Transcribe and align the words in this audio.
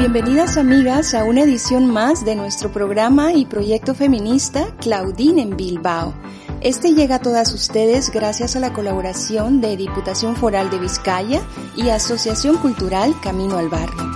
Bienvenidas 0.00 0.56
amigas 0.56 1.12
a 1.12 1.24
una 1.24 1.42
edición 1.42 1.84
más 1.84 2.24
de 2.24 2.34
nuestro 2.34 2.72
programa 2.72 3.34
y 3.34 3.44
proyecto 3.44 3.94
feminista 3.94 4.74
Claudine 4.80 5.42
en 5.42 5.58
Bilbao. 5.58 6.14
Este 6.62 6.94
llega 6.94 7.16
a 7.16 7.20
todas 7.20 7.52
ustedes 7.52 8.10
gracias 8.10 8.56
a 8.56 8.60
la 8.60 8.72
colaboración 8.72 9.60
de 9.60 9.76
Diputación 9.76 10.36
Foral 10.36 10.70
de 10.70 10.78
Vizcaya 10.78 11.42
y 11.76 11.90
Asociación 11.90 12.56
Cultural 12.56 13.14
Camino 13.22 13.58
al 13.58 13.68
Barrio. 13.68 14.10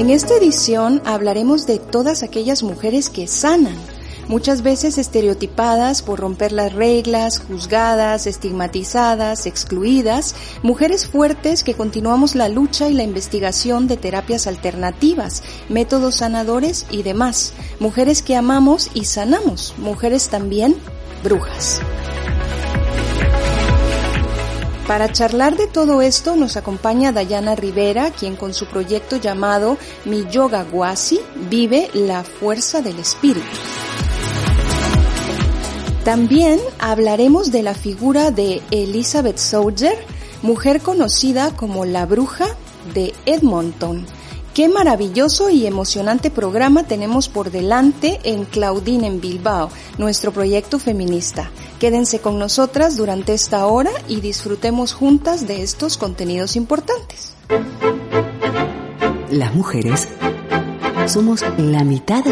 En 0.00 0.10
esta 0.10 0.34
edición 0.34 1.02
hablaremos 1.04 1.66
de 1.66 1.80
todas 1.80 2.22
aquellas 2.22 2.62
mujeres 2.62 3.10
que 3.10 3.26
sanan 3.26 3.74
muchas 4.28 4.62
veces 4.62 4.98
estereotipadas 4.98 6.02
por 6.02 6.20
romper 6.20 6.52
las 6.52 6.72
reglas, 6.72 7.40
juzgadas, 7.40 8.26
estigmatizadas, 8.26 9.46
excluidas, 9.46 10.34
mujeres 10.62 11.06
fuertes 11.06 11.62
que 11.64 11.74
continuamos 11.74 12.34
la 12.34 12.48
lucha 12.48 12.88
y 12.88 12.94
la 12.94 13.02
investigación 13.02 13.86
de 13.86 13.96
terapias 13.96 14.46
alternativas, 14.46 15.42
métodos 15.68 16.16
sanadores 16.16 16.86
y 16.90 17.02
demás, 17.02 17.52
mujeres 17.80 18.22
que 18.22 18.36
amamos 18.36 18.90
y 18.94 19.04
sanamos, 19.04 19.74
mujeres 19.78 20.28
también 20.28 20.76
brujas. 21.22 21.80
Para 24.86 25.10
charlar 25.10 25.56
de 25.56 25.66
todo 25.66 26.00
esto 26.00 26.36
nos 26.36 26.56
acompaña 26.56 27.10
Dayana 27.10 27.56
Rivera, 27.56 28.12
quien 28.12 28.36
con 28.36 28.54
su 28.54 28.66
proyecto 28.66 29.16
llamado 29.16 29.78
Mi 30.04 30.26
Yoga 30.30 30.62
Guasi 30.62 31.20
vive 31.50 31.90
la 31.92 32.22
fuerza 32.22 32.82
del 32.82 33.00
espíritu. 33.00 33.42
También 36.06 36.60
hablaremos 36.78 37.50
de 37.50 37.64
la 37.64 37.74
figura 37.74 38.30
de 38.30 38.62
Elizabeth 38.70 39.38
Soldier, 39.38 39.98
mujer 40.40 40.80
conocida 40.80 41.50
como 41.56 41.84
la 41.84 42.06
bruja 42.06 42.46
de 42.94 43.12
Edmonton. 43.26 44.06
Qué 44.54 44.68
maravilloso 44.68 45.50
y 45.50 45.66
emocionante 45.66 46.30
programa 46.30 46.84
tenemos 46.84 47.28
por 47.28 47.50
delante 47.50 48.20
en 48.22 48.44
Claudine 48.44 49.08
en 49.08 49.20
Bilbao, 49.20 49.68
nuestro 49.98 50.30
proyecto 50.30 50.78
feminista. 50.78 51.50
Quédense 51.80 52.20
con 52.20 52.38
nosotras 52.38 52.96
durante 52.96 53.34
esta 53.34 53.66
hora 53.66 53.90
y 54.06 54.20
disfrutemos 54.20 54.92
juntas 54.92 55.48
de 55.48 55.64
estos 55.64 55.96
contenidos 55.96 56.54
importantes. 56.54 57.34
Las 59.28 59.52
mujeres 59.56 60.06
somos 61.08 61.42
la 61.58 61.82
mitad 61.82 62.22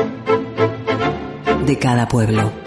de 1.67 1.79
cada 1.81 2.07
pueblo. 2.07 2.64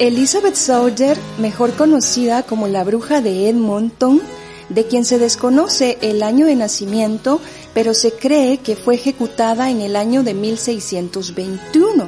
Elizabeth 0.00 0.54
Soldier, 0.54 1.18
mejor 1.38 1.74
conocida 1.74 2.44
como 2.44 2.68
la 2.68 2.84
bruja 2.84 3.20
de 3.20 3.48
Edmonton, 3.48 4.22
de 4.68 4.86
quien 4.86 5.04
se 5.04 5.18
desconoce 5.18 5.98
el 6.02 6.22
año 6.22 6.46
de 6.46 6.54
nacimiento, 6.54 7.40
pero 7.74 7.94
se 7.94 8.12
cree 8.12 8.58
que 8.58 8.76
fue 8.76 8.94
ejecutada 8.94 9.70
en 9.70 9.80
el 9.80 9.96
año 9.96 10.22
de 10.22 10.34
1621, 10.34 12.06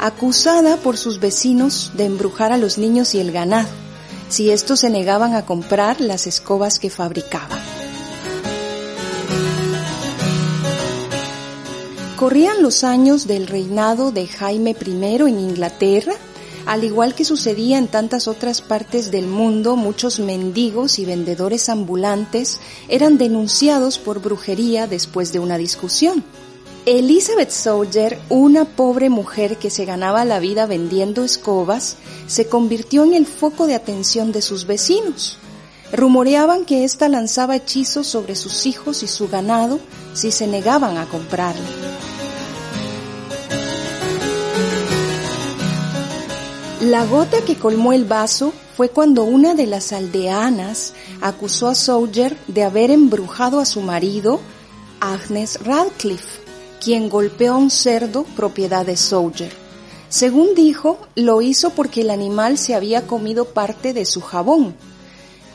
acusada 0.00 0.76
por 0.78 0.96
sus 0.96 1.20
vecinos 1.20 1.92
de 1.96 2.06
embrujar 2.06 2.50
a 2.50 2.58
los 2.58 2.78
niños 2.78 3.14
y 3.14 3.20
el 3.20 3.30
ganado, 3.30 3.68
si 4.28 4.50
estos 4.50 4.80
se 4.80 4.90
negaban 4.90 5.36
a 5.36 5.46
comprar 5.46 6.00
las 6.00 6.26
escobas 6.26 6.80
que 6.80 6.90
fabricaba. 6.90 7.56
Corrían 12.16 12.60
los 12.60 12.82
años 12.82 13.28
del 13.28 13.46
reinado 13.46 14.10
de 14.10 14.26
Jaime 14.26 14.74
I 14.84 15.14
en 15.28 15.38
Inglaterra, 15.38 16.14
al 16.70 16.84
igual 16.84 17.16
que 17.16 17.24
sucedía 17.24 17.78
en 17.78 17.88
tantas 17.88 18.28
otras 18.28 18.60
partes 18.60 19.10
del 19.10 19.26
mundo, 19.26 19.74
muchos 19.74 20.20
mendigos 20.20 21.00
y 21.00 21.04
vendedores 21.04 21.68
ambulantes 21.68 22.60
eran 22.88 23.18
denunciados 23.18 23.98
por 23.98 24.22
brujería 24.22 24.86
después 24.86 25.32
de 25.32 25.40
una 25.40 25.58
discusión. 25.58 26.22
Elizabeth 26.86 27.50
Soldier, 27.50 28.20
una 28.28 28.66
pobre 28.66 29.10
mujer 29.10 29.56
que 29.56 29.68
se 29.68 29.84
ganaba 29.84 30.24
la 30.24 30.38
vida 30.38 30.66
vendiendo 30.66 31.24
escobas, 31.24 31.96
se 32.28 32.46
convirtió 32.46 33.02
en 33.02 33.14
el 33.14 33.26
foco 33.26 33.66
de 33.66 33.74
atención 33.74 34.30
de 34.30 34.40
sus 34.40 34.64
vecinos. 34.64 35.38
Rumoreaban 35.92 36.66
que 36.66 36.84
ésta 36.84 37.08
lanzaba 37.08 37.56
hechizos 37.56 38.06
sobre 38.06 38.36
sus 38.36 38.64
hijos 38.66 39.02
y 39.02 39.08
su 39.08 39.28
ganado 39.28 39.80
si 40.14 40.30
se 40.30 40.46
negaban 40.46 40.98
a 40.98 41.06
comprarla. 41.06 41.89
La 46.80 47.04
gota 47.04 47.42
que 47.44 47.56
colmó 47.56 47.92
el 47.92 48.06
vaso 48.06 48.54
fue 48.74 48.88
cuando 48.88 49.24
una 49.24 49.54
de 49.54 49.66
las 49.66 49.92
aldeanas 49.92 50.94
acusó 51.20 51.68
a 51.68 51.74
Soldier 51.74 52.38
de 52.46 52.64
haber 52.64 52.90
embrujado 52.90 53.60
a 53.60 53.66
su 53.66 53.82
marido, 53.82 54.40
Agnes 54.98 55.62
Radcliffe, 55.62 56.40
quien 56.82 57.10
golpeó 57.10 57.52
a 57.52 57.58
un 57.58 57.70
cerdo 57.70 58.24
propiedad 58.34 58.86
de 58.86 58.96
Soldier. 58.96 59.52
Según 60.08 60.54
dijo, 60.54 60.98
lo 61.16 61.42
hizo 61.42 61.68
porque 61.68 62.00
el 62.00 62.08
animal 62.08 62.56
se 62.56 62.74
había 62.74 63.06
comido 63.06 63.44
parte 63.44 63.92
de 63.92 64.06
su 64.06 64.22
jabón, 64.22 64.74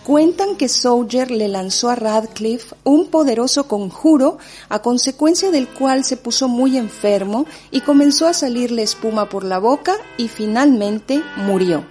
Cuentan 0.05 0.55
que 0.55 0.69
Soldier 0.69 1.31
le 1.31 1.47
lanzó 1.47 1.89
a 1.89 1.95
Radcliffe 1.95 2.75
un 2.83 3.07
poderoso 3.07 3.67
conjuro 3.67 4.37
a 4.69 4.83
consecuencia 4.83 5.49
del 5.49 5.67
cual 5.67 6.03
se 6.03 6.15
puso 6.15 6.47
muy 6.47 6.77
enfermo 6.77 7.47
y 7.71 7.81
comenzó 7.81 8.27
a 8.27 8.33
salirle 8.33 8.83
espuma 8.83 9.29
por 9.29 9.43
la 9.43 9.57
boca 9.57 9.95
y 10.17 10.27
finalmente 10.27 11.23
murió. 11.37 11.83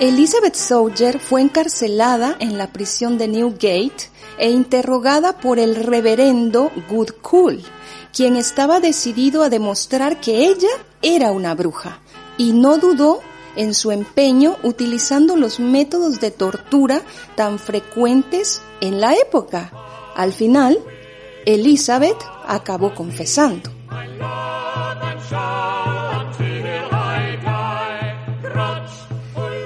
Elizabeth 0.00 0.56
Soldier 0.56 1.20
fue 1.20 1.40
encarcelada 1.40 2.34
en 2.40 2.58
la 2.58 2.72
prisión 2.72 3.16
de 3.16 3.28
Newgate 3.28 4.10
e 4.38 4.50
interrogada 4.50 5.38
por 5.38 5.60
el 5.60 5.76
reverendo 5.76 6.72
Goodcool, 6.90 7.62
quien 8.16 8.36
estaba 8.36 8.80
decidido 8.80 9.42
a 9.42 9.50
demostrar 9.50 10.22
que 10.22 10.46
ella 10.46 10.70
era 11.02 11.32
una 11.32 11.54
bruja 11.54 12.00
y 12.38 12.54
no 12.54 12.78
dudó 12.78 13.20
en 13.56 13.74
su 13.74 13.90
empeño 13.90 14.56
utilizando 14.62 15.36
los 15.36 15.60
métodos 15.60 16.18
de 16.18 16.30
tortura 16.30 17.02
tan 17.34 17.58
frecuentes 17.58 18.62
en 18.80 19.02
la 19.02 19.12
época. 19.12 19.70
Al 20.14 20.32
final, 20.32 20.78
Elizabeth 21.44 22.16
acabó 22.46 22.94
confesando. 22.94 23.70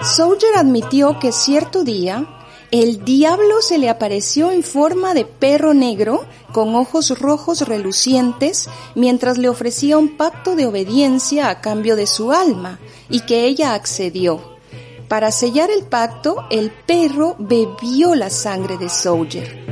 Soldier 0.02 0.56
admitió 0.56 1.20
que 1.20 1.30
cierto 1.30 1.84
día 1.84 2.26
el 2.70 3.04
diablo 3.04 3.62
se 3.62 3.78
le 3.78 3.88
apareció 3.88 4.52
en 4.52 4.62
forma 4.62 5.12
de 5.12 5.24
perro 5.24 5.74
negro 5.74 6.24
con 6.52 6.76
ojos 6.76 7.18
rojos 7.18 7.62
relucientes 7.62 8.68
mientras 8.94 9.38
le 9.38 9.48
ofrecía 9.48 9.98
un 9.98 10.16
pacto 10.16 10.54
de 10.54 10.66
obediencia 10.66 11.48
a 11.48 11.60
cambio 11.60 11.96
de 11.96 12.06
su 12.06 12.30
alma 12.32 12.78
y 13.08 13.20
que 13.20 13.46
ella 13.46 13.74
accedió. 13.74 14.40
Para 15.08 15.32
sellar 15.32 15.70
el 15.70 15.84
pacto, 15.84 16.44
el 16.50 16.70
perro 16.70 17.34
bebió 17.40 18.14
la 18.14 18.30
sangre 18.30 18.78
de 18.78 18.88
Soldier. 18.88 19.66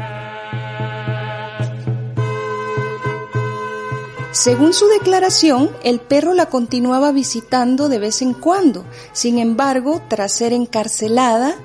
Según 4.32 4.72
su 4.72 4.88
declaración, 4.88 5.70
el 5.84 6.00
perro 6.00 6.34
la 6.34 6.46
continuaba 6.46 7.12
visitando 7.12 7.88
de 7.88 7.98
vez 7.98 8.22
en 8.22 8.34
cuando. 8.34 8.84
Sin 9.12 9.38
embargo, 9.38 10.02
tras 10.08 10.32
ser 10.32 10.52
encarcelada, 10.52 11.56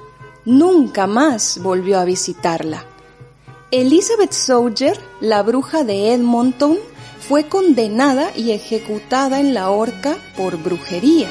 nunca 0.45 1.07
más 1.07 1.59
volvió 1.61 1.99
a 1.99 2.05
visitarla. 2.05 2.85
Elizabeth 3.71 4.33
Soldier, 4.33 4.99
la 5.19 5.41
bruja 5.41 5.83
de 5.83 6.13
Edmonton, 6.13 6.77
fue 7.19 7.47
condenada 7.47 8.31
y 8.35 8.51
ejecutada 8.51 9.39
en 9.39 9.53
la 9.53 9.69
horca 9.69 10.15
por 10.37 10.57
brujería. 10.61 11.29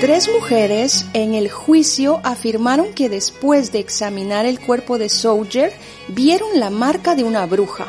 Tres 0.00 0.28
mujeres 0.28 1.06
en 1.14 1.32
el 1.32 1.50
juicio 1.50 2.20
afirmaron 2.24 2.92
que 2.92 3.08
después 3.08 3.72
de 3.72 3.78
examinar 3.78 4.44
el 4.44 4.60
cuerpo 4.60 4.98
de 4.98 5.08
Soldier 5.08 5.72
vieron 6.08 6.60
la 6.60 6.68
marca 6.68 7.14
de 7.14 7.24
una 7.24 7.46
bruja, 7.46 7.86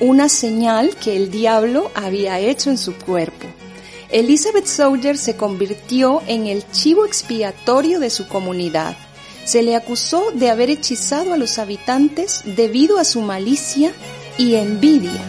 una 0.00 0.30
señal 0.30 0.96
que 0.96 1.14
el 1.14 1.30
diablo 1.30 1.90
había 1.94 2.38
hecho 2.38 2.70
en 2.70 2.78
su 2.78 2.94
cuerpo. 2.94 3.46
Elizabeth 4.10 4.66
Soldier 4.66 5.18
se 5.18 5.36
convirtió 5.36 6.22
en 6.26 6.46
el 6.46 6.70
chivo 6.70 7.04
expiatorio 7.04 8.00
de 8.00 8.08
su 8.08 8.26
comunidad. 8.26 8.96
Se 9.44 9.62
le 9.62 9.76
acusó 9.76 10.30
de 10.32 10.48
haber 10.48 10.70
hechizado 10.70 11.34
a 11.34 11.36
los 11.36 11.58
habitantes 11.58 12.42
debido 12.56 12.98
a 12.98 13.04
su 13.04 13.20
malicia 13.20 13.92
y 14.38 14.54
envidia. 14.54 15.20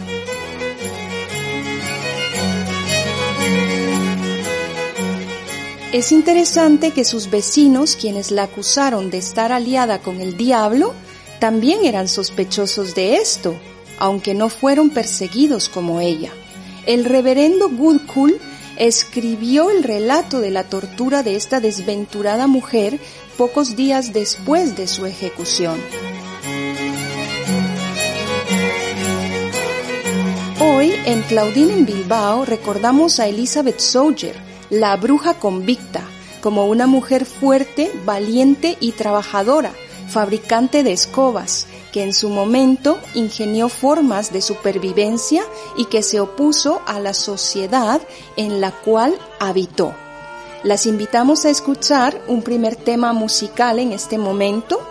Es 5.91 6.13
interesante 6.13 6.91
que 6.91 7.03
sus 7.03 7.29
vecinos, 7.29 7.97
quienes 7.97 8.31
la 8.31 8.43
acusaron 8.43 9.09
de 9.09 9.17
estar 9.17 9.51
aliada 9.51 9.99
con 9.99 10.21
el 10.21 10.37
diablo, 10.37 10.93
también 11.39 11.83
eran 11.83 12.07
sospechosos 12.07 12.95
de 12.95 13.15
esto, 13.15 13.55
aunque 13.97 14.33
no 14.33 14.47
fueron 14.49 14.89
perseguidos 14.89 15.67
como 15.67 15.99
ella. 15.99 16.31
El 16.85 17.03
reverendo 17.05 17.69
Goodcool 17.69 18.39
escribió 18.79 19.69
el 19.69 19.83
relato 19.83 20.39
de 20.39 20.51
la 20.51 20.63
tortura 20.63 21.21
de 21.21 21.35
esta 21.35 21.59
desventurada 21.59 22.47
mujer 22.47 22.97
pocos 23.37 23.75
días 23.75 24.13
después 24.13 24.77
de 24.77 24.87
su 24.87 25.05
ejecución. 25.05 25.77
Hoy 30.61 30.93
en 31.05 31.21
Claudine 31.23 31.73
en 31.73 31.85
Bilbao 31.85 32.45
recordamos 32.45 33.19
a 33.19 33.27
Elizabeth 33.27 33.79
Soldier, 33.79 34.35
la 34.69 34.95
bruja 34.95 35.33
convicta, 35.33 36.01
como 36.41 36.67
una 36.67 36.87
mujer 36.87 37.25
fuerte, 37.25 37.91
valiente 38.05 38.77
y 38.79 38.93
trabajadora, 38.93 39.73
fabricante 40.07 40.83
de 40.83 40.93
escobas, 40.93 41.67
que 41.91 42.03
en 42.03 42.13
su 42.13 42.29
momento 42.29 42.97
ingenió 43.15 43.69
formas 43.69 44.31
de 44.31 44.41
supervivencia 44.41 45.43
y 45.77 45.85
que 45.85 46.03
se 46.03 46.19
opuso 46.19 46.81
a 46.85 46.99
la 46.99 47.13
sociedad 47.13 48.01
en 48.35 48.61
la 48.61 48.71
cual 48.71 49.17
habitó. 49.39 49.93
Las 50.63 50.85
invitamos 50.85 51.45
a 51.45 51.49
escuchar 51.49 52.21
un 52.27 52.41
primer 52.41 52.75
tema 52.75 53.13
musical 53.13 53.79
en 53.79 53.93
este 53.93 54.17
momento. 54.17 54.81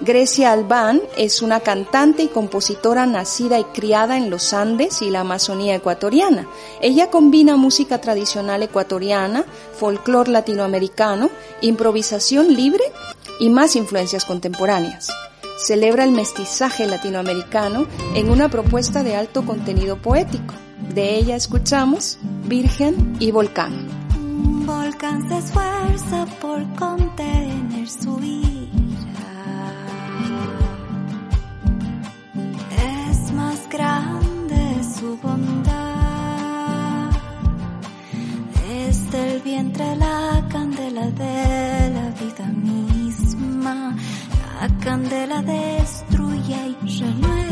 Grecia 0.00 0.50
Albán 0.50 1.00
es 1.16 1.42
una 1.42 1.60
cantante 1.60 2.24
y 2.24 2.28
compositora 2.28 3.06
nacida 3.06 3.58
y 3.60 3.64
criada 3.64 4.16
en 4.16 4.30
los 4.30 4.52
Andes 4.52 5.02
y 5.02 5.10
la 5.10 5.20
Amazonía 5.20 5.76
ecuatoriana. 5.76 6.48
Ella 6.80 7.10
combina 7.10 7.56
música 7.56 8.00
tradicional 8.00 8.62
ecuatoriana, 8.62 9.44
folclore 9.78 10.32
latinoamericano, 10.32 11.30
improvisación 11.60 12.52
libre 12.54 12.82
y 13.38 13.50
más 13.50 13.76
influencias 13.76 14.24
contemporáneas 14.24 15.08
celebra 15.62 16.04
el 16.04 16.10
mestizaje 16.10 16.86
latinoamericano 16.86 17.86
en 18.14 18.30
una 18.30 18.48
propuesta 18.48 19.02
de 19.02 19.16
alto 19.16 19.44
contenido 19.44 19.96
poético. 19.96 20.54
De 20.94 21.16
ella 21.16 21.36
escuchamos 21.36 22.18
Virgen 22.44 23.16
y 23.20 23.30
Volcán. 23.30 23.86
Volcán 24.66 25.28
se 25.28 25.38
esfuerza 25.38 26.26
por 26.40 26.62
contener 26.74 27.88
su 27.88 28.20
ira. 28.20 28.52
Es 33.08 33.32
más 33.32 33.68
grande 33.68 34.80
su 34.98 35.16
bondad. 35.18 35.82
Desde 38.68 39.34
el 39.34 39.40
vientre 39.42 39.96
la 39.96 40.46
candela 40.50 41.10
la 44.62 44.68
candela 44.78 45.42
destruye 45.42 46.76
y 46.84 47.00
renueva. 47.00 47.51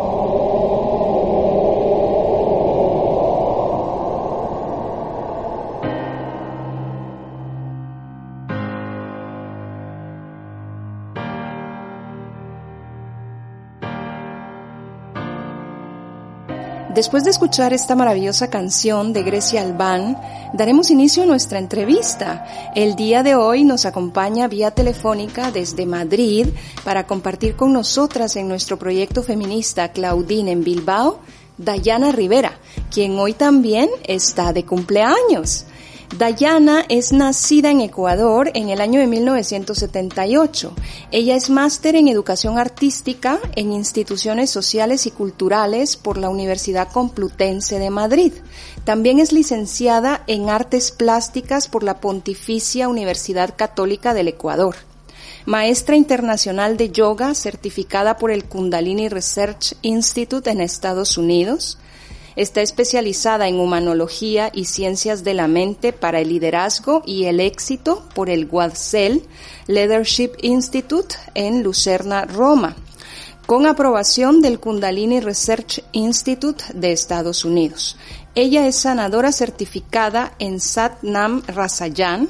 Después 17.01 17.23
de 17.23 17.31
escuchar 17.31 17.73
esta 17.73 17.95
maravillosa 17.95 18.51
canción 18.51 19.11
de 19.11 19.23
Grecia 19.23 19.63
Albán, 19.63 20.21
daremos 20.53 20.91
inicio 20.91 21.23
a 21.23 21.25
nuestra 21.25 21.57
entrevista. 21.57 22.45
El 22.75 22.95
día 22.95 23.23
de 23.23 23.33
hoy 23.33 23.63
nos 23.63 23.87
acompaña 23.87 24.47
vía 24.47 24.69
telefónica 24.69 25.49
desde 25.49 25.87
Madrid 25.87 26.49
para 26.83 27.07
compartir 27.07 27.55
con 27.55 27.73
nosotras 27.73 28.35
en 28.35 28.47
nuestro 28.47 28.77
proyecto 28.77 29.23
feminista 29.23 29.91
Claudine 29.91 30.51
en 30.51 30.63
Bilbao, 30.63 31.21
Dayana 31.57 32.11
Rivera, 32.11 32.59
quien 32.93 33.17
hoy 33.17 33.33
también 33.33 33.89
está 34.03 34.53
de 34.53 34.63
cumpleaños. 34.63 35.65
Dayana 36.17 36.83
es 36.89 37.13
nacida 37.13 37.71
en 37.71 37.79
Ecuador 37.79 38.51
en 38.53 38.69
el 38.69 38.81
año 38.81 38.99
de 38.99 39.07
1978. 39.07 40.73
Ella 41.09 41.37
es 41.37 41.49
máster 41.49 41.95
en 41.95 42.09
educación 42.09 42.59
artística 42.59 43.39
en 43.55 43.71
instituciones 43.71 44.49
sociales 44.49 45.05
y 45.05 45.11
culturales 45.11 45.95
por 45.95 46.17
la 46.17 46.27
Universidad 46.27 46.89
Complutense 46.91 47.79
de 47.79 47.89
Madrid. 47.89 48.33
También 48.83 49.19
es 49.19 49.31
licenciada 49.31 50.23
en 50.27 50.49
artes 50.49 50.91
plásticas 50.91 51.69
por 51.69 51.81
la 51.81 52.01
Pontificia 52.01 52.89
Universidad 52.89 53.55
Católica 53.55 54.13
del 54.13 54.27
Ecuador. 54.27 54.75
Maestra 55.45 55.95
internacional 55.95 56.75
de 56.75 56.91
yoga 56.91 57.33
certificada 57.35 58.17
por 58.17 58.31
el 58.31 58.43
Kundalini 58.43 59.07
Research 59.07 59.75
Institute 59.81 60.49
en 60.49 60.59
Estados 60.59 61.17
Unidos 61.17 61.77
Está 62.35 62.61
especializada 62.61 63.47
en 63.47 63.59
humanología 63.59 64.51
y 64.53 64.65
ciencias 64.65 65.23
de 65.23 65.33
la 65.33 65.47
mente 65.47 65.91
para 65.91 66.21
el 66.21 66.29
liderazgo 66.29 67.03
y 67.05 67.25
el 67.25 67.39
éxito 67.39 68.03
por 68.15 68.29
el 68.29 68.47
Guadcel 68.47 69.23
Leadership 69.67 70.31
Institute 70.41 71.15
en 71.33 71.61
Lucerna, 71.61 72.25
Roma, 72.25 72.75
con 73.45 73.65
aprobación 73.65 74.41
del 74.41 74.59
Kundalini 74.59 75.19
Research 75.19 75.83
Institute 75.91 76.63
de 76.73 76.93
Estados 76.93 77.43
Unidos. 77.43 77.97
Ella 78.33 78.65
es 78.65 78.77
sanadora 78.77 79.33
certificada 79.33 80.33
en 80.39 80.61
Sat 80.61 81.03
Nam 81.03 81.43
Rasayan, 81.47 82.29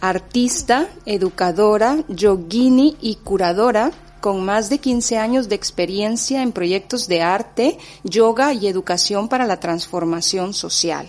artista, 0.00 0.88
educadora, 1.04 1.98
yogini 2.08 2.96
y 3.00 3.16
curadora 3.16 3.92
con 4.20 4.44
más 4.44 4.68
de 4.68 4.78
15 4.78 5.18
años 5.18 5.48
de 5.48 5.54
experiencia 5.54 6.42
en 6.42 6.52
proyectos 6.52 7.08
de 7.08 7.22
arte, 7.22 7.78
yoga 8.04 8.52
y 8.52 8.66
educación 8.66 9.28
para 9.28 9.46
la 9.46 9.60
transformación 9.60 10.54
social. 10.54 11.08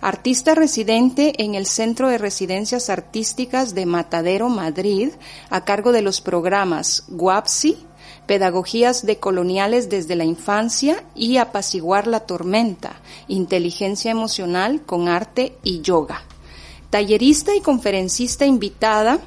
Artista 0.00 0.54
residente 0.54 1.42
en 1.42 1.54
el 1.54 1.66
Centro 1.66 2.08
de 2.08 2.18
Residencias 2.18 2.90
Artísticas 2.90 3.74
de 3.74 3.86
Matadero, 3.86 4.50
Madrid, 4.50 5.10
a 5.48 5.64
cargo 5.64 5.92
de 5.92 6.02
los 6.02 6.20
programas 6.20 7.04
GUAPSI, 7.08 7.78
Pedagogías 8.26 9.04
de 9.04 9.18
Coloniales 9.18 9.88
desde 9.88 10.16
la 10.16 10.24
Infancia 10.24 11.02
y 11.14 11.38
Apaciguar 11.38 12.06
la 12.06 12.20
Tormenta, 12.20 13.00
Inteligencia 13.28 14.10
Emocional 14.10 14.82
con 14.84 15.08
Arte 15.08 15.56
y 15.62 15.80
Yoga. 15.80 16.22
Tallerista 16.90 17.54
y 17.56 17.60
conferencista 17.60 18.46
invitada 18.46 19.20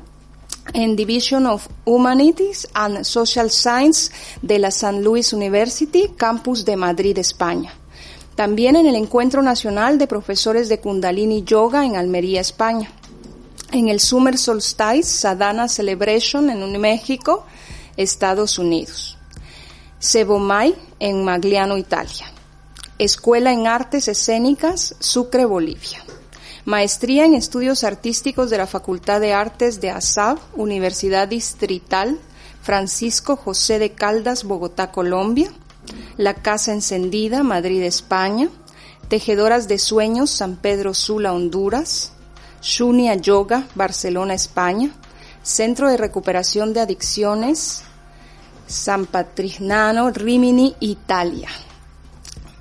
en 0.74 0.96
Division 0.96 1.46
of 1.46 1.68
Humanities 1.86 2.68
and 2.74 3.04
Social 3.04 3.50
Science 3.50 4.12
de 4.42 4.60
la 4.60 4.72
San 4.72 5.04
Luis 5.04 5.34
University, 5.34 6.12
campus 6.16 6.66
de 6.66 6.76
Madrid, 6.76 7.18
España. 7.18 7.74
También 8.36 8.76
en 8.76 8.86
el 8.86 8.96
Encuentro 8.96 9.42
Nacional 9.42 9.98
de 9.98 10.08
Profesores 10.08 10.70
de 10.70 10.80
Kundalini 10.80 11.44
Yoga 11.44 11.86
en 11.86 11.96
Almería, 11.96 12.42
España. 12.42 12.92
En 13.72 13.90
el 13.90 14.00
Summer 14.00 14.38
Solstice 14.38 15.04
Sadhana 15.04 15.68
Celebration 15.68 16.50
en 16.50 16.80
México, 16.80 17.46
Estados 17.98 18.60
Unidos. 18.60 19.18
Sebomay 20.00 20.76
en 21.00 21.24
Magliano, 21.24 21.78
Italia. 21.78 22.32
Escuela 23.00 23.52
en 23.52 23.68
Artes 23.68 24.08
Escénicas, 24.08 24.96
Sucre, 25.00 25.46
Bolivia. 25.46 26.07
Maestría 26.68 27.24
en 27.24 27.34
Estudios 27.34 27.86
Artísticos 27.86 28.50
de 28.50 28.58
la 28.58 28.68
Facultad 28.68 29.22
de 29.22 29.32
Artes 29.32 29.80
de 29.80 29.90
ASAB, 29.90 30.38
Universidad 30.54 31.26
Distrital 31.26 32.20
Francisco 32.62 33.38
José 33.38 33.80
de 33.80 33.94
Caldas, 33.94 34.44
Bogotá, 34.44 34.92
Colombia. 34.92 35.50
La 36.18 36.34
Casa 36.34 36.74
Encendida, 36.74 37.42
Madrid, 37.42 37.82
España. 37.84 38.50
Tejedoras 39.08 39.70
de 39.70 39.80
Sueños, 39.80 40.30
San 40.30 40.58
Pedro 40.58 40.94
Sula, 40.94 41.32
Honduras. 41.32 42.12
Shunia 42.62 43.16
Yoga, 43.16 43.70
Barcelona, 43.74 44.34
España. 44.34 44.92
Centro 45.44 45.90
de 45.90 45.96
Recuperación 45.96 46.74
de 46.74 46.82
Adicciones, 46.82 47.84
San 48.68 49.06
Patrignano, 49.06 50.12
Rimini, 50.12 50.76
Italia. 50.82 51.48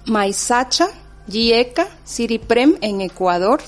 Maisacha, 0.05 0.91
Gieca, 1.29 1.89
Siriprem 2.05 2.77
en 2.81 3.01
Ecuador. 3.01 3.61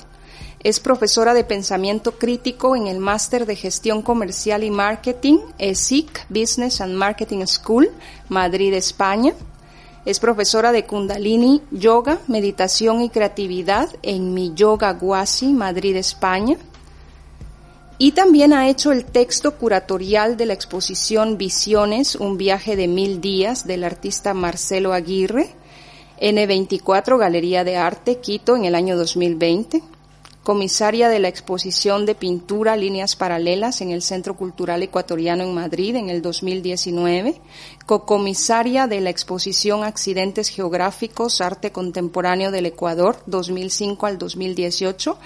Es 0.60 0.80
profesora 0.80 1.34
de 1.34 1.44
pensamiento 1.44 2.18
crítico 2.18 2.74
en 2.74 2.88
el 2.88 2.98
Máster 2.98 3.46
de 3.46 3.54
Gestión 3.54 4.02
Comercial 4.02 4.64
y 4.64 4.72
Marketing, 4.72 5.38
ESIC 5.56 6.26
Business 6.28 6.80
and 6.80 6.94
Marketing 6.94 7.46
School, 7.46 7.88
Madrid, 8.28 8.74
España. 8.74 9.34
Es 10.04 10.18
profesora 10.18 10.72
de 10.72 10.84
Kundalini 10.84 11.62
Yoga, 11.70 12.18
Meditación 12.26 13.02
y 13.02 13.08
Creatividad 13.08 13.88
en 14.02 14.34
Mi 14.34 14.52
Yoga 14.52 14.94
Guasi, 14.94 15.52
Madrid, 15.52 15.94
España. 15.94 16.56
Y 17.98 18.12
también 18.12 18.52
ha 18.52 18.68
hecho 18.68 18.90
el 18.90 19.04
texto 19.04 19.54
curatorial 19.54 20.36
de 20.36 20.46
la 20.46 20.54
exposición 20.54 21.38
Visiones, 21.38 22.16
un 22.16 22.36
viaje 22.36 22.74
de 22.74 22.88
mil 22.88 23.20
días 23.20 23.64
del 23.64 23.84
artista 23.84 24.34
Marcelo 24.34 24.92
Aguirre, 24.92 25.50
N24 26.20 27.16
Galería 27.16 27.62
de 27.62 27.76
Arte, 27.76 28.18
Quito, 28.18 28.56
en 28.56 28.64
el 28.64 28.74
año 28.74 28.96
2020 28.96 29.82
comisaria 30.48 31.10
de 31.10 31.18
la 31.18 31.28
exposición 31.28 32.06
de 32.06 32.14
pintura 32.14 32.74
Líneas 32.74 33.16
Paralelas 33.16 33.82
en 33.82 33.90
el 33.90 34.00
Centro 34.00 34.34
Cultural 34.34 34.82
Ecuatoriano 34.82 35.42
en 35.42 35.52
Madrid 35.52 35.94
en 35.94 36.08
el 36.08 36.22
2019, 36.22 37.38
cocomisaria 37.84 38.86
de 38.86 39.02
la 39.02 39.10
exposición 39.10 39.84
Accidentes 39.84 40.48
Geográficos 40.48 41.42
Arte 41.42 41.70
Contemporáneo 41.70 42.50
del 42.50 42.64
Ecuador 42.64 43.18
2005 43.26 44.06
al 44.06 44.16
2018 44.16 45.18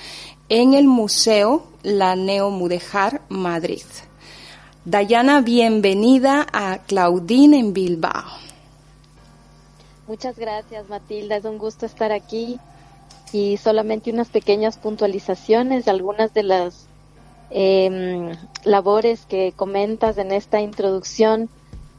en 0.49 0.75
el 0.75 0.88
Museo 0.88 1.69
La 1.85 2.17
Neomudejar 2.17 3.23
Madrid. 3.29 3.85
Dayana, 4.85 5.41
bienvenida 5.41 6.49
a 6.52 6.79
Claudine 6.79 7.61
en 7.61 7.73
Bilbao. 7.73 8.25
Muchas 10.09 10.37
gracias, 10.37 10.88
Matilda. 10.88 11.37
Es 11.37 11.45
un 11.45 11.59
gusto 11.59 11.87
estar 11.87 12.11
aquí 12.11 12.59
y 13.32 13.56
solamente 13.56 14.10
unas 14.10 14.28
pequeñas 14.28 14.76
puntualizaciones 14.76 15.84
de 15.84 15.90
algunas 15.90 16.34
de 16.34 16.42
las 16.42 16.86
em, 17.50 18.32
labores 18.64 19.26
que 19.26 19.52
comentas 19.54 20.18
en 20.18 20.32
esta 20.32 20.60
introducción 20.60 21.48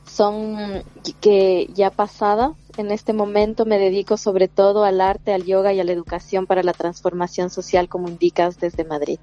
son 0.05 0.83
que 1.21 1.69
ya 1.73 1.89
pasada. 1.89 2.53
En 2.77 2.91
este 2.91 3.13
momento 3.13 3.65
me 3.65 3.77
dedico 3.79 4.17
sobre 4.17 4.47
todo 4.47 4.83
al 4.83 4.99
arte, 5.01 5.33
al 5.33 5.45
yoga 5.45 5.73
y 5.73 5.79
a 5.79 5.83
la 5.83 5.91
educación 5.91 6.45
para 6.45 6.63
la 6.63 6.73
transformación 6.73 7.49
social, 7.49 7.87
como 7.87 8.09
indicas 8.09 8.59
desde 8.59 8.83
Madrid. 8.83 9.19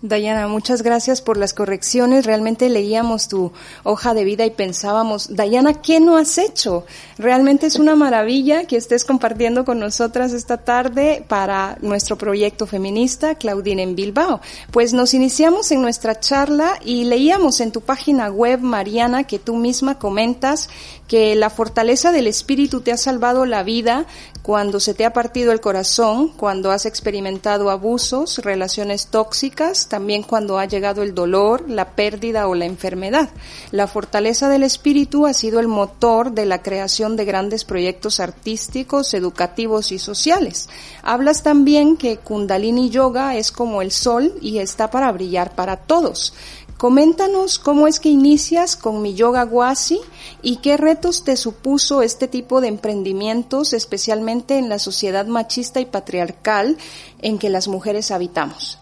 Dayana, 0.00 0.46
muchas 0.46 0.82
gracias 0.82 1.20
por 1.20 1.36
las 1.36 1.52
correcciones. 1.52 2.24
Realmente 2.24 2.68
leíamos 2.68 3.26
tu 3.26 3.50
hoja 3.82 4.14
de 4.14 4.22
vida 4.22 4.46
y 4.46 4.50
pensábamos, 4.50 5.34
Dayana, 5.34 5.74
¿qué 5.82 5.98
no 5.98 6.16
has 6.16 6.38
hecho? 6.38 6.86
Realmente 7.18 7.66
es 7.66 7.80
una 7.80 7.96
maravilla 7.96 8.64
que 8.66 8.76
estés 8.76 9.04
compartiendo 9.04 9.64
con 9.64 9.80
nosotras 9.80 10.32
esta 10.32 10.58
tarde 10.58 11.24
para 11.26 11.78
nuestro 11.80 12.16
proyecto 12.16 12.64
feminista, 12.64 13.34
Claudine 13.34 13.82
en 13.82 13.96
Bilbao. 13.96 14.40
Pues 14.70 14.92
nos 14.92 15.14
iniciamos 15.14 15.72
en 15.72 15.82
nuestra 15.82 16.20
charla 16.20 16.78
y 16.84 17.02
leíamos 17.02 17.60
en 17.60 17.72
tu 17.72 17.80
página 17.80 18.30
web, 18.30 18.60
Mariana, 18.60 19.24
que 19.24 19.40
tú 19.40 19.56
misma 19.56 19.98
comentas 19.98 20.68
que 21.08 21.34
la 21.34 21.48
fortaleza 21.48 22.12
del 22.12 22.26
espíritu 22.26 22.82
te 22.82 22.92
ha 22.92 22.98
salvado 22.98 23.46
la 23.46 23.62
vida 23.62 24.06
cuando 24.42 24.78
se 24.78 24.94
te 24.94 25.04
ha 25.04 25.12
partido 25.12 25.52
el 25.52 25.60
corazón, 25.60 26.28
cuando 26.28 26.70
has 26.70 26.86
experimentado 26.86 27.70
abusos, 27.70 28.38
relaciones 28.38 29.08
tóxicas, 29.08 29.88
también 29.88 30.22
cuando 30.22 30.58
ha 30.58 30.66
llegado 30.66 31.02
el 31.02 31.14
dolor, 31.14 31.68
la 31.68 31.90
pérdida 31.90 32.46
o 32.46 32.54
la 32.54 32.66
enfermedad. 32.66 33.30
La 33.72 33.86
fortaleza 33.86 34.48
del 34.48 34.62
espíritu 34.62 35.26
ha 35.26 35.32
sido 35.32 35.60
el 35.60 35.68
motor 35.68 36.32
de 36.32 36.46
la 36.46 36.62
creación 36.62 37.16
de 37.16 37.24
grandes 37.24 37.64
proyectos 37.64 38.20
artísticos, 38.20 39.14
educativos 39.14 39.92
y 39.92 39.98
sociales. 39.98 40.68
Hablas 41.02 41.42
también 41.42 41.96
que 41.96 42.18
Kundalini 42.18 42.90
Yoga 42.90 43.34
es 43.36 43.50
como 43.50 43.80
el 43.80 43.90
sol 43.90 44.34
y 44.42 44.58
está 44.58 44.90
para 44.90 45.10
brillar 45.12 45.54
para 45.54 45.76
todos. 45.76 46.34
Coméntanos 46.78 47.58
cómo 47.58 47.88
es 47.88 47.98
que 47.98 48.08
inicias 48.08 48.76
con 48.76 49.02
mi 49.02 49.14
yoga 49.14 49.42
guasi 49.42 50.00
y 50.42 50.58
qué 50.58 50.76
retos 50.76 51.24
te 51.24 51.36
supuso 51.36 52.02
este 52.02 52.28
tipo 52.28 52.60
de 52.60 52.68
emprendimientos, 52.68 53.72
especialmente 53.72 54.58
en 54.58 54.68
la 54.68 54.78
sociedad 54.78 55.26
machista 55.26 55.80
y 55.80 55.86
patriarcal 55.86 56.76
en 57.20 57.40
que 57.40 57.50
las 57.50 57.66
mujeres 57.66 58.12
habitamos. 58.12 58.78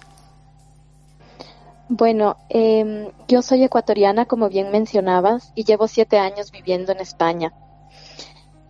Bueno, 1.88 2.36
em, 2.50 3.08
yo 3.28 3.40
soy 3.40 3.64
ecuatoriana, 3.64 4.26
como 4.26 4.50
bien 4.50 4.70
mencionabas, 4.70 5.52
y 5.54 5.64
llevo 5.64 5.88
siete 5.88 6.18
años 6.18 6.50
viviendo 6.50 6.92
en 6.92 7.00
España. 7.00 7.54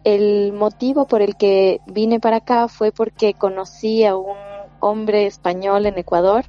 El 0.04 0.52
motivo 0.52 1.08
por 1.08 1.20
el 1.20 1.34
que 1.34 1.80
vine 1.86 2.20
para 2.20 2.36
acá 2.36 2.68
fue 2.68 2.92
porque 2.92 3.34
conocí 3.34 4.04
a 4.04 4.14
un 4.14 4.36
hombre 4.78 5.26
español 5.26 5.86
en 5.86 5.98
Ecuador 5.98 6.44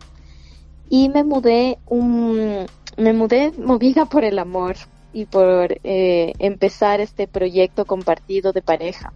y 0.90 1.10
me 1.10 1.24
mudé 1.24 1.80
un, 1.88 2.66
me 2.98 3.14
mudé 3.14 3.52
movida 3.58 4.06
por 4.06 4.24
el 4.24 4.40
amor 4.40 4.76
y 5.14 5.26
por 5.26 5.80
eh, 5.84 6.34
empezar 6.40 7.02
este 7.02 7.28
proyecto 7.28 7.86
compartido 7.86 8.54
de 8.54 8.62
pareja. 8.62 9.14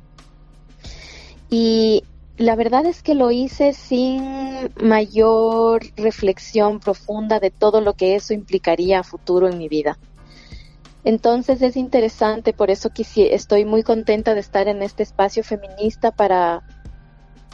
Y 1.49 2.03
la 2.37 2.55
verdad 2.55 2.85
es 2.85 3.03
que 3.03 3.13
lo 3.13 3.29
hice 3.31 3.73
sin 3.73 4.71
mayor 4.81 5.81
reflexión 5.95 6.79
profunda 6.79 7.39
de 7.39 7.51
todo 7.51 7.81
lo 7.81 7.93
que 7.93 8.15
eso 8.15 8.33
implicaría 8.33 8.99
a 8.99 9.03
futuro 9.03 9.47
en 9.47 9.57
mi 9.57 9.67
vida. 9.67 9.97
Entonces 11.03 11.61
es 11.61 11.77
interesante, 11.77 12.53
por 12.53 12.69
eso 12.69 12.89
estoy 12.95 13.65
muy 13.65 13.83
contenta 13.83 14.33
de 14.33 14.39
estar 14.39 14.67
en 14.67 14.83
este 14.83 15.03
espacio 15.03 15.43
feminista 15.43 16.11
para 16.11 16.63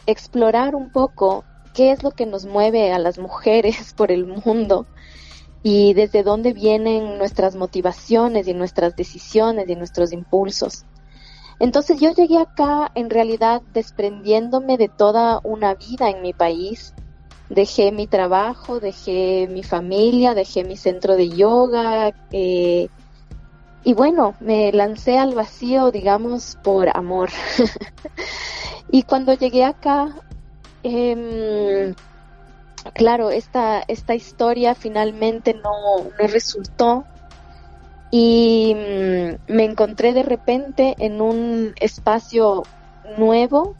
explorar 0.06 0.76
un 0.76 0.92
poco 0.92 1.46
qué 1.78 1.92
es 1.92 2.02
lo 2.02 2.10
que 2.10 2.26
nos 2.26 2.48
mueve 2.48 2.92
a 2.92 2.98
las 2.98 3.20
mujeres 3.20 3.94
por 3.96 4.12
el 4.12 4.26
mundo 4.26 4.88
y 5.62 5.94
desde 5.94 6.24
dónde 6.24 6.54
vienen 6.54 7.20
nuestras 7.20 7.56
motivaciones 7.56 8.48
y 8.48 8.56
nuestras 8.56 8.96
decisiones 8.96 9.70
y 9.70 9.76
nuestros 9.76 10.12
impulsos. 10.12 10.86
Entonces 11.60 12.00
yo 12.00 12.12
llegué 12.14 12.40
acá 12.40 12.92
en 12.96 13.12
realidad 13.12 13.62
desprendiéndome 13.74 14.78
de 14.78 14.90
toda 14.90 15.40
una 15.44 15.76
vida 15.76 16.10
en 16.10 16.22
mi 16.24 16.34
país. 16.34 16.94
Dejé 17.50 17.92
mi 17.92 18.08
trabajo, 18.08 18.80
dejé 18.80 19.48
mi 19.48 19.62
familia, 19.62 20.34
dejé 20.34 20.64
mi 20.64 20.78
centro 20.78 21.16
de 21.16 21.30
yoga 21.30 22.12
eh, 22.32 22.88
y 23.84 23.94
bueno, 23.94 24.36
me 24.40 24.72
lancé 24.72 25.18
al 25.20 25.36
vacío, 25.36 25.92
digamos, 25.92 26.58
por 26.64 26.90
amor. 26.96 27.30
y 28.92 29.04
cuando 29.04 29.34
llegué 29.34 29.64
acá, 29.64 30.14
eh, 30.88 31.96
claro, 32.94 33.30
esta, 33.30 33.84
esta 33.88 34.16
historia 34.16 34.76
finalmente 34.76 35.54
no, 35.54 36.04
no 36.20 36.28
resultó 36.28 37.06
y 38.12 38.74
mm, 38.76 39.54
me 39.54 39.66
encontré 39.66 40.14
de 40.14 40.24
repente 40.24 40.96
en 41.00 41.22
un 41.22 41.74
espacio 41.80 42.64
nuevo, 43.18 43.76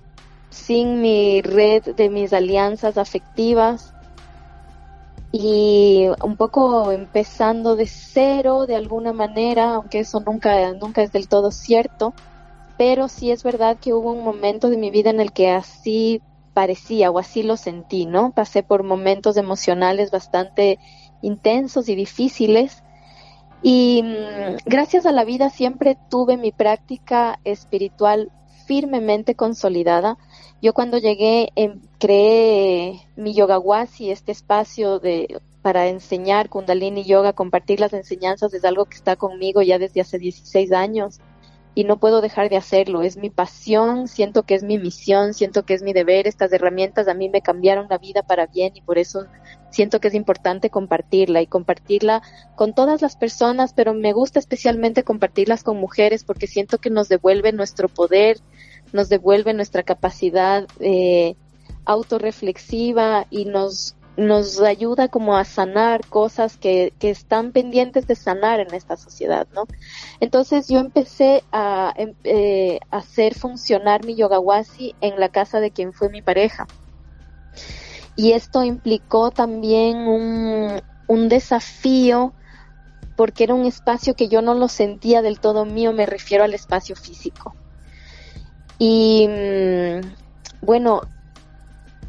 sin 0.50 1.02
mi 1.02 1.42
red 1.42 1.96
de 1.96 2.10
mis 2.10 2.34
alianzas 2.34 2.98
afectivas 2.98 3.94
y 5.32 6.08
un 6.24 6.38
poco 6.38 6.92
empezando 6.92 7.76
de 7.76 7.88
cero 7.88 8.66
de 8.66 8.76
alguna 8.76 9.14
manera, 9.14 9.76
aunque 9.76 10.00
eso 10.00 10.20
nunca, 10.26 10.74
nunca 10.74 11.04
es 11.04 11.12
del 11.12 11.28
todo 11.28 11.52
cierto, 11.52 12.16
pero 12.78 13.08
sí 13.08 13.32
es 13.32 13.44
verdad 13.44 13.78
que 13.80 13.94
hubo 13.94 14.14
un 14.14 14.24
momento 14.24 14.70
de 14.70 14.78
mi 14.78 14.90
vida 14.90 15.10
en 15.10 15.20
el 15.20 15.34
que 15.34 15.50
así 15.50 16.22
parecía 16.58 17.12
o 17.12 17.20
así 17.20 17.44
lo 17.44 17.56
sentí, 17.56 18.08
¿no? 18.08 18.32
Pasé 18.32 18.64
por 18.64 18.82
momentos 18.82 19.38
emocionales 19.38 20.10
bastante 20.10 20.80
intensos 21.22 21.88
y 21.88 21.94
difíciles 21.94 22.82
y 23.62 24.02
mm, 24.04 24.66
gracias 24.66 25.06
a 25.06 25.12
la 25.12 25.24
vida 25.24 25.52
siempre 25.52 26.00
tuve 26.10 26.36
mi 26.36 26.52
práctica 26.52 27.40
espiritual 27.44 28.32
firmemente 28.66 29.36
consolidada. 29.36 30.18
Yo 30.60 30.74
cuando 30.74 30.98
llegué 30.98 31.52
em, 31.56 31.80
creé 32.00 33.02
mi 33.16 33.36
yoga 33.36 33.60
wasi, 33.60 34.10
este 34.10 34.32
espacio 34.32 34.98
de 34.98 35.40
para 35.62 35.90
enseñar 35.90 36.50
Kundalini 36.50 37.04
Yoga, 37.04 37.34
compartir 37.34 37.80
las 37.80 37.94
enseñanzas 37.94 38.52
es 38.56 38.66
algo 38.66 38.86
que 38.86 38.96
está 38.96 39.16
conmigo 39.16 39.62
ya 39.62 39.78
desde 39.78 40.02
hace 40.02 40.18
16 40.18 40.72
años 40.72 41.20
y 41.78 41.84
no 41.84 42.00
puedo 42.00 42.22
dejar 42.22 42.50
de 42.50 42.58
hacerlo. 42.58 43.04
Es 43.04 43.18
mi 43.18 43.30
pasión, 43.30 44.08
siento 44.08 44.42
que 44.42 44.56
es 44.56 44.64
mi 44.64 44.80
misión, 44.80 45.36
siento 45.36 45.62
que 45.64 45.76
es 45.76 45.84
mi 45.84 45.94
deber. 45.94 46.26
Estas 46.26 46.52
herramientas 46.52 47.08
a 47.08 47.14
mí 47.14 47.30
me 47.30 47.44
cambiaron 47.44 47.86
la 47.88 48.00
vida 48.00 48.24
para 48.24 48.48
bien 48.48 48.76
y 48.76 48.82
por 48.82 48.98
eso 48.98 49.28
siento 49.70 50.00
que 50.00 50.08
es 50.08 50.16
importante 50.16 50.72
compartirla 50.72 51.40
y 51.44 51.46
compartirla 51.46 52.24
con 52.56 52.74
todas 52.74 53.04
las 53.04 53.16
personas, 53.16 53.74
pero 53.74 53.94
me 53.94 54.12
gusta 54.12 54.40
especialmente 54.40 55.04
compartirlas 55.04 55.62
con 55.62 55.78
mujeres 55.78 56.24
porque 56.24 56.48
siento 56.48 56.80
que 56.80 56.90
nos 56.90 57.10
devuelve 57.10 57.52
nuestro 57.52 57.90
poder, 57.90 58.40
nos 58.92 59.08
devuelve 59.08 59.54
nuestra 59.54 59.84
capacidad 59.84 60.66
eh, 60.80 61.36
autorreflexiva 61.86 63.28
y 63.30 63.46
nos 63.46 63.97
nos 64.18 64.60
ayuda 64.60 65.08
como 65.08 65.38
a 65.38 65.46
sanar 65.46 66.06
cosas 66.08 66.58
que, 66.58 66.94
que 67.00 67.12
están 67.12 67.52
pendientes 67.52 68.08
de 68.08 68.16
sanar 68.16 68.60
en 68.60 68.74
esta 68.74 68.98
sociedad, 68.98 69.48
¿no? 69.54 69.66
Entonces 70.20 70.68
yo 70.68 70.80
empecé 70.80 71.44
a, 71.52 71.94
em, 71.96 72.16
eh, 72.24 72.80
hacer 72.90 73.36
funcionar 73.36 74.04
mi 74.06 74.16
yogawasi 74.16 74.96
en 75.02 75.20
la 75.20 75.30
casa 75.30 75.60
de 75.60 75.72
quien 75.72 75.94
fue 75.94 76.10
mi 76.10 76.22
pareja. 76.22 76.68
Y 78.16 78.32
esto 78.32 78.64
implicó 78.64 79.30
también 79.30 79.98
un, 80.08 80.82
un 81.06 81.30
desafío 81.30 82.34
porque 83.16 83.44
era 83.44 83.54
un 83.54 83.66
espacio 83.66 84.16
que 84.16 84.30
yo 84.30 84.42
no 84.42 84.56
lo 84.56 84.68
sentía 84.68 85.22
del 85.22 85.40
todo 85.40 85.66
mío, 85.66 85.94
me 85.94 86.06
refiero 86.08 86.44
al 86.44 86.54
espacio 86.54 86.96
físico. 86.96 87.56
Y 88.80 89.28
mm, 89.28 90.02
bueno, 90.62 91.02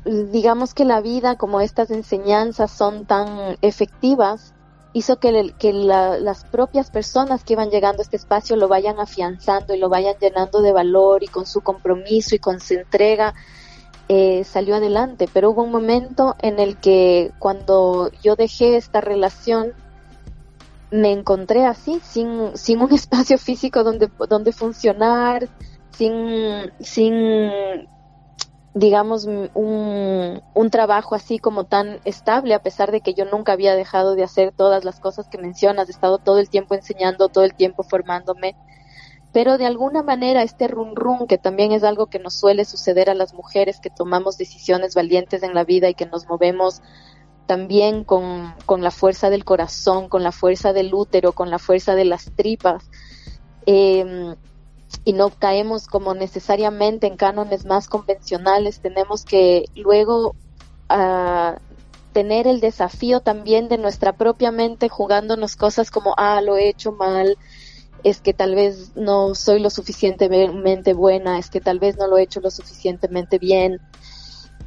digamos 0.05 0.75
que 0.75 0.85
la 0.85 1.01
vida, 1.01 1.37
como 1.37 1.61
estas 1.61 1.91
enseñanzas 1.91 2.71
son 2.71 3.05
tan 3.07 3.57
efectivas, 3.63 4.55
hizo 4.93 5.19
que, 5.19 5.55
que 5.59 5.73
las 5.73 6.45
propias 6.45 6.91
personas 6.91 7.45
que 7.45 7.53
iban 7.53 7.71
llegando 7.71 8.01
a 8.01 8.05
este 8.05 8.17
espacio 8.17 8.57
lo 8.57 8.69
vayan 8.69 9.01
afianzando 9.01 9.75
y 9.75 9.79
lo 9.79 9.89
vayan 9.89 10.15
llenando 10.21 10.61
de 10.61 10.73
valor 10.73 11.23
y 11.23 11.29
con 11.29 11.47
su 11.47 11.61
compromiso 11.61 12.35
y 12.35 12.39
con 12.39 12.61
su 12.61 12.75
entrega 12.75 13.35
eh, 14.09 14.45
salió 14.45 14.77
adelante. 14.77 15.29
Pero 15.33 15.51
hubo 15.51 15.63
un 15.63 15.71
momento 15.71 16.37
en 16.41 16.59
el 16.59 16.79
que 16.79 17.33
cuando 17.39 18.11
yo 18.23 18.37
dejé 18.37 18.77
esta 18.77 19.01
relación, 19.01 19.73
me 20.91 21.13
encontré 21.13 21.67
así, 21.67 22.01
sin, 22.03 22.57
sin 22.57 22.81
un 22.81 22.93
espacio 22.95 23.39
físico 23.39 23.85
donde, 23.85 24.11
donde 24.29 24.53
funcionar, 24.53 25.49
sin, 25.91 26.73
sin 26.81 27.51
digamos, 28.75 29.25
un, 29.25 30.43
un, 30.55 30.71
trabajo 30.71 31.15
así 31.15 31.39
como 31.39 31.65
tan 31.65 32.01
estable, 32.05 32.55
a 32.55 32.63
pesar 32.63 32.93
de 32.93 33.01
que 33.01 33.15
yo 33.15 33.25
nunca 33.25 33.53
había 33.53 33.75
dejado 33.75 34.15
de 34.15 34.23
hacer 34.23 34.53
todas 34.53 34.85
las 34.85 35.01
cosas 35.01 35.29
que 35.29 35.39
mencionas, 35.39 35.89
he 35.89 35.93
estado 35.93 36.19
todo 36.19 36.39
el 36.39 36.51
tiempo 36.51 36.75
enseñando, 36.75 37.29
todo 37.29 37.45
el 37.45 37.55
tiempo 37.55 37.83
formándome, 37.83 38.57
pero 39.33 39.59
de 39.59 39.67
alguna 39.67 40.03
manera 40.03 40.43
este 40.43 40.69
run 40.69 40.97
run, 40.97 41.27
que 41.27 41.39
también 41.39 41.73
es 41.73 41.83
algo 41.83 42.07
que 42.07 42.19
nos 42.19 42.35
suele 42.35 42.65
suceder 42.65 43.11
a 43.11 43.15
las 43.15 43.35
mujeres 43.35 43.81
que 43.81 43.91
tomamos 43.91 44.39
decisiones 44.39 44.95
valientes 44.95 45.43
en 45.43 45.55
la 45.55 45.65
vida 45.65 45.89
y 45.89 45.95
que 45.95 46.07
nos 46.07 46.29
movemos 46.29 46.83
también 47.47 48.05
con, 48.05 48.55
con 48.67 48.83
la 48.83 48.91
fuerza 48.91 49.31
del 49.31 49.45
corazón, 49.45 50.09
con 50.09 50.23
la 50.23 50.33
fuerza 50.33 50.73
del 50.73 50.93
útero, 50.93 51.33
con 51.33 51.51
la 51.51 51.59
fuerza 51.59 51.95
de 51.95 52.05
las 52.05 52.31
tripas. 52.37 52.91
Eh, 53.67 54.35
y 55.05 55.13
no 55.13 55.31
caemos 55.31 55.87
como 55.87 56.15
necesariamente 56.15 57.07
en 57.07 57.17
cánones 57.17 57.65
más 57.65 57.89
convencionales, 57.89 58.81
tenemos 58.81 59.25
que 59.25 59.67
luego 59.75 60.35
uh, 60.91 61.59
tener 62.13 62.47
el 62.47 62.61
desafío 62.61 63.21
también 63.21 63.69
de 63.69 63.79
nuestra 63.79 64.13
propia 64.13 64.51
mente 64.51 64.89
jugándonos 64.89 65.57
cosas 65.57 65.91
como, 65.91 66.15
ah, 66.17 66.41
lo 66.41 66.57
he 66.57 66.69
hecho 66.69 66.93
mal, 66.93 67.37
es 68.05 68.21
que 68.21 68.33
tal 68.33 68.55
vez 68.55 68.97
no 68.97 69.35
soy 69.35 69.61
lo 69.61 69.71
suficientemente 69.71 70.95
buena, 70.95 71.39
es 71.39 71.51
que 71.51 71.61
tal 71.61 71.79
vez 71.79 71.97
no 71.97 72.07
lo 72.07 72.17
he 72.17 72.23
hecho 72.23 72.41
lo 72.41 72.51
suficientemente 72.51 73.39
bien. 73.39 73.81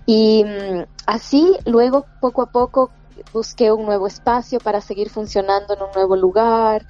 Y 0.05 0.43
um, 0.43 0.85
así 1.05 1.57
luego 1.65 2.05
poco 2.19 2.41
a 2.41 2.51
poco 2.51 2.91
busqué 3.33 3.71
un 3.71 3.85
nuevo 3.85 4.07
espacio 4.07 4.59
para 4.59 4.81
seguir 4.81 5.09
funcionando 5.09 5.73
en 5.73 5.81
un 5.81 5.91
nuevo 5.93 6.15
lugar, 6.15 6.85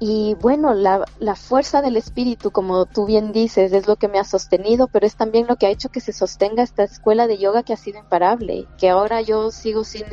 y 0.00 0.34
bueno, 0.40 0.74
la, 0.74 1.04
la, 1.18 1.34
fuerza 1.34 1.82
del 1.82 1.96
espíritu, 1.96 2.52
como 2.52 2.86
tú 2.86 3.04
bien 3.04 3.32
dices, 3.32 3.72
es 3.72 3.88
lo 3.88 3.96
que 3.96 4.06
me 4.06 4.20
ha 4.20 4.24
sostenido, 4.24 4.86
pero 4.86 5.06
es 5.06 5.16
también 5.16 5.48
lo 5.48 5.56
que 5.56 5.66
ha 5.66 5.70
hecho 5.70 5.88
que 5.88 6.00
se 6.00 6.12
sostenga 6.12 6.62
esta 6.62 6.84
escuela 6.84 7.26
de 7.26 7.38
yoga 7.38 7.64
que 7.64 7.72
ha 7.72 7.76
sido 7.76 7.98
imparable, 7.98 8.66
que 8.78 8.90
ahora 8.90 9.22
yo 9.22 9.50
sigo 9.50 9.82
sin, 9.82 10.04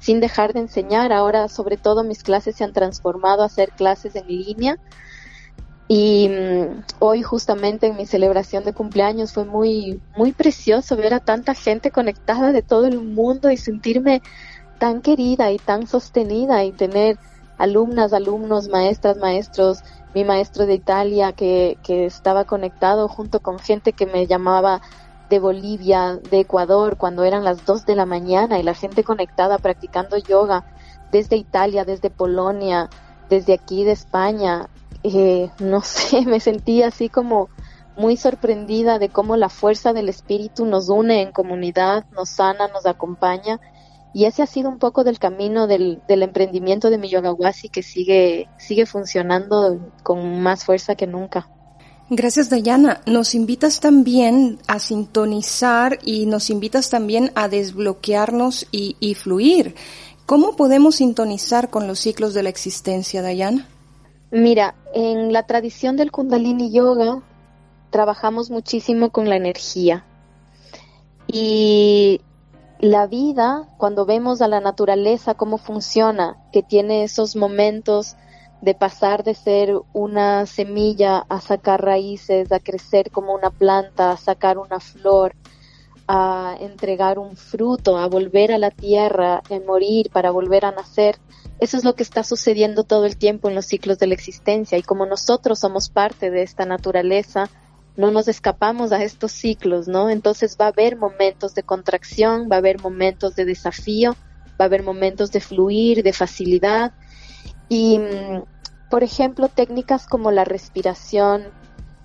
sin 0.00 0.20
dejar 0.20 0.52
de 0.52 0.60
enseñar, 0.60 1.14
ahora 1.14 1.48
sobre 1.48 1.78
todo 1.78 2.04
mis 2.04 2.22
clases 2.22 2.56
se 2.56 2.64
han 2.64 2.74
transformado 2.74 3.42
a 3.42 3.48
ser 3.48 3.70
clases 3.70 4.16
en 4.16 4.26
línea. 4.26 4.78
Y 5.88 6.28
mm, 6.28 6.82
hoy 6.98 7.22
justamente 7.22 7.86
en 7.86 7.96
mi 7.96 8.06
celebración 8.06 8.64
de 8.64 8.74
cumpleaños 8.74 9.32
fue 9.32 9.44
muy, 9.46 10.00
muy 10.16 10.32
precioso 10.32 10.94
ver 10.96 11.14
a 11.14 11.20
tanta 11.20 11.54
gente 11.54 11.90
conectada 11.90 12.52
de 12.52 12.62
todo 12.62 12.86
el 12.86 13.00
mundo 13.00 13.50
y 13.50 13.56
sentirme 13.56 14.20
tan 14.78 15.00
querida 15.00 15.52
y 15.52 15.58
tan 15.58 15.86
sostenida 15.86 16.64
y 16.64 16.72
tener 16.72 17.18
alumnas, 17.58 18.12
alumnos, 18.12 18.68
maestras, 18.68 19.16
maestros, 19.16 19.82
mi 20.14 20.24
maestro 20.24 20.66
de 20.66 20.74
Italia 20.74 21.32
que, 21.32 21.78
que 21.82 22.06
estaba 22.06 22.44
conectado 22.44 23.08
junto 23.08 23.40
con 23.40 23.58
gente 23.58 23.92
que 23.92 24.06
me 24.06 24.26
llamaba 24.26 24.80
de 25.28 25.38
Bolivia, 25.38 26.16
de 26.30 26.40
Ecuador, 26.40 26.96
cuando 26.96 27.24
eran 27.24 27.44
las 27.44 27.64
dos 27.64 27.84
de 27.84 27.96
la 27.96 28.06
mañana 28.06 28.58
y 28.58 28.62
la 28.62 28.74
gente 28.74 29.04
conectada 29.04 29.58
practicando 29.58 30.16
yoga 30.16 30.64
desde 31.10 31.36
Italia, 31.36 31.84
desde 31.84 32.10
Polonia, 32.10 32.88
desde 33.28 33.54
aquí 33.54 33.84
de 33.84 33.92
España. 33.92 34.68
Eh, 35.02 35.50
no 35.58 35.80
sé, 35.82 36.24
me 36.26 36.40
sentí 36.40 36.82
así 36.82 37.08
como 37.08 37.48
muy 37.96 38.16
sorprendida 38.16 38.98
de 38.98 39.08
cómo 39.08 39.36
la 39.36 39.48
fuerza 39.48 39.92
del 39.92 40.08
espíritu 40.08 40.66
nos 40.66 40.88
une 40.88 41.22
en 41.22 41.32
comunidad, 41.32 42.04
nos 42.12 42.28
sana, 42.28 42.68
nos 42.68 42.86
acompaña 42.86 43.58
y 44.16 44.24
ese 44.24 44.42
ha 44.42 44.46
sido 44.46 44.70
un 44.70 44.78
poco 44.78 45.04
del 45.04 45.18
camino 45.18 45.66
del, 45.66 46.00
del 46.08 46.22
emprendimiento 46.22 46.88
de 46.88 46.96
mi 46.96 47.10
Yogawasi 47.10 47.68
que 47.68 47.82
sigue, 47.82 48.48
sigue 48.56 48.86
funcionando 48.86 49.78
con 50.02 50.40
más 50.40 50.64
fuerza 50.64 50.94
que 50.94 51.06
nunca. 51.06 51.50
Gracias, 52.08 52.48
Dayana. 52.48 53.02
Nos 53.04 53.34
invitas 53.34 53.78
también 53.78 54.58
a 54.68 54.78
sintonizar 54.78 55.98
y 56.02 56.24
nos 56.24 56.48
invitas 56.48 56.88
también 56.88 57.30
a 57.34 57.48
desbloquearnos 57.48 58.66
y, 58.72 58.96
y 59.00 59.16
fluir. 59.16 59.74
¿Cómo 60.24 60.56
podemos 60.56 60.94
sintonizar 60.94 61.68
con 61.68 61.86
los 61.86 61.98
ciclos 61.98 62.32
de 62.32 62.42
la 62.42 62.48
existencia, 62.48 63.20
Dayana? 63.20 63.68
Mira, 64.30 64.76
en 64.94 65.30
la 65.34 65.42
tradición 65.42 65.98
del 65.98 66.10
Kundalini 66.10 66.72
Yoga 66.72 67.22
trabajamos 67.90 68.48
muchísimo 68.48 69.10
con 69.10 69.28
la 69.28 69.36
energía. 69.36 70.06
Y 71.26 72.22
la 72.78 73.06
vida, 73.06 73.68
cuando 73.78 74.04
vemos 74.04 74.42
a 74.42 74.48
la 74.48 74.60
naturaleza 74.60 75.34
cómo 75.34 75.58
funciona, 75.58 76.36
que 76.52 76.62
tiene 76.62 77.04
esos 77.04 77.36
momentos 77.36 78.16
de 78.60 78.74
pasar 78.74 79.22
de 79.22 79.34
ser 79.34 79.74
una 79.92 80.46
semilla 80.46 81.24
a 81.28 81.40
sacar 81.40 81.82
raíces, 81.82 82.52
a 82.52 82.60
crecer 82.60 83.10
como 83.10 83.34
una 83.34 83.50
planta, 83.50 84.10
a 84.10 84.16
sacar 84.16 84.58
una 84.58 84.80
flor, 84.80 85.34
a 86.08 86.56
entregar 86.60 87.18
un 87.18 87.36
fruto, 87.36 87.98
a 87.98 88.06
volver 88.06 88.52
a 88.52 88.58
la 88.58 88.70
tierra, 88.70 89.42
a 89.50 89.60
morir 89.66 90.10
para 90.10 90.30
volver 90.30 90.64
a 90.64 90.72
nacer. 90.72 91.18
Eso 91.58 91.76
es 91.76 91.84
lo 91.84 91.94
que 91.94 92.02
está 92.02 92.22
sucediendo 92.22 92.84
todo 92.84 93.06
el 93.06 93.16
tiempo 93.16 93.48
en 93.48 93.54
los 93.54 93.66
ciclos 93.66 93.98
de 93.98 94.06
la 94.06 94.14
existencia 94.14 94.78
y 94.78 94.82
como 94.82 95.06
nosotros 95.06 95.58
somos 95.58 95.88
parte 95.88 96.30
de 96.30 96.42
esta 96.42 96.66
naturaleza, 96.66 97.48
no 97.96 98.10
nos 98.10 98.28
escapamos 98.28 98.92
a 98.92 99.02
estos 99.02 99.32
ciclos, 99.32 99.88
¿no? 99.88 100.10
Entonces 100.10 100.56
va 100.60 100.66
a 100.66 100.68
haber 100.68 100.96
momentos 100.96 101.54
de 101.54 101.62
contracción, 101.62 102.48
va 102.50 102.56
a 102.56 102.58
haber 102.58 102.80
momentos 102.80 103.34
de 103.36 103.44
desafío, 103.44 104.14
va 104.60 104.64
a 104.64 104.64
haber 104.64 104.82
momentos 104.82 105.32
de 105.32 105.40
fluir, 105.40 106.02
de 106.02 106.12
facilidad. 106.12 106.92
Y, 107.68 107.98
mm, 107.98 108.42
por 108.90 109.02
ejemplo, 109.02 109.48
técnicas 109.48 110.06
como 110.06 110.30
la 110.30 110.44
respiración, 110.44 111.44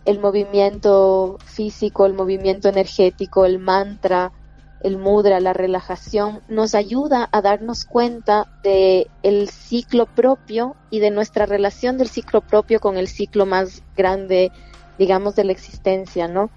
el 0.05 0.19
movimiento 0.19 1.37
físico, 1.45 2.05
el 2.05 2.13
movimiento 2.13 2.69
energético, 2.69 3.45
el 3.45 3.59
mantra, 3.59 4.31
el 4.81 4.97
mudra, 4.97 5.39
la 5.39 5.53
relajación, 5.53 6.41
nos 6.47 6.73
ayuda 6.73 7.29
a 7.31 7.41
darnos 7.41 7.85
cuenta 7.85 8.47
de 8.63 9.07
el 9.21 9.49
ciclo 9.49 10.07
propio 10.07 10.75
y 10.89 10.99
de 10.99 11.11
nuestra 11.11 11.45
relación 11.45 11.97
del 11.97 12.07
ciclo 12.07 12.41
propio 12.41 12.79
con 12.79 12.97
el 12.97 13.07
ciclo 13.07 13.45
más 13.45 13.83
grande 13.95 14.51
digamos, 14.97 15.35
de 15.35 15.43
la 15.43 15.51
existencia, 15.51 16.27
¿no? 16.27 16.49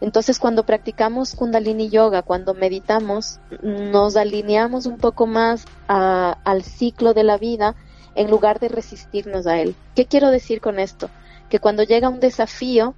Entonces, 0.00 0.38
cuando 0.38 0.66
practicamos 0.66 1.34
Kundalini 1.34 1.88
Yoga, 1.88 2.22
cuando 2.22 2.52
meditamos, 2.52 3.40
nos 3.62 4.16
alineamos 4.16 4.86
un 4.86 4.98
poco 4.98 5.26
más 5.26 5.64
al 5.86 6.62
ciclo 6.62 7.14
de 7.14 7.24
la 7.24 7.38
vida 7.38 7.74
en 8.14 8.30
lugar 8.30 8.60
de 8.60 8.68
resistirnos 8.68 9.46
a 9.46 9.58
él. 9.60 9.74
¿Qué 9.94 10.06
quiero 10.06 10.30
decir 10.30 10.60
con 10.60 10.78
esto? 10.78 11.08
Que 11.48 11.58
cuando 11.58 11.84
llega 11.84 12.08
un 12.08 12.20
desafío, 12.20 12.94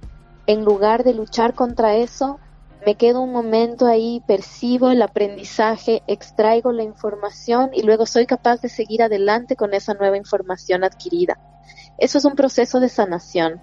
en 0.47 0.65
lugar 0.65 1.03
de 1.03 1.13
luchar 1.13 1.53
contra 1.53 1.95
eso, 1.95 2.39
me 2.85 2.95
quedo 2.95 3.21
un 3.21 3.31
momento 3.31 3.85
ahí, 3.85 4.21
percibo 4.27 4.91
el 4.91 5.01
aprendizaje, 5.01 6.03
extraigo 6.07 6.71
la 6.71 6.83
información 6.83 7.71
y 7.73 7.83
luego 7.83 8.05
soy 8.05 8.25
capaz 8.25 8.61
de 8.61 8.69
seguir 8.69 9.01
adelante 9.01 9.55
con 9.55 9.73
esa 9.73 9.93
nueva 9.93 10.17
información 10.17 10.83
adquirida. 10.83 11.37
Eso 11.97 12.17
es 12.17 12.25
un 12.25 12.35
proceso 12.35 12.79
de 12.79 12.89
sanación. 12.89 13.61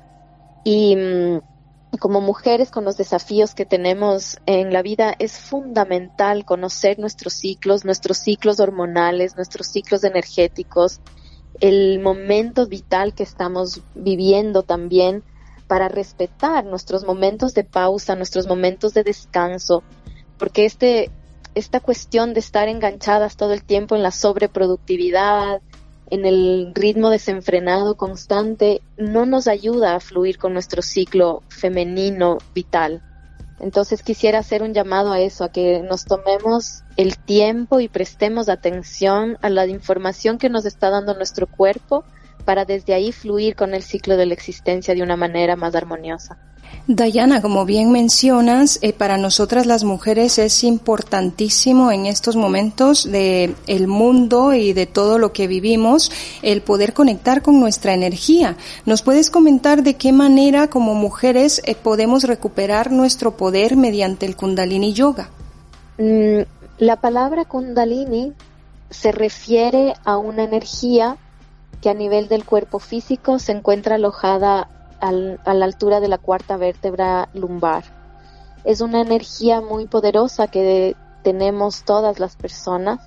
Y 0.64 0.96
mm, 0.96 1.40
como 1.98 2.20
mujeres 2.20 2.70
con 2.70 2.84
los 2.84 2.96
desafíos 2.96 3.54
que 3.54 3.66
tenemos 3.66 4.38
en 4.46 4.72
la 4.72 4.82
vida 4.82 5.14
es 5.18 5.38
fundamental 5.38 6.44
conocer 6.44 6.98
nuestros 6.98 7.34
ciclos, 7.34 7.84
nuestros 7.84 8.18
ciclos 8.18 8.60
hormonales, 8.60 9.36
nuestros 9.36 9.68
ciclos 9.68 10.04
energéticos, 10.04 11.00
el 11.60 12.00
momento 12.00 12.66
vital 12.66 13.14
que 13.14 13.22
estamos 13.22 13.82
viviendo 13.94 14.62
también 14.62 15.22
para 15.68 15.88
respetar 15.88 16.64
nuestros 16.64 17.04
momentos 17.04 17.54
de 17.54 17.64
pausa, 17.64 18.16
nuestros 18.16 18.46
momentos 18.46 18.92
de 18.94 19.04
descanso, 19.04 19.82
porque 20.38 20.64
este 20.64 21.10
esta 21.54 21.78
cuestión 21.78 22.34
de 22.34 22.40
estar 22.40 22.68
enganchadas 22.68 23.36
todo 23.36 23.52
el 23.52 23.62
tiempo 23.62 23.94
en 23.94 24.02
la 24.02 24.10
sobreproductividad, 24.10 25.60
en 26.14 26.24
el 26.26 26.72
ritmo 26.74 27.10
desenfrenado 27.10 27.96
constante 27.96 28.80
no 28.96 29.26
nos 29.26 29.48
ayuda 29.48 29.94
a 29.94 30.00
fluir 30.00 30.38
con 30.38 30.52
nuestro 30.52 30.80
ciclo 30.80 31.42
femenino 31.48 32.38
vital. 32.54 33.02
Entonces 33.60 34.02
quisiera 34.02 34.38
hacer 34.38 34.62
un 34.62 34.74
llamado 34.74 35.12
a 35.12 35.20
eso, 35.20 35.44
a 35.44 35.52
que 35.52 35.80
nos 35.80 36.04
tomemos 36.04 36.82
el 36.96 37.18
tiempo 37.18 37.80
y 37.80 37.88
prestemos 37.88 38.48
atención 38.48 39.38
a 39.42 39.48
la 39.48 39.66
información 39.66 40.38
que 40.38 40.50
nos 40.50 40.64
está 40.66 40.90
dando 40.90 41.14
nuestro 41.14 41.46
cuerpo 41.46 42.04
para 42.44 42.64
desde 42.64 42.94
ahí 42.94 43.12
fluir 43.12 43.56
con 43.56 43.74
el 43.74 43.82
ciclo 43.82 44.16
de 44.16 44.26
la 44.26 44.34
existencia 44.34 44.94
de 44.94 45.02
una 45.02 45.16
manera 45.16 45.56
más 45.56 45.74
armoniosa. 45.74 46.38
Dayana, 46.86 47.40
como 47.40 47.64
bien 47.64 47.92
mencionas, 47.92 48.78
eh, 48.82 48.92
para 48.92 49.16
nosotras 49.16 49.66
las 49.66 49.84
mujeres 49.84 50.38
es 50.38 50.64
importantísimo 50.64 51.90
en 51.90 52.06
estos 52.06 52.36
momentos 52.36 53.10
de 53.10 53.54
el 53.66 53.86
mundo 53.86 54.52
y 54.52 54.72
de 54.72 54.86
todo 54.86 55.18
lo 55.18 55.32
que 55.32 55.46
vivimos 55.46 56.10
el 56.42 56.62
poder 56.62 56.92
conectar 56.92 57.42
con 57.42 57.60
nuestra 57.60 57.94
energía. 57.94 58.56
¿Nos 58.86 59.02
puedes 59.02 59.30
comentar 59.30 59.82
de 59.82 59.94
qué 59.94 60.12
manera 60.12 60.68
como 60.68 60.94
mujeres 60.94 61.62
eh, 61.64 61.74
podemos 61.74 62.24
recuperar 62.24 62.92
nuestro 62.92 63.36
poder 63.36 63.76
mediante 63.76 64.26
el 64.26 64.36
Kundalini 64.36 64.92
Yoga? 64.92 65.30
Mm, 65.98 66.40
la 66.78 66.96
palabra 66.96 67.44
Kundalini 67.44 68.32
se 68.90 69.12
refiere 69.12 69.94
a 70.04 70.18
una 70.18 70.44
energía 70.44 71.16
que 71.80 71.90
a 71.90 71.94
nivel 71.94 72.28
del 72.28 72.44
cuerpo 72.44 72.78
físico 72.78 73.38
se 73.38 73.52
encuentra 73.52 73.96
alojada 73.96 74.68
a 75.04 75.54
la 75.54 75.64
altura 75.64 76.00
de 76.00 76.08
la 76.08 76.18
cuarta 76.18 76.56
vértebra 76.56 77.28
lumbar. 77.34 77.84
Es 78.64 78.80
una 78.80 79.00
energía 79.00 79.60
muy 79.60 79.86
poderosa 79.86 80.46
que 80.46 80.96
tenemos 81.22 81.84
todas 81.84 82.18
las 82.18 82.36
personas 82.36 83.00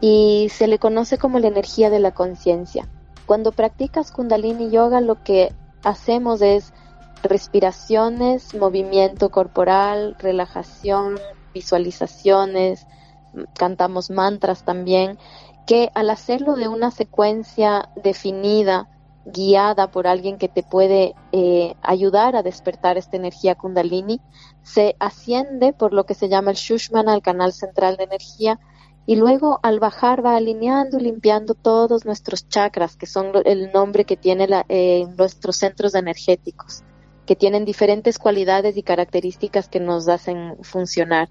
y 0.00 0.48
se 0.50 0.66
le 0.66 0.78
conoce 0.78 1.18
como 1.18 1.38
la 1.38 1.48
energía 1.48 1.90
de 1.90 2.00
la 2.00 2.12
conciencia. 2.12 2.88
Cuando 3.26 3.52
practicas 3.52 4.12
kundalini 4.12 4.70
yoga 4.70 5.00
lo 5.00 5.22
que 5.22 5.52
hacemos 5.82 6.42
es 6.42 6.72
respiraciones, 7.22 8.54
movimiento 8.54 9.30
corporal, 9.30 10.16
relajación, 10.18 11.18
visualizaciones, 11.54 12.86
cantamos 13.54 14.10
mantras 14.10 14.64
también, 14.64 15.18
que 15.66 15.90
al 15.94 16.10
hacerlo 16.10 16.54
de 16.56 16.68
una 16.68 16.90
secuencia 16.90 17.88
definida 17.96 18.88
guiada 19.24 19.90
por 19.90 20.06
alguien 20.06 20.38
que 20.38 20.48
te 20.48 20.62
puede 20.62 21.14
eh, 21.32 21.74
ayudar 21.82 22.36
a 22.36 22.42
despertar 22.42 22.98
esta 22.98 23.16
energía 23.16 23.54
kundalini, 23.54 24.20
se 24.62 24.96
asciende 24.98 25.72
por 25.72 25.92
lo 25.92 26.04
que 26.04 26.14
se 26.14 26.28
llama 26.28 26.50
el 26.50 26.56
Shushmana, 26.56 27.12
al 27.12 27.22
canal 27.22 27.52
central 27.52 27.96
de 27.96 28.04
energía, 28.04 28.60
y 29.06 29.16
luego 29.16 29.60
al 29.62 29.80
bajar 29.80 30.24
va 30.24 30.36
alineando 30.36 30.98
y 30.98 31.02
limpiando 31.02 31.54
todos 31.54 32.04
nuestros 32.04 32.48
chakras, 32.48 32.96
que 32.96 33.06
son 33.06 33.32
el 33.44 33.70
nombre 33.72 34.04
que 34.04 34.16
tiene 34.16 34.48
eh, 34.68 35.06
nuestros 35.18 35.56
centros 35.56 35.94
energéticos, 35.94 36.82
que 37.26 37.36
tienen 37.36 37.64
diferentes 37.64 38.18
cualidades 38.18 38.76
y 38.76 38.82
características 38.82 39.68
que 39.68 39.80
nos 39.80 40.08
hacen 40.08 40.56
funcionar. 40.62 41.28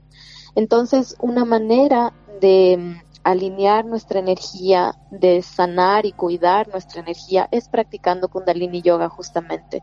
Entonces, 0.56 1.15
una 1.19 1.45
manera 1.45 2.13
de 2.39 3.01
alinear 3.23 3.86
nuestra 3.86 4.19
energía, 4.19 4.95
de 5.12 5.41
sanar 5.41 6.05
y 6.05 6.12
cuidar 6.12 6.67
nuestra 6.67 7.01
energía, 7.01 7.47
es 7.51 7.69
practicando 7.69 8.27
kundalini 8.27 8.81
yoga 8.81 9.09
justamente. 9.09 9.81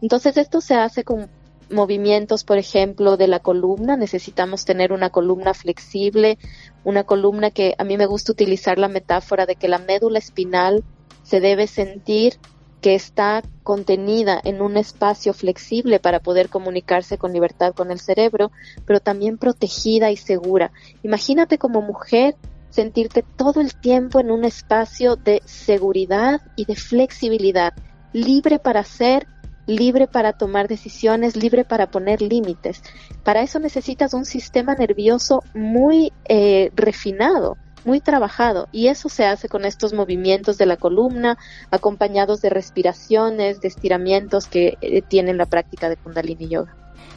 Entonces 0.00 0.36
esto 0.36 0.60
se 0.60 0.74
hace 0.74 1.04
con 1.04 1.30
movimientos, 1.70 2.44
por 2.44 2.58
ejemplo, 2.58 3.16
de 3.16 3.28
la 3.28 3.40
columna. 3.40 3.96
Necesitamos 3.96 4.64
tener 4.64 4.92
una 4.92 5.10
columna 5.10 5.54
flexible, 5.54 6.38
una 6.84 7.04
columna 7.04 7.50
que 7.50 7.74
a 7.78 7.84
mí 7.84 7.96
me 7.96 8.06
gusta 8.06 8.32
utilizar 8.32 8.78
la 8.78 8.88
metáfora 8.88 9.46
de 9.46 9.56
que 9.56 9.68
la 9.68 9.78
médula 9.78 10.18
espinal 10.18 10.84
se 11.22 11.40
debe 11.40 11.66
sentir 11.66 12.38
que 12.82 12.94
está 12.96 13.42
contenida 13.62 14.40
en 14.42 14.60
un 14.60 14.76
espacio 14.76 15.32
flexible 15.32 16.00
para 16.00 16.18
poder 16.18 16.48
comunicarse 16.48 17.16
con 17.16 17.32
libertad 17.32 17.74
con 17.74 17.92
el 17.92 18.00
cerebro, 18.00 18.50
pero 18.84 18.98
también 18.98 19.38
protegida 19.38 20.10
y 20.10 20.16
segura. 20.16 20.72
Imagínate 21.04 21.58
como 21.58 21.80
mujer 21.80 22.34
sentirte 22.72 23.22
todo 23.36 23.60
el 23.60 23.74
tiempo 23.74 24.18
en 24.18 24.30
un 24.30 24.44
espacio 24.44 25.16
de 25.16 25.42
seguridad 25.44 26.40
y 26.56 26.64
de 26.64 26.74
flexibilidad, 26.74 27.74
libre 28.12 28.58
para 28.58 28.82
ser, 28.82 29.26
libre 29.66 30.08
para 30.08 30.32
tomar 30.32 30.68
decisiones, 30.68 31.36
libre 31.36 31.64
para 31.64 31.90
poner 31.90 32.22
límites. 32.22 32.82
Para 33.22 33.42
eso 33.42 33.58
necesitas 33.58 34.14
un 34.14 34.24
sistema 34.24 34.74
nervioso 34.74 35.44
muy 35.54 36.12
eh, 36.28 36.70
refinado, 36.74 37.56
muy 37.84 38.00
trabajado 38.00 38.68
y 38.72 38.88
eso 38.88 39.08
se 39.08 39.26
hace 39.26 39.48
con 39.48 39.64
estos 39.64 39.92
movimientos 39.92 40.56
de 40.56 40.66
la 40.66 40.76
columna 40.76 41.36
acompañados 41.70 42.40
de 42.40 42.48
respiraciones, 42.48 43.60
de 43.60 43.68
estiramientos 43.68 44.46
que 44.46 44.78
eh, 44.80 45.02
tienen 45.02 45.36
la 45.36 45.46
práctica 45.46 45.88
de 45.88 45.96
Kundalini 45.96 46.48
Yoga. 46.48 46.74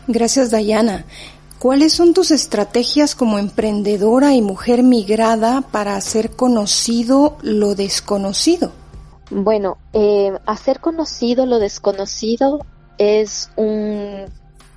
Gracias, 0.08 0.52
Dayana. 0.52 1.06
¿Cuáles 1.60 1.94
son 1.94 2.14
tus 2.14 2.32
estrategias 2.32 3.16
como 3.16 3.40
emprendedora 3.40 4.34
y 4.34 4.42
mujer 4.42 4.84
migrada 4.84 5.62
para 5.62 5.96
hacer 5.96 6.32
conocido 6.32 7.38
lo 7.42 7.76
desconocido? 7.76 8.72
Bueno, 9.32 9.78
eh, 9.94 10.38
hacer 10.46 10.80
conocido 10.80 11.46
lo 11.46 11.60
desconocido 11.60 12.60
es 12.98 13.50
un 13.56 14.26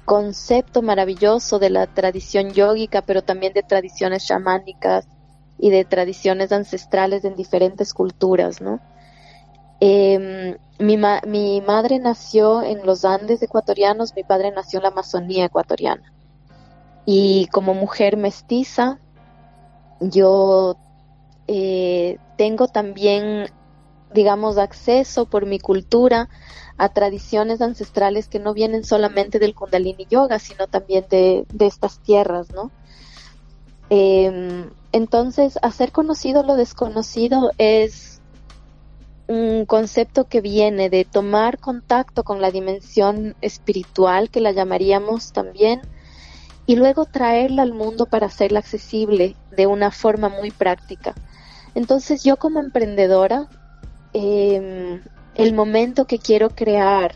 concepto 0.04 0.80
maravilloso 0.80 1.58
de 1.58 1.70
la 1.70 1.86
tradición 1.86 2.52
yógica, 2.52 3.02
pero 3.02 3.22
también 3.22 3.52
de 3.52 3.62
tradiciones 3.62 4.26
chamánicas 4.26 5.06
y 5.58 5.70
de 5.70 5.84
tradiciones 5.84 6.52
ancestrales 6.52 7.24
en 7.24 7.34
diferentes 7.34 7.92
culturas, 7.92 8.60
¿no? 8.60 8.80
Em, 9.80 10.56
mi, 10.78 10.96
mi 11.26 11.60
madre 11.60 11.98
nació 11.98 12.62
en 12.62 12.86
los 12.86 13.04
Andes 13.04 13.42
ecuatorianos, 13.42 14.14
mi 14.16 14.22
padre 14.22 14.50
nació 14.50 14.78
en 14.78 14.84
la 14.84 14.88
Amazonía 14.88 15.44
ecuatoriana. 15.44 16.12
Y 17.10 17.46
como 17.46 17.72
mujer 17.72 18.18
mestiza, 18.18 18.98
yo 19.98 20.76
eh, 21.46 22.18
tengo 22.36 22.68
también, 22.68 23.46
digamos, 24.12 24.58
acceso 24.58 25.24
por 25.24 25.46
mi 25.46 25.58
cultura 25.58 26.28
a 26.76 26.90
tradiciones 26.90 27.62
ancestrales 27.62 28.28
que 28.28 28.40
no 28.40 28.52
vienen 28.52 28.84
solamente 28.84 29.38
del 29.38 29.54
Kundalini 29.54 30.06
Yoga, 30.10 30.38
sino 30.38 30.66
también 30.66 31.06
de, 31.08 31.46
estas 31.60 31.98
tierras, 32.00 32.52
¿no? 32.52 32.70
Eh, 33.88 34.68
entonces, 34.92 35.58
hacer 35.62 35.92
conocido 35.92 36.42
lo 36.42 36.56
desconocido 36.56 37.52
es 37.56 38.20
un 39.28 39.64
concepto 39.64 40.28
que 40.28 40.42
viene 40.42 40.90
de 40.90 41.06
tomar 41.06 41.58
contacto 41.58 42.22
con 42.22 42.42
la 42.42 42.50
dimensión 42.50 43.34
espiritual, 43.40 44.28
que 44.28 44.42
la 44.42 44.52
llamaríamos 44.52 45.32
también, 45.32 45.80
y 46.68 46.76
luego 46.76 47.06
traerla 47.06 47.62
al 47.62 47.72
mundo 47.72 48.04
para 48.04 48.26
hacerla 48.26 48.58
accesible 48.58 49.34
de 49.56 49.66
una 49.66 49.90
forma 49.90 50.28
muy 50.28 50.50
práctica. 50.50 51.14
Entonces, 51.74 52.22
yo 52.24 52.36
como 52.36 52.60
emprendedora, 52.60 53.48
em, 54.12 55.00
el 55.34 55.54
momento 55.54 56.04
que 56.04 56.18
quiero 56.18 56.50
crear 56.50 57.14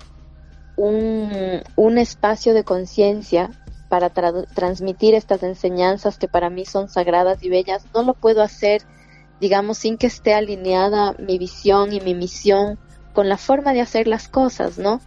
un, 0.76 1.60
un 1.76 1.98
espacio 1.98 2.54
de 2.54 2.64
conciencia 2.64 3.50
para 3.90 4.08
transmitir 4.08 5.14
estas 5.14 5.42
enseñanzas 5.42 6.16
que 6.16 6.28
para 6.28 6.48
mí 6.48 6.64
son 6.64 6.88
sagradas 6.88 7.42
y 7.42 7.50
bellas, 7.50 7.84
no 7.92 8.04
lo 8.04 8.14
puedo 8.14 8.40
hacer, 8.40 8.80
digamos, 9.38 9.76
sin 9.76 9.98
que 9.98 10.06
esté 10.06 10.32
alineada 10.32 11.14
mi 11.18 11.36
visión 11.36 11.92
y 11.92 12.00
mi 12.00 12.14
misión 12.14 12.78
con 13.12 13.28
la 13.28 13.36
forma 13.36 13.74
de 13.74 13.82
hacer 13.82 14.06
las 14.06 14.28
cosas, 14.28 14.78
¿no? 14.78 15.02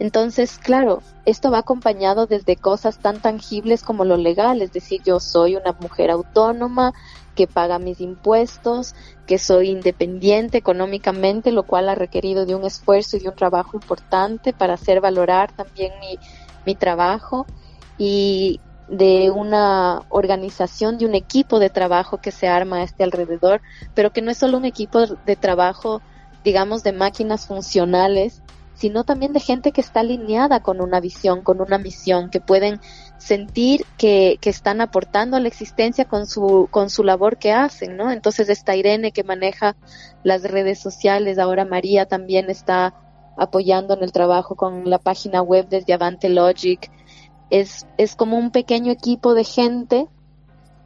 Entonces, 0.00 0.56
claro, 0.56 1.02
esto 1.26 1.50
va 1.50 1.58
acompañado 1.58 2.26
desde 2.26 2.56
cosas 2.56 2.98
tan 3.00 3.20
tangibles 3.20 3.82
como 3.82 4.06
lo 4.06 4.16
legal, 4.16 4.62
es 4.62 4.72
decir, 4.72 5.02
yo 5.04 5.20
soy 5.20 5.56
una 5.56 5.72
mujer 5.78 6.10
autónoma 6.10 6.94
que 7.34 7.46
paga 7.46 7.78
mis 7.78 8.00
impuestos, 8.00 8.94
que 9.26 9.36
soy 9.36 9.68
independiente 9.68 10.56
económicamente, 10.56 11.52
lo 11.52 11.64
cual 11.64 11.90
ha 11.90 11.94
requerido 11.94 12.46
de 12.46 12.54
un 12.54 12.64
esfuerzo 12.64 13.18
y 13.18 13.20
de 13.20 13.28
un 13.28 13.34
trabajo 13.34 13.76
importante 13.76 14.54
para 14.54 14.72
hacer 14.72 15.02
valorar 15.02 15.52
también 15.52 15.92
mi, 16.00 16.18
mi 16.64 16.74
trabajo 16.74 17.44
y 17.98 18.58
de 18.88 19.30
una 19.30 20.00
organización, 20.08 20.96
de 20.96 21.04
un 21.04 21.14
equipo 21.14 21.58
de 21.58 21.68
trabajo 21.68 22.22
que 22.22 22.30
se 22.30 22.48
arma 22.48 22.78
a 22.78 22.84
este 22.84 23.04
alrededor, 23.04 23.60
pero 23.94 24.14
que 24.14 24.22
no 24.22 24.30
es 24.30 24.38
solo 24.38 24.56
un 24.56 24.64
equipo 24.64 25.06
de 25.06 25.36
trabajo, 25.36 26.00
digamos, 26.42 26.82
de 26.84 26.92
máquinas 26.92 27.46
funcionales, 27.46 28.42
sino 28.80 29.04
también 29.04 29.34
de 29.34 29.40
gente 29.40 29.72
que 29.72 29.82
está 29.82 30.00
alineada 30.00 30.60
con 30.60 30.80
una 30.80 31.00
visión, 31.00 31.42
con 31.42 31.60
una 31.60 31.76
misión, 31.76 32.30
que 32.30 32.40
pueden 32.40 32.80
sentir 33.18 33.84
que, 33.98 34.38
que 34.40 34.48
están 34.48 34.80
aportando 34.80 35.36
a 35.36 35.40
la 35.40 35.48
existencia 35.48 36.06
con 36.06 36.26
su, 36.26 36.66
con 36.70 36.88
su 36.88 37.04
labor 37.04 37.36
que 37.36 37.52
hacen, 37.52 37.98
¿no? 37.98 38.10
Entonces 38.10 38.48
esta 38.48 38.74
Irene 38.74 39.12
que 39.12 39.22
maneja 39.22 39.76
las 40.24 40.44
redes 40.44 40.78
sociales, 40.78 41.38
ahora 41.38 41.66
María 41.66 42.06
también 42.06 42.48
está 42.48 42.94
apoyando 43.36 43.92
en 43.92 44.02
el 44.02 44.12
trabajo 44.12 44.56
con 44.56 44.88
la 44.88 44.98
página 44.98 45.42
web 45.42 45.68
desde 45.68 45.92
Avante 45.92 46.30
Logic, 46.30 46.90
es, 47.50 47.86
es 47.98 48.16
como 48.16 48.38
un 48.38 48.50
pequeño 48.50 48.90
equipo 48.90 49.34
de 49.34 49.44
gente 49.44 50.06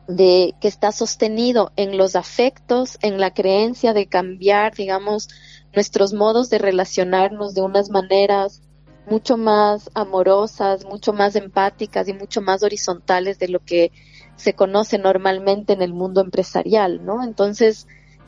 de 0.08 0.54
que 0.60 0.66
está 0.66 0.90
sostenido 0.90 1.70
en 1.76 1.96
los 1.96 2.16
afectos, 2.16 2.98
en 3.02 3.20
la 3.20 3.32
creencia 3.32 3.92
de 3.92 4.06
cambiar, 4.06 4.74
digamos, 4.74 5.28
nuestros 5.74 6.12
modos 6.12 6.50
de 6.50 6.58
relacionarnos 6.58 7.54
de 7.54 7.62
unas 7.62 7.90
maneras 7.90 8.62
mucho 9.06 9.36
más 9.36 9.90
amorosas, 9.94 10.84
mucho 10.84 11.12
más 11.12 11.36
empáticas 11.36 12.08
y 12.08 12.14
mucho 12.14 12.40
más 12.40 12.62
horizontales 12.62 13.38
de 13.38 13.48
lo 13.48 13.60
que 13.60 13.92
se 14.36 14.54
conoce 14.54 14.98
normalmente 14.98 15.72
en 15.72 15.82
el 15.82 15.92
mundo 15.92 16.20
empresarial, 16.20 17.04
¿no? 17.04 17.22
Entonces, 17.22 17.86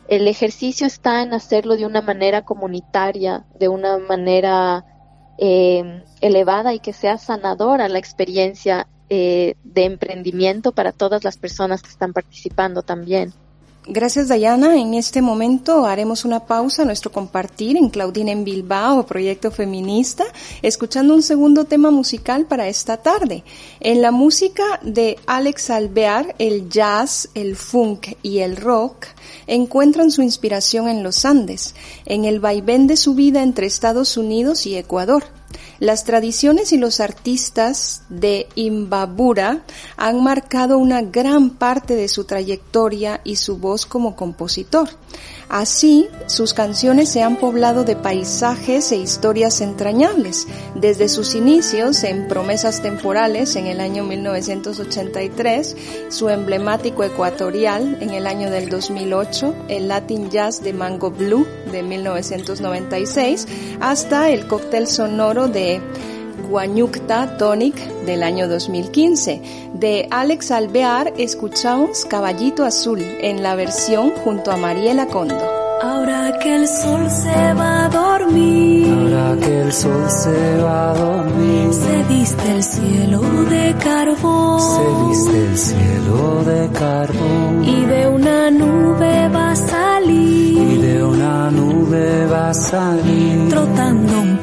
el 0.09 0.29
ejercicio 0.29 0.87
está 0.87 1.23
en 1.23 1.33
hacerlo 1.33 1.77
de 1.77 1.87
una 1.87 2.03
manera 2.03 2.43
comunitaria, 2.43 3.45
de 3.59 3.69
una 3.69 3.99
manera 3.99 4.85
eh, 5.39 6.03
elevada 6.21 6.75
y 6.75 6.79
que 6.79 6.93
sea 6.93 7.19
sanadora 7.19 7.89
la 7.89 7.99
experiencia 7.99 8.87
eh, 9.09 9.55
de 9.65 9.85
emprendimiento 9.85 10.73
para 10.73 10.93
todas 10.93 11.25
las 11.25 11.39
personas 11.39 11.83
que 11.83 11.91
están 11.91 12.13
participando 12.13 12.83
también. 12.83 13.33
Gracias 13.89 14.27
Dayana. 14.27 14.81
En 14.81 14.95
este 14.95 15.23
momento 15.23 15.87
haremos 15.87 16.25
una 16.25 16.41
pausa 16.41 16.85
nuestro 16.85 17.13
compartir 17.13 17.77
en 17.77 17.89
Claudine 17.89 18.33
en 18.33 18.43
Bilbao, 18.43 19.07
proyecto 19.07 19.53
feminista, 19.53 20.25
escuchando 20.61 21.15
un 21.15 21.23
segundo 21.23 21.67
tema 21.67 21.93
musical 21.93 22.47
para 22.47 22.67
esta 22.67 22.97
tarde. 22.97 23.45
En 23.79 24.03
la 24.03 24.11
música 24.11 24.65
de 24.83 25.21
Alex 25.27 25.71
Alvear, 25.71 26.35
el 26.41 26.69
jazz, 26.69 27.29
el 27.35 27.55
funk 27.55 28.09
y 28.25 28.39
el 28.39 28.57
rock 28.57 29.07
encuentran 29.47 30.11
su 30.11 30.21
inspiración 30.21 30.89
en 30.89 31.05
los 31.05 31.25
Andes, 31.25 31.77
en 32.07 32.25
el 32.25 32.41
vaivén 32.41 32.89
de 32.89 32.97
su 32.97 33.15
vida 33.15 33.45
entre 33.45 33.69
Estados 33.69 34.17
Unidos 34.17 34.67
y 34.67 34.75
Ecuador. 34.75 35.23
Las 35.79 36.05
tradiciones 36.05 36.73
y 36.73 36.79
los 36.79 37.01
artistas 37.01 38.03
de 38.09 38.49
Imbabura 38.55 39.63
han 39.97 40.23
marcado 40.23 40.79
una 40.79 41.03
gran 41.03 41.51
parte 41.51 41.95
de 41.95 42.09
su 42.09 42.25
trayectoria 42.25 43.21
y 43.25 43.37
su 43.37 43.59
voz 43.59 43.87
como 43.87 44.17
compositor. 44.17 44.89
Así, 45.49 46.09
sus 46.27 46.55
canciones 46.55 47.09
se 47.09 47.23
han 47.23 47.37
poblado 47.37 47.85
de 47.85 47.95
paisajes 47.95 48.91
e 48.91 48.97
historias 48.97 49.61
entrañables, 49.61 50.49
desde 50.75 51.09
sus 51.09 51.37
inicios 51.37 52.03
en 52.03 52.27
Promesas 52.27 52.83
Temporales 52.83 53.55
en 53.55 53.67
el 53.67 53.81
año 53.81 54.03
1983, 54.03 55.77
su 56.09 56.29
emblemático 56.31 57.05
Ecuatorial 57.05 57.99
en 58.01 58.11
el 58.11 58.27
año 58.27 58.51
del 58.51 58.69
2008, 58.69 59.55
el 59.69 59.87
Latin 59.87 60.31
Jazz 60.31 60.65
de 60.65 60.73
Mango 60.73 61.13
Blue 61.13 61.47
de 61.71 61.85
1996, 61.85 63.47
hasta 63.81 64.31
el 64.31 64.49
cóctel 64.49 64.89
sonoro 64.89 65.47
de 65.47 65.81
Guanyukta 66.49 67.37
Tonic 67.37 67.77
del 68.05 68.23
año 68.23 68.49
2015. 68.49 69.71
De 69.75 70.09
Alex 70.11 70.51
Alvear 70.51 71.13
escuchamos 71.19 72.05
Caballito 72.05 72.65
Azul 72.65 73.01
en 73.21 73.43
la 73.43 73.55
versión 73.55 74.11
junto 74.25 74.51
a 74.51 74.57
Mariela 74.57 75.07
Condo. 75.07 75.37
Ahora 75.83 76.39
que 76.39 76.57
el 76.57 76.67
sol 76.67 77.11
se 77.11 77.55
va 77.55 77.85
a 77.85 77.89
dormir. 77.89 78.89
Ahora 78.91 79.37
que 79.39 79.61
el 79.61 79.73
sol 79.73 80.11
se 80.11 80.59
va 80.59 80.91
a 80.91 80.95
dormir. 80.95 81.73
Se 81.75 82.03
viste 82.05 82.51
el 82.51 82.63
cielo 82.63 83.21
de 83.51 83.75
carbón. 83.79 84.61
Se 84.61 85.09
viste 85.09 85.47
el 85.47 85.59
cielo 85.59 86.45
de 86.45 86.69
carbón. 86.71 87.65
Y 87.65 87.85
de 87.85 88.09
una 88.09 88.51
nube 88.51 89.29
va 89.29 89.51
a 89.51 89.57
salir. 89.57 90.59
Y 90.59 90.77
de 90.79 91.05
una 91.05 91.51
nube 91.51 92.27
va 92.27 92.51
a 92.51 92.55
salir. 92.55 93.49
Trotando 93.51 94.21
un 94.21 94.37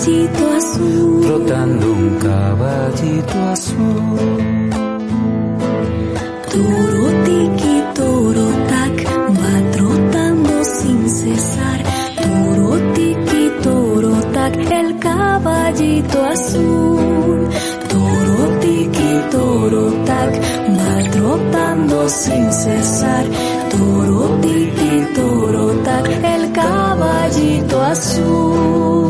caballito 0.00 0.50
azul. 0.56 1.20
Trotando 1.20 1.92
un 1.92 2.18
caballito 2.18 3.38
azul. 3.52 4.70
Toro 6.50 7.06
tiki 7.24 7.76
toro 7.94 8.46
tac 8.70 8.96
va 9.40 9.54
trotando 9.76 10.64
sin 10.64 11.08
cesar. 11.08 11.78
Toro 12.22 12.70
tiki 12.94 13.44
toro 13.62 14.14
tac 14.32 14.56
el 14.78 14.98
caballito 14.98 16.18
azul. 16.34 17.48
Toro 17.92 18.40
tiki 18.62 19.12
toro 19.30 19.84
tac 20.08 20.32
va 20.78 20.94
trotando 21.14 22.08
sin 22.08 22.50
cesar. 22.52 23.24
Toro 23.70 24.38
tiki 24.40 24.94
toro 25.14 25.66
tac 25.84 26.06
el 26.34 26.52
caballito 26.52 27.82
azul. 27.92 29.09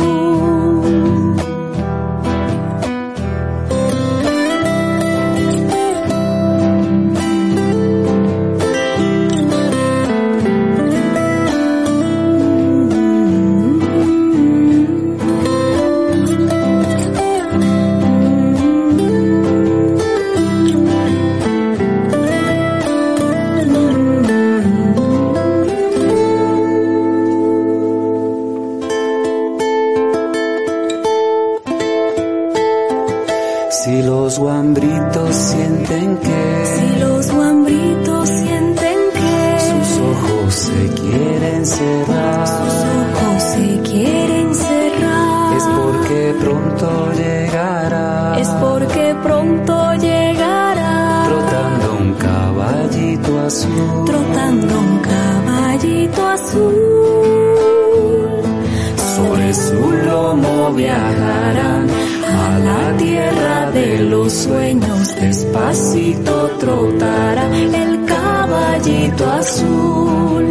Trotará 66.61 67.45
el 67.83 67.93
caballito 68.05 69.25
azul. 69.41 70.45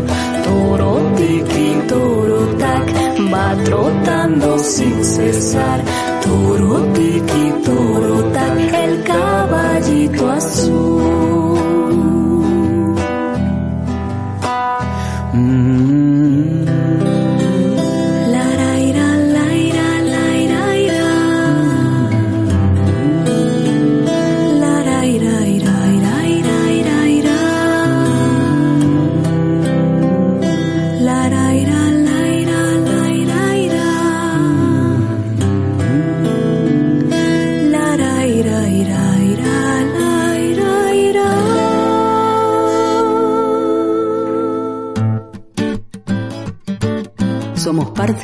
Toro 0.45 0.91
tiki 1.17 1.69
toro 1.91 2.41
tac 2.63 2.85
va 3.33 3.47
trotando 3.67 4.57
sin 4.57 4.97
cesar. 5.13 5.79
Toro 6.23 6.75
tiki 6.95 7.45
toro 7.65 8.17
tac 8.37 8.57
el 8.83 8.93
caballito 9.11 10.31
azul. 10.39 11.38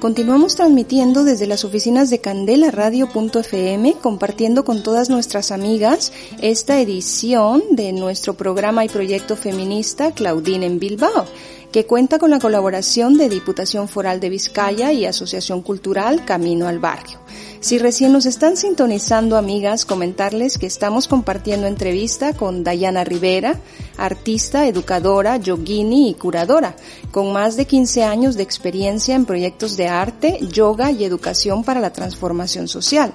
Continuamos 0.00 0.56
transmitiendo 0.56 1.24
desde 1.24 1.46
las 1.46 1.62
oficinas 1.66 2.08
de 2.08 2.22
Candela 2.22 2.70
Radio.fm, 2.70 3.96
compartiendo 4.00 4.64
con 4.64 4.82
todas 4.82 5.10
nuestras 5.10 5.52
amigas 5.52 6.10
esta 6.40 6.80
edición 6.80 7.62
de 7.72 7.92
nuestro 7.92 8.32
programa 8.32 8.82
y 8.82 8.88
proyecto 8.88 9.36
feminista 9.36 10.12
Claudine 10.12 10.64
en 10.64 10.78
Bilbao, 10.78 11.26
que 11.70 11.84
cuenta 11.84 12.18
con 12.18 12.30
la 12.30 12.38
colaboración 12.38 13.18
de 13.18 13.28
Diputación 13.28 13.88
Foral 13.88 14.20
de 14.20 14.30
Vizcaya 14.30 14.90
y 14.90 15.04
Asociación 15.04 15.60
Cultural 15.60 16.24
Camino 16.24 16.66
al 16.66 16.78
Barrio. 16.78 17.18
Si 17.60 17.78
recién 17.78 18.12
nos 18.12 18.24
están 18.24 18.56
sintonizando, 18.56 19.36
amigas, 19.36 19.84
comentarles 19.84 20.56
que 20.56 20.64
estamos 20.64 21.06
compartiendo 21.06 21.66
entrevista 21.66 22.32
con 22.32 22.64
Dayana 22.64 23.04
Rivera, 23.04 23.60
artista, 23.98 24.66
educadora, 24.66 25.36
yogini 25.36 26.08
y 26.08 26.14
curadora, 26.14 26.74
con 27.10 27.34
más 27.34 27.58
de 27.58 27.66
15 27.66 28.02
años 28.02 28.38
de 28.38 28.44
experiencia 28.44 29.14
en 29.14 29.26
proyectos 29.26 29.76
de 29.76 29.88
arte, 29.88 30.38
yoga 30.40 30.90
y 30.90 31.04
educación 31.04 31.62
para 31.62 31.80
la 31.80 31.92
transformación 31.92 32.66
social. 32.66 33.12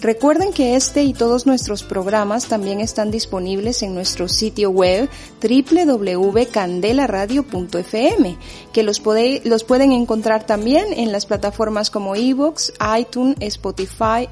Recuerden 0.00 0.54
que 0.54 0.74
este 0.74 1.04
y 1.04 1.12
todos 1.12 1.44
nuestros 1.44 1.82
programas 1.82 2.46
también 2.46 2.80
están 2.80 3.10
disponibles 3.10 3.82
en 3.82 3.94
nuestro 3.94 4.26
sitio 4.26 4.70
web 4.70 5.10
www.candelaradio.fm, 5.42 8.38
que 8.72 8.82
los, 8.82 9.00
pueden 9.00 9.92
encontrar 9.92 10.46
también 10.46 10.94
en 10.94 11.12
las 11.12 11.26
plataformas 11.26 11.90
como 11.90 12.16
iVoox, 12.16 12.70
iTunes, 12.98 13.36
Spotify 13.40 13.81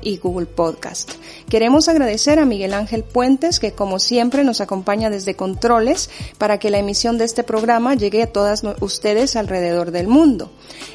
y 0.02 0.16
Google 0.18 0.46
Podcast. 0.46 1.12
Queremos 1.48 1.88
agradecer 1.88 2.38
a 2.38 2.44
Miguel 2.44 2.72
Ángel 2.72 3.02
Puentes, 3.02 3.58
que 3.58 3.72
como 3.72 3.98
siempre 3.98 4.44
nos 4.44 4.60
acompaña 4.60 5.10
desde 5.10 5.34
Controles 5.34 6.08
para 6.38 6.58
que 6.58 6.70
la 6.70 6.78
emisión 6.78 7.18
de 7.18 7.24
este 7.24 7.42
programa 7.42 7.94
llegue 7.94 8.22
a 8.22 8.32
todas 8.32 8.62
ustedes 8.80 9.36
alrededor 9.36 9.90
del 9.90 10.06
mundo. 10.06 10.50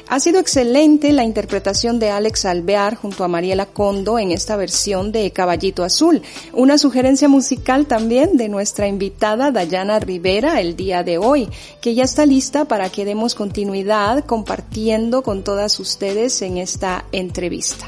Ha 0.08 0.20
sido 0.20 0.40
excelente 0.40 1.12
la 1.12 1.24
interpretación 1.24 1.98
de 1.98 2.10
Alex 2.10 2.44
Alvear 2.44 2.94
junto 2.94 3.24
a 3.24 3.28
Mariela 3.28 3.66
Condo 3.66 4.18
en 4.18 4.30
esta 4.30 4.56
versión 4.56 5.12
de 5.12 5.30
Caballito 5.32 5.84
Azul, 5.84 6.22
una 6.52 6.78
sugerencia 6.78 7.28
musical 7.28 7.86
también 7.86 8.36
de 8.36 8.48
nuestra 8.48 8.88
invitada 8.88 9.50
Dayana 9.50 9.98
Rivera 9.98 10.60
el 10.60 10.76
día 10.76 11.02
de 11.02 11.18
hoy, 11.18 11.48
que 11.80 11.94
ya 11.94 12.04
está 12.04 12.24
lista 12.24 12.66
para 12.66 12.88
que 12.88 13.04
demos 13.04 13.34
continuidad 13.34 14.24
compartiendo 14.24 15.22
con 15.22 15.42
todas 15.42 15.78
ustedes 15.80 16.40
en 16.42 16.56
esta 16.56 17.04
entrevista. 17.12 17.86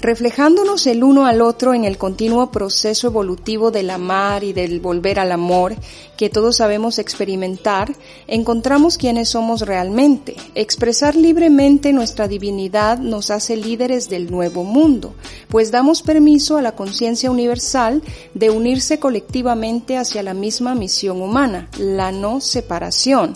Reflejándonos 0.00 0.86
el 0.86 1.02
uno 1.02 1.26
al 1.26 1.42
otro 1.42 1.74
en 1.74 1.84
el 1.84 1.98
continuo 1.98 2.52
proceso 2.52 3.08
evolutivo 3.08 3.72
del 3.72 3.90
amar 3.90 4.44
y 4.44 4.52
del 4.52 4.78
volver 4.78 5.18
al 5.18 5.32
amor 5.32 5.74
que 6.16 6.30
todos 6.30 6.58
sabemos 6.58 7.00
experimentar, 7.00 7.92
encontramos 8.28 8.96
quienes 8.96 9.30
somos 9.30 9.62
realmente. 9.62 10.36
Expresar 10.54 11.16
libremente 11.16 11.92
nuestra 11.92 12.28
divinidad 12.28 12.98
nos 12.98 13.30
hace 13.30 13.56
líderes 13.56 14.08
del 14.08 14.30
nuevo 14.30 14.62
mundo, 14.62 15.14
pues 15.48 15.72
damos 15.72 16.02
permiso 16.02 16.56
a 16.56 16.62
la 16.62 16.76
conciencia 16.76 17.30
universal 17.30 18.00
de 18.34 18.50
unirse 18.50 19.00
colectivamente 19.00 19.96
hacia 19.96 20.22
la 20.22 20.34
misma 20.34 20.76
misión 20.76 21.20
humana, 21.20 21.68
la 21.76 22.12
no 22.12 22.40
separación 22.40 23.34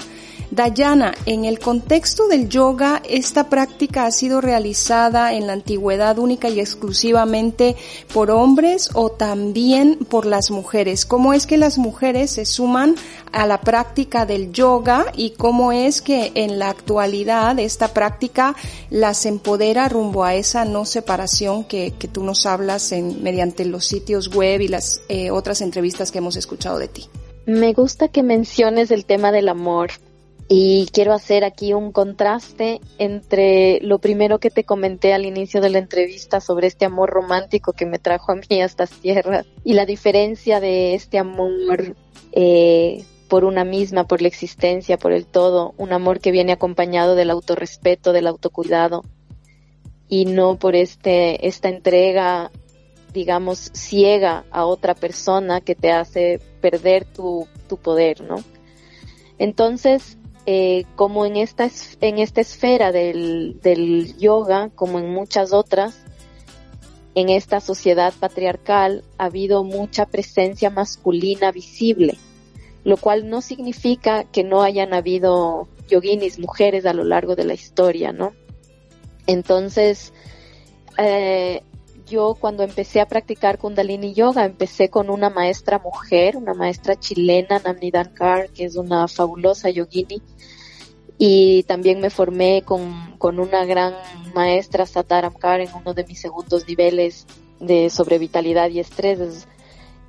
Dayana, 0.52 1.14
en 1.24 1.46
el 1.46 1.58
contexto 1.58 2.28
del 2.28 2.50
yoga, 2.50 3.00
¿esta 3.08 3.48
práctica 3.48 4.04
ha 4.04 4.10
sido 4.10 4.42
realizada 4.42 5.32
en 5.32 5.46
la 5.46 5.54
antigüedad 5.54 6.18
única 6.18 6.50
y 6.50 6.60
exclusivamente 6.60 7.74
por 8.12 8.30
hombres 8.30 8.90
o 8.92 9.08
también 9.08 9.96
por 9.96 10.26
las 10.26 10.50
mujeres? 10.50 11.06
¿Cómo 11.06 11.32
es 11.32 11.46
que 11.46 11.56
las 11.56 11.78
mujeres 11.78 12.32
se 12.32 12.44
suman 12.44 12.96
a 13.32 13.46
la 13.46 13.62
práctica 13.62 14.26
del 14.26 14.52
yoga 14.52 15.06
y 15.16 15.30
cómo 15.30 15.72
es 15.72 16.02
que 16.02 16.32
en 16.34 16.58
la 16.58 16.68
actualidad 16.68 17.58
esta 17.58 17.94
práctica 17.94 18.54
las 18.90 19.24
empodera 19.24 19.88
rumbo 19.88 20.22
a 20.22 20.34
esa 20.34 20.66
no 20.66 20.84
separación 20.84 21.64
que, 21.64 21.94
que 21.98 22.08
tú 22.08 22.24
nos 22.24 22.44
hablas 22.44 22.92
en, 22.92 23.22
mediante 23.22 23.64
los 23.64 23.86
sitios 23.86 24.28
web 24.28 24.60
y 24.60 24.68
las 24.68 25.00
eh, 25.08 25.30
otras 25.30 25.62
entrevistas 25.62 26.12
que 26.12 26.18
hemos 26.18 26.36
escuchado 26.36 26.78
de 26.78 26.88
ti? 26.88 27.08
Me 27.46 27.72
gusta 27.72 28.08
que 28.08 28.22
menciones 28.22 28.90
el 28.90 29.06
tema 29.06 29.32
del 29.32 29.48
amor 29.48 29.92
y 30.54 30.86
quiero 30.92 31.14
hacer 31.14 31.44
aquí 31.44 31.72
un 31.72 31.92
contraste 31.92 32.82
entre 32.98 33.80
lo 33.80 34.00
primero 34.00 34.38
que 34.38 34.50
te 34.50 34.64
comenté 34.64 35.14
al 35.14 35.24
inicio 35.24 35.62
de 35.62 35.70
la 35.70 35.78
entrevista 35.78 36.42
sobre 36.42 36.66
este 36.66 36.84
amor 36.84 37.08
romántico 37.08 37.72
que 37.72 37.86
me 37.86 37.98
trajo 37.98 38.32
a 38.32 38.34
mí 38.34 38.60
a 38.60 38.66
estas 38.66 38.90
tierras 38.90 39.46
y 39.64 39.72
la 39.72 39.86
diferencia 39.86 40.60
de 40.60 40.92
este 40.92 41.16
amor 41.16 41.96
eh, 42.32 43.02
por 43.28 43.46
una 43.46 43.64
misma, 43.64 44.06
por 44.06 44.20
la 44.20 44.28
existencia, 44.28 44.98
por 44.98 45.12
el 45.12 45.24
todo, 45.24 45.72
un 45.78 45.94
amor 45.94 46.20
que 46.20 46.32
viene 46.32 46.52
acompañado 46.52 47.14
del 47.14 47.30
autorrespeto, 47.30 48.12
del 48.12 48.26
autocuidado 48.26 49.04
y 50.06 50.26
no 50.26 50.58
por 50.58 50.76
este 50.76 51.48
esta 51.48 51.70
entrega 51.70 52.50
digamos 53.14 53.70
ciega 53.72 54.44
a 54.50 54.66
otra 54.66 54.94
persona 54.94 55.62
que 55.62 55.74
te 55.74 55.92
hace 55.92 56.40
perder 56.60 57.06
tu, 57.06 57.48
tu 57.70 57.78
poder, 57.78 58.20
¿no? 58.20 58.36
Entonces, 59.38 60.18
eh, 60.44 60.84
como 60.96 61.24
en 61.24 61.36
esta, 61.36 61.70
en 62.00 62.18
esta 62.18 62.40
esfera 62.40 62.90
del, 62.90 64.16
yoga, 64.18 64.70
como 64.74 64.98
en 64.98 65.12
muchas 65.12 65.52
otras, 65.52 65.94
en 67.14 67.28
esta 67.28 67.60
sociedad 67.60 68.12
patriarcal 68.18 69.04
ha 69.18 69.26
habido 69.26 69.64
mucha 69.64 70.06
presencia 70.06 70.70
masculina 70.70 71.52
visible, 71.52 72.16
lo 72.84 72.96
cual 72.96 73.28
no 73.28 73.40
significa 73.40 74.24
que 74.24 74.42
no 74.42 74.62
hayan 74.62 74.94
habido 74.94 75.68
yoginis 75.88 76.38
mujeres 76.38 76.86
a 76.86 76.94
lo 76.94 77.04
largo 77.04 77.36
de 77.36 77.44
la 77.44 77.54
historia, 77.54 78.12
¿no? 78.12 78.32
Entonces, 79.26 80.12
eh, 80.98 81.62
yo 82.12 82.36
cuando 82.38 82.62
empecé 82.62 83.00
a 83.00 83.08
practicar 83.08 83.58
Kundalini 83.58 84.12
Yoga, 84.12 84.44
empecé 84.44 84.90
con 84.90 85.08
una 85.08 85.30
maestra 85.30 85.78
mujer, 85.78 86.36
una 86.36 86.52
maestra 86.52 86.94
chilena, 86.94 87.58
Namni 87.58 87.90
Dankar, 87.90 88.50
que 88.50 88.66
es 88.66 88.76
una 88.76 89.08
fabulosa 89.08 89.70
yogini, 89.70 90.20
y 91.16 91.62
también 91.62 92.00
me 92.00 92.10
formé 92.10 92.62
con, 92.66 93.16
con 93.16 93.40
una 93.40 93.64
gran 93.64 93.94
maestra, 94.34 94.84
Sataram 94.84 95.32
Kar, 95.32 95.60
en 95.62 95.70
uno 95.74 95.94
de 95.94 96.04
mis 96.04 96.20
segundos 96.20 96.68
niveles 96.68 97.26
de 97.60 97.88
sobre 97.88 98.18
vitalidad 98.18 98.68
y 98.68 98.80
estrés, 98.80 99.48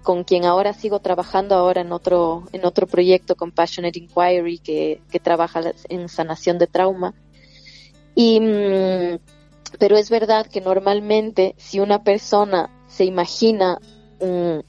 con 0.01 0.25
quien 0.25 0.43
ahora 0.43 0.73
sigo 0.73 0.99
trabajando 0.99 1.55
ahora 1.55 1.81
en 1.81 1.93
otro, 1.93 2.43
en 2.51 2.65
otro 2.65 2.85
proyecto, 2.85 3.35
Compassionate 3.35 3.97
Inquiry, 3.97 4.59
que, 4.59 5.01
que 5.09 5.19
trabaja 5.21 5.61
en 5.87 6.09
sanación 6.09 6.57
de 6.57 6.67
trauma. 6.67 7.13
Y, 8.13 8.41
mm, 8.41 9.19
pero 9.79 9.97
es 9.97 10.09
verdad 10.09 10.47
que 10.47 10.61
normalmente 10.61 11.55
si 11.57 11.79
una 11.79 12.03
persona 12.03 12.69
se 12.87 13.05
imagina 13.05 13.79
un, 14.19 14.63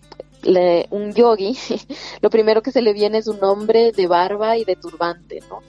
yogi, 1.15 1.57
lo 2.21 2.31
primero 2.31 2.63
que 2.63 2.73
se 2.73 2.83
le 2.83 2.93
viene 2.93 3.19
es 3.19 3.29
un 3.29 3.43
hombre 3.45 3.93
de 3.93 4.07
barba 4.07 4.57
y 4.57 4.65
de 4.65 4.77
turbante, 4.77 5.41
¿no? 5.49 5.61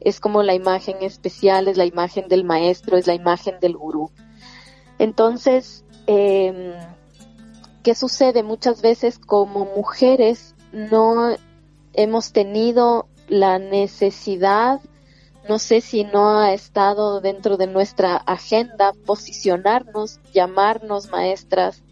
Es 0.00 0.20
como 0.20 0.42
la 0.42 0.54
imagen 0.54 0.96
especial, 1.00 1.68
es 1.68 1.76
la 1.76 1.84
imagen 1.84 2.28
del 2.28 2.44
maestro, 2.44 2.96
es 2.96 3.06
la 3.06 3.14
imagen 3.14 3.58
del 3.60 3.76
gurú. 3.76 4.10
Entonces, 4.98 5.84
eh, 6.06 6.74
¿qué 7.82 7.94
sucede? 7.94 8.42
Muchas 8.42 8.82
veces 8.82 9.18
como 9.18 9.64
mujeres 9.64 10.54
no 10.72 11.36
hemos 11.92 12.32
tenido 12.32 13.08
la 13.28 13.58
necesidad 13.58 14.80
no 15.48 15.58
sé 15.58 15.80
si 15.80 16.04
no 16.04 16.38
ha 16.38 16.52
estado 16.52 17.20
dentro 17.20 17.56
de 17.56 17.66
nuestra 17.66 18.16
agenda 18.16 18.92
posicionarnos, 19.04 20.20
llamarnos 20.32 21.10
maestras, 21.10 21.82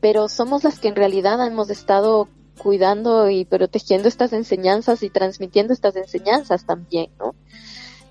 pero 0.00 0.28
somos 0.28 0.64
las 0.64 0.78
que 0.78 0.88
en 0.88 0.96
realidad 0.96 1.44
hemos 1.46 1.70
estado 1.70 2.28
cuidando 2.62 3.30
y 3.30 3.44
protegiendo 3.44 4.08
estas 4.08 4.32
enseñanzas 4.32 5.02
y 5.02 5.10
transmitiendo 5.10 5.72
estas 5.72 5.96
enseñanzas 5.96 6.66
también, 6.66 7.10
¿no? 7.18 7.34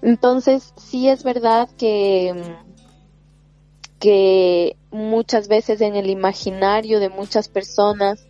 Entonces, 0.02 0.74
sí 0.78 1.10
es 1.10 1.24
verdad 1.24 1.70
que, 1.78 2.34
que 4.00 4.78
muchas 4.92 5.48
veces 5.48 5.82
en 5.82 5.96
el 5.96 6.10
imaginario 6.10 7.00
de 7.00 7.10
muchas 7.10 7.50
personas 7.50 8.26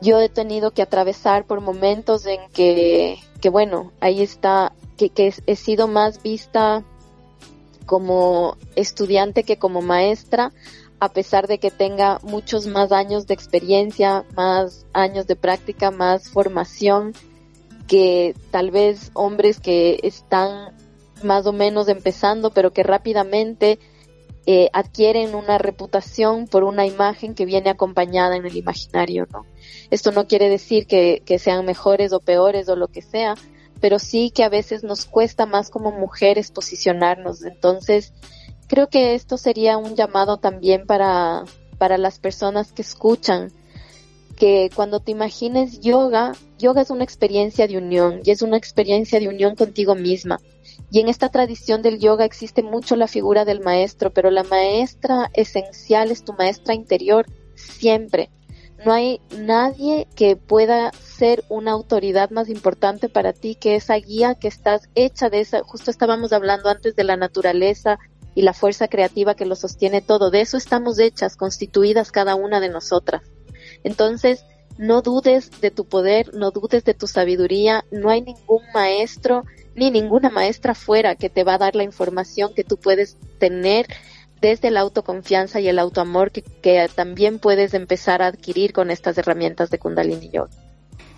yo 0.00 0.20
he 0.20 0.28
tenido 0.28 0.70
que 0.72 0.82
atravesar 0.82 1.46
por 1.46 1.60
momentos 1.60 2.26
en 2.26 2.40
que, 2.52 3.18
que 3.40 3.48
bueno, 3.48 3.92
ahí 4.00 4.22
está 4.22 4.72
que, 4.96 5.34
he 5.46 5.56
sido 5.56 5.88
más 5.88 6.22
vista 6.22 6.84
como 7.86 8.56
estudiante 8.76 9.44
que 9.44 9.58
como 9.58 9.82
maestra, 9.82 10.52
a 11.00 11.12
pesar 11.12 11.48
de 11.48 11.58
que 11.58 11.70
tenga 11.70 12.18
muchos 12.22 12.66
más 12.66 12.92
años 12.92 13.26
de 13.26 13.34
experiencia, 13.34 14.24
más 14.34 14.86
años 14.92 15.26
de 15.26 15.36
práctica, 15.36 15.90
más 15.90 16.30
formación 16.30 17.12
que 17.86 18.34
tal 18.50 18.70
vez 18.70 19.10
hombres 19.12 19.60
que 19.60 20.00
están 20.02 20.74
más 21.22 21.46
o 21.46 21.52
menos 21.52 21.88
empezando, 21.88 22.50
pero 22.50 22.72
que 22.72 22.82
rápidamente 22.82 23.78
eh, 24.46 24.68
adquieren 24.72 25.34
una 25.34 25.58
reputación 25.58 26.46
por 26.46 26.64
una 26.64 26.86
imagen 26.86 27.34
que 27.34 27.46
viene 27.46 27.70
acompañada 27.70 28.36
en 28.36 28.44
el 28.44 28.56
imaginario, 28.56 29.26
¿no? 29.32 29.46
Esto 29.90 30.12
no 30.12 30.26
quiere 30.26 30.48
decir 30.48 30.86
que, 30.86 31.22
que 31.24 31.38
sean 31.38 31.64
mejores 31.64 32.12
o 32.12 32.20
peores 32.20 32.68
o 32.68 32.76
lo 32.76 32.88
que 32.88 33.00
sea, 33.00 33.36
pero 33.84 33.98
sí 33.98 34.30
que 34.30 34.44
a 34.44 34.48
veces 34.48 34.82
nos 34.82 35.04
cuesta 35.04 35.44
más 35.44 35.68
como 35.68 35.92
mujeres 35.92 36.50
posicionarnos. 36.50 37.44
Entonces, 37.44 38.14
creo 38.66 38.88
que 38.88 39.14
esto 39.14 39.36
sería 39.36 39.76
un 39.76 39.94
llamado 39.94 40.38
también 40.38 40.86
para, 40.86 41.44
para 41.76 41.98
las 41.98 42.18
personas 42.18 42.72
que 42.72 42.80
escuchan, 42.80 43.52
que 44.38 44.70
cuando 44.74 45.00
te 45.00 45.10
imagines 45.10 45.80
yoga, 45.80 46.32
yoga 46.58 46.80
es 46.80 46.88
una 46.88 47.04
experiencia 47.04 47.68
de 47.68 47.76
unión 47.76 48.22
y 48.24 48.30
es 48.30 48.40
una 48.40 48.56
experiencia 48.56 49.20
de 49.20 49.28
unión 49.28 49.54
contigo 49.54 49.94
misma. 49.94 50.40
Y 50.90 51.00
en 51.00 51.10
esta 51.10 51.28
tradición 51.28 51.82
del 51.82 51.98
yoga 51.98 52.24
existe 52.24 52.62
mucho 52.62 52.96
la 52.96 53.06
figura 53.06 53.44
del 53.44 53.60
maestro, 53.60 54.14
pero 54.14 54.30
la 54.30 54.44
maestra 54.44 55.30
esencial 55.34 56.10
es 56.10 56.24
tu 56.24 56.32
maestra 56.32 56.72
interior 56.72 57.26
siempre. 57.54 58.30
No 58.84 58.92
hay 58.92 59.20
nadie 59.38 60.06
que 60.14 60.36
pueda 60.36 60.92
ser 60.92 61.44
una 61.48 61.70
autoridad 61.70 62.30
más 62.30 62.48
importante 62.48 63.08
para 63.08 63.32
ti 63.32 63.54
que 63.54 63.76
esa 63.76 63.94
guía 63.94 64.34
que 64.34 64.48
estás 64.48 64.88
hecha 64.94 65.30
de 65.30 65.40
esa, 65.40 65.62
justo 65.62 65.90
estábamos 65.90 66.32
hablando 66.32 66.68
antes 66.68 66.94
de 66.94 67.04
la 67.04 67.16
naturaleza 67.16 67.98
y 68.34 68.42
la 68.42 68.52
fuerza 68.52 68.88
creativa 68.88 69.34
que 69.34 69.46
lo 69.46 69.56
sostiene 69.56 70.02
todo, 70.02 70.30
de 70.30 70.42
eso 70.42 70.56
estamos 70.56 70.98
hechas, 70.98 71.36
constituidas 71.36 72.12
cada 72.12 72.34
una 72.34 72.60
de 72.60 72.68
nosotras. 72.68 73.22
Entonces, 73.84 74.44
no 74.76 75.02
dudes 75.02 75.60
de 75.60 75.70
tu 75.70 75.86
poder, 75.86 76.34
no 76.34 76.50
dudes 76.50 76.84
de 76.84 76.94
tu 76.94 77.06
sabiduría, 77.06 77.84
no 77.90 78.10
hay 78.10 78.22
ningún 78.22 78.62
maestro 78.74 79.44
ni 79.74 79.90
ninguna 79.90 80.30
maestra 80.30 80.74
fuera 80.74 81.14
que 81.14 81.30
te 81.30 81.44
va 81.44 81.54
a 81.54 81.58
dar 81.58 81.74
la 81.74 81.84
información 81.84 82.52
que 82.54 82.64
tú 82.64 82.76
puedes 82.76 83.16
tener 83.38 83.86
desde 84.44 84.70
la 84.70 84.80
autoconfianza 84.80 85.58
y 85.58 85.68
el 85.68 85.78
autoamor 85.78 86.30
que, 86.30 86.86
también 86.94 87.38
puedes 87.38 87.72
empezar 87.72 88.20
a 88.20 88.26
adquirir 88.26 88.74
con 88.74 88.90
estas 88.90 89.16
herramientas 89.16 89.70
de 89.70 89.78
Kundalini 89.78 90.28
Yoga. 90.28 90.50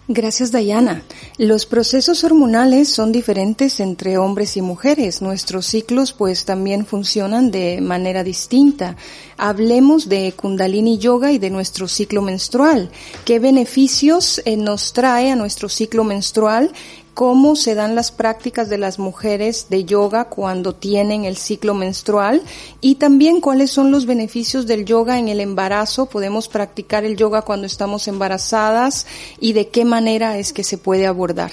Gracias, 0.07 0.53
Dayana. 0.53 1.03
Los 1.37 1.67
procesos 1.67 2.23
hormonales 2.23 2.89
son 2.89 3.11
diferentes 3.11 3.81
entre 3.81 4.17
hombres 4.17 4.57
y 4.57 4.63
mujeres. 4.63 5.21
Nuestros 5.21 5.67
ciclos 5.67 6.13
pues 6.13 6.45
también 6.45 6.87
funcionan 6.87 7.51
de 7.51 7.81
manera 7.81 8.23
distinta. 8.23 8.95
Hablemos 9.37 10.09
de 10.09 10.33
Kundalini 10.37 10.99
Yoga 10.99 11.33
y 11.33 11.39
de 11.39 11.51
nuestro 11.51 11.89
ciclo 11.89 12.23
menstrual. 12.23 12.91
¿Qué 13.25 13.41
beneficios 13.41 14.41
eh, 14.45 14.57
nos 14.57 14.93
trae 14.93 15.33
a 15.33 15.37
nuestro 15.37 15.69
ciclo 15.69 16.05
menstrual 16.05 16.71
cómo 17.17 17.57
se 17.57 17.75
dan 17.75 17.95
las 17.95 18.13
prácticas 18.13 18.69
de 18.69 18.77
las 18.77 18.99
mujeres 18.99 19.71
de 19.71 19.87
yoga 19.87 20.29
cuando 20.29 20.75
tienen 20.75 21.25
el 21.25 21.39
ciclo 21.39 21.73
menstrual 21.73 22.43
y 22.83 22.97
también 22.97 23.41
cuáles 23.41 23.71
son 23.71 23.91
los 23.91 24.05
beneficios 24.05 24.67
del 24.67 24.85
yoga 24.85 25.19
en 25.19 25.29
el 25.29 25.41
embarazo. 25.41 26.05
Podemos 26.11 26.49
practicar 26.49 27.07
el 27.07 27.17
yoga 27.17 27.41
cuando 27.41 27.67
estamos 27.67 28.07
embarazadas 28.07 29.07
y 29.41 29.55
de 29.55 29.69
qué 29.69 29.87
manera 29.87 30.37
es 30.37 30.53
que 30.53 30.63
se 30.63 30.77
puede 30.77 31.07
abordar. 31.07 31.53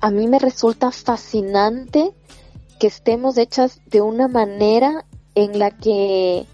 A 0.00 0.10
mí 0.10 0.28
me 0.28 0.38
resulta 0.38 0.90
fascinante 0.90 2.12
que 2.78 2.88
estemos 2.88 3.38
hechas 3.38 3.80
de 3.86 4.02
una 4.02 4.28
manera 4.28 5.06
en 5.34 5.58
la 5.58 5.70
que 5.70 6.44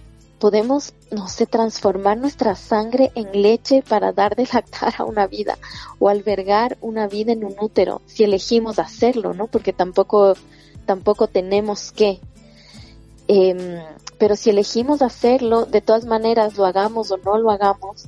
podemos, 0.41 0.95
no 1.12 1.28
sé, 1.28 1.47
transformar 1.47 2.16
nuestra 2.16 2.57
sangre 2.57 3.12
en 3.14 3.43
leche 3.43 3.84
para 3.86 4.12
dar 4.12 4.34
de 4.34 4.49
lactar 4.53 4.95
a 4.99 5.05
una 5.05 5.26
vida 5.26 5.59
o 6.01 6.09
albergar 6.09 6.78
una 6.80 7.07
vida 7.07 7.32
en 7.32 7.45
un 7.45 7.55
útero, 7.61 8.01
si 8.07 8.24
elegimos 8.24 8.78
hacerlo, 8.78 9.34
¿no? 9.34 9.47
Porque 9.47 9.72
tampoco, 9.72 10.34
tampoco 10.86 11.28
tenemos 11.28 11.93
que. 11.93 12.20
Em, 13.28 13.80
pero 14.18 14.34
si 14.34 14.51
elegimos 14.51 15.03
hacerlo, 15.03 15.66
de 15.66 15.82
todas 15.82 16.07
maneras, 16.07 16.57
lo 16.57 16.64
hagamos 16.64 17.11
o 17.11 17.18
no 17.18 17.38
lo 17.38 17.51
hagamos, 17.51 18.07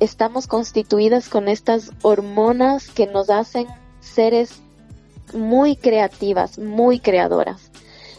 estamos 0.00 0.46
constituidas 0.46 1.28
con 1.28 1.48
estas 1.48 1.90
hormonas 2.02 2.88
que 2.88 3.06
nos 3.06 3.30
hacen 3.30 3.66
seres 4.00 4.60
muy 5.34 5.76
creativas, 5.76 6.58
muy 6.58 7.00
creadoras. 7.00 7.67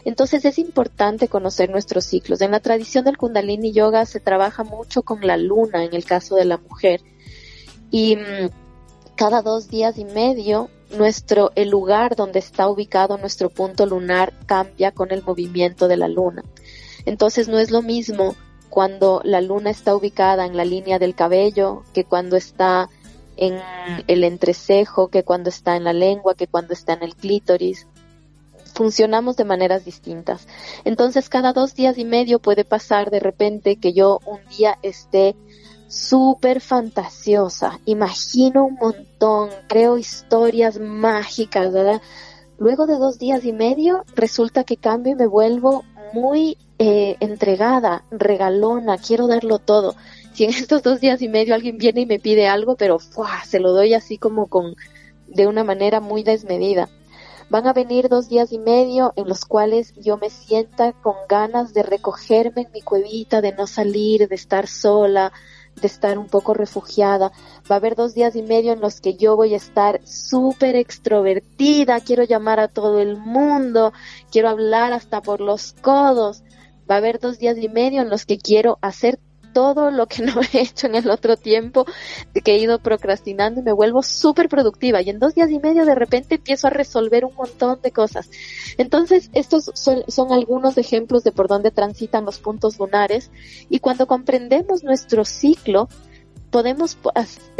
Entonces 0.04 0.44
es 0.44 0.58
importante 0.58 1.28
conocer 1.28 1.70
nuestros 1.70 2.04
ciclos. 2.04 2.40
En 2.40 2.52
la 2.52 2.60
tradición 2.60 3.04
del 3.04 3.18
Kundalini 3.18 3.72
Yoga 3.72 4.06
se 4.06 4.20
trabaja 4.20 4.64
mucho 4.64 5.02
con 5.02 5.26
la 5.26 5.36
luna 5.36 5.84
en 5.84 5.94
el 5.94 6.04
caso 6.04 6.36
de 6.36 6.44
la 6.44 6.56
mujer. 6.56 7.00
Y 7.90 8.16
mm, 8.16 8.50
cada 9.16 9.42
dos 9.42 9.68
días 9.68 9.98
y 9.98 10.04
medio 10.04 10.70
nuestro, 10.96 11.52
el 11.54 11.68
lugar 11.68 12.16
donde 12.16 12.38
está 12.38 12.68
ubicado 12.68 13.18
nuestro 13.18 13.50
punto 13.50 13.86
lunar 13.86 14.32
cambia 14.46 14.92
con 14.92 15.12
el 15.12 15.22
movimiento 15.22 15.88
de 15.88 15.96
la 15.96 16.08
luna. 16.08 16.42
Entonces 17.04 17.48
no 17.48 17.58
es 17.58 17.70
lo 17.70 17.82
mismo 17.82 18.34
cuando 18.68 19.20
la 19.24 19.40
luna 19.40 19.70
está 19.70 19.94
ubicada 19.94 20.46
en 20.46 20.56
la 20.56 20.64
línea 20.64 20.98
del 20.98 21.14
cabello 21.14 21.82
que 21.92 22.04
cuando 22.04 22.36
está 22.36 22.88
en 23.36 23.58
el 24.06 24.24
entrecejo, 24.24 25.08
que 25.08 25.24
cuando 25.24 25.48
está 25.48 25.76
en 25.76 25.84
la 25.84 25.92
lengua, 25.92 26.34
que 26.34 26.46
cuando 26.46 26.74
está 26.74 26.92
en 26.92 27.02
el 27.02 27.14
clítoris 27.16 27.86
funcionamos 28.72 29.36
de 29.36 29.44
maneras 29.44 29.84
distintas. 29.84 30.46
Entonces, 30.84 31.28
cada 31.28 31.52
dos 31.52 31.74
días 31.74 31.98
y 31.98 32.04
medio 32.04 32.38
puede 32.38 32.64
pasar 32.64 33.10
de 33.10 33.20
repente 33.20 33.76
que 33.76 33.92
yo 33.92 34.20
un 34.26 34.40
día 34.56 34.78
esté 34.82 35.36
súper 35.88 36.60
fantasiosa, 36.60 37.80
imagino 37.84 38.64
un 38.64 38.74
montón, 38.74 39.50
creo 39.68 39.98
historias 39.98 40.78
mágicas, 40.78 41.72
¿verdad? 41.72 42.00
Luego 42.58 42.86
de 42.86 42.96
dos 42.96 43.18
días 43.18 43.44
y 43.44 43.52
medio 43.52 44.04
resulta 44.14 44.62
que 44.62 44.76
cambio 44.76 45.14
y 45.14 45.16
me 45.16 45.26
vuelvo 45.26 45.82
muy 46.12 46.58
eh, 46.78 47.16
entregada, 47.20 48.04
regalona, 48.10 48.98
quiero 48.98 49.26
darlo 49.26 49.58
todo. 49.58 49.96
Si 50.32 50.44
en 50.44 50.50
estos 50.54 50.82
dos 50.82 51.00
días 51.00 51.22
y 51.22 51.28
medio 51.28 51.54
alguien 51.54 51.78
viene 51.78 52.02
y 52.02 52.06
me 52.06 52.20
pide 52.20 52.46
algo, 52.46 52.76
pero 52.76 52.98
se 53.44 53.58
lo 53.58 53.72
doy 53.72 53.94
así 53.94 54.16
como 54.16 54.46
con 54.46 54.76
de 55.26 55.46
una 55.46 55.64
manera 55.64 56.00
muy 56.00 56.22
desmedida. 56.22 56.88
Van 57.50 57.66
a 57.66 57.72
venir 57.72 58.08
dos 58.08 58.28
días 58.28 58.52
y 58.52 58.60
medio 58.60 59.12
en 59.16 59.28
los 59.28 59.44
cuales 59.44 59.92
yo 59.96 60.16
me 60.16 60.30
sienta 60.30 60.92
con 60.92 61.16
ganas 61.28 61.74
de 61.74 61.82
recogerme 61.82 62.62
en 62.62 62.70
mi 62.72 62.80
cuevita, 62.80 63.40
de 63.40 63.52
no 63.52 63.66
salir, 63.66 64.28
de 64.28 64.36
estar 64.36 64.68
sola, 64.68 65.32
de 65.74 65.88
estar 65.88 66.16
un 66.16 66.28
poco 66.28 66.54
refugiada. 66.54 67.32
Va 67.68 67.74
a 67.74 67.78
haber 67.78 67.96
dos 67.96 68.14
días 68.14 68.36
y 68.36 68.42
medio 68.42 68.72
en 68.72 68.80
los 68.80 69.00
que 69.00 69.16
yo 69.16 69.34
voy 69.34 69.54
a 69.54 69.56
estar 69.56 70.00
súper 70.06 70.76
extrovertida, 70.76 71.98
quiero 71.98 72.22
llamar 72.22 72.60
a 72.60 72.68
todo 72.68 73.00
el 73.00 73.16
mundo, 73.16 73.92
quiero 74.30 74.48
hablar 74.48 74.92
hasta 74.92 75.20
por 75.20 75.40
los 75.40 75.72
codos. 75.72 76.44
Va 76.88 76.94
a 76.94 76.98
haber 76.98 77.18
dos 77.18 77.40
días 77.40 77.58
y 77.58 77.68
medio 77.68 78.00
en 78.02 78.10
los 78.10 78.26
que 78.26 78.38
quiero 78.38 78.78
hacer 78.80 79.18
todo 79.52 79.90
lo 79.90 80.06
que 80.06 80.22
no 80.22 80.40
he 80.40 80.60
hecho 80.60 80.86
en 80.86 80.94
el 80.94 81.10
otro 81.10 81.36
tiempo, 81.36 81.86
que 82.44 82.52
he 82.52 82.58
ido 82.58 82.78
procrastinando 82.78 83.60
y 83.60 83.64
me 83.64 83.72
vuelvo 83.72 84.02
súper 84.02 84.48
productiva. 84.48 85.02
Y 85.02 85.10
en 85.10 85.18
dos 85.18 85.34
días 85.34 85.50
y 85.50 85.58
medio 85.58 85.84
de 85.84 85.94
repente 85.94 86.36
empiezo 86.36 86.66
a 86.66 86.70
resolver 86.70 87.24
un 87.24 87.34
montón 87.34 87.80
de 87.82 87.92
cosas. 87.92 88.30
Entonces, 88.78 89.30
estos 89.32 89.70
son, 89.74 90.32
algunos 90.32 90.78
ejemplos 90.78 91.24
de 91.24 91.32
por 91.32 91.48
dónde 91.48 91.70
transitan 91.70 92.24
los 92.24 92.38
puntos 92.38 92.78
lunares. 92.78 93.30
Y 93.68 93.80
cuando 93.80 94.06
comprendemos 94.06 94.84
nuestro 94.84 95.24
ciclo, 95.24 95.88
podemos 96.50 96.96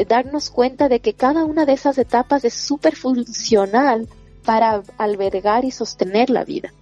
darnos 0.08 0.50
cuenta 0.50 0.88
de 0.88 1.00
que 1.00 1.14
cada 1.14 1.44
una 1.44 1.64
de 1.64 1.72
esas 1.72 1.98
etapas 1.98 2.44
es 2.44 2.54
súper 2.54 2.96
funcional 2.96 4.08
para 4.44 4.82
albergar 4.98 5.64
y 5.64 5.70
sostener 5.70 6.30
la 6.30 6.44
vida. 6.44 6.72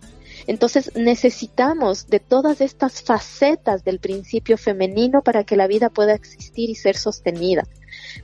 Entonces 0.49 0.93
necesitamos 0.97 2.09
de 2.09 2.21
todas 2.21 2.63
estas 2.63 3.03
facetas 3.03 3.85
del 3.85 3.99
principio 3.99 4.57
femenino 4.57 5.21
para 5.21 5.45
que 5.45 5.57
la 5.57 5.67
vida 5.67 5.91
pueda 5.91 6.15
existir 6.15 6.71
y 6.71 6.75
ser 6.75 6.97
sostenida. 6.97 7.65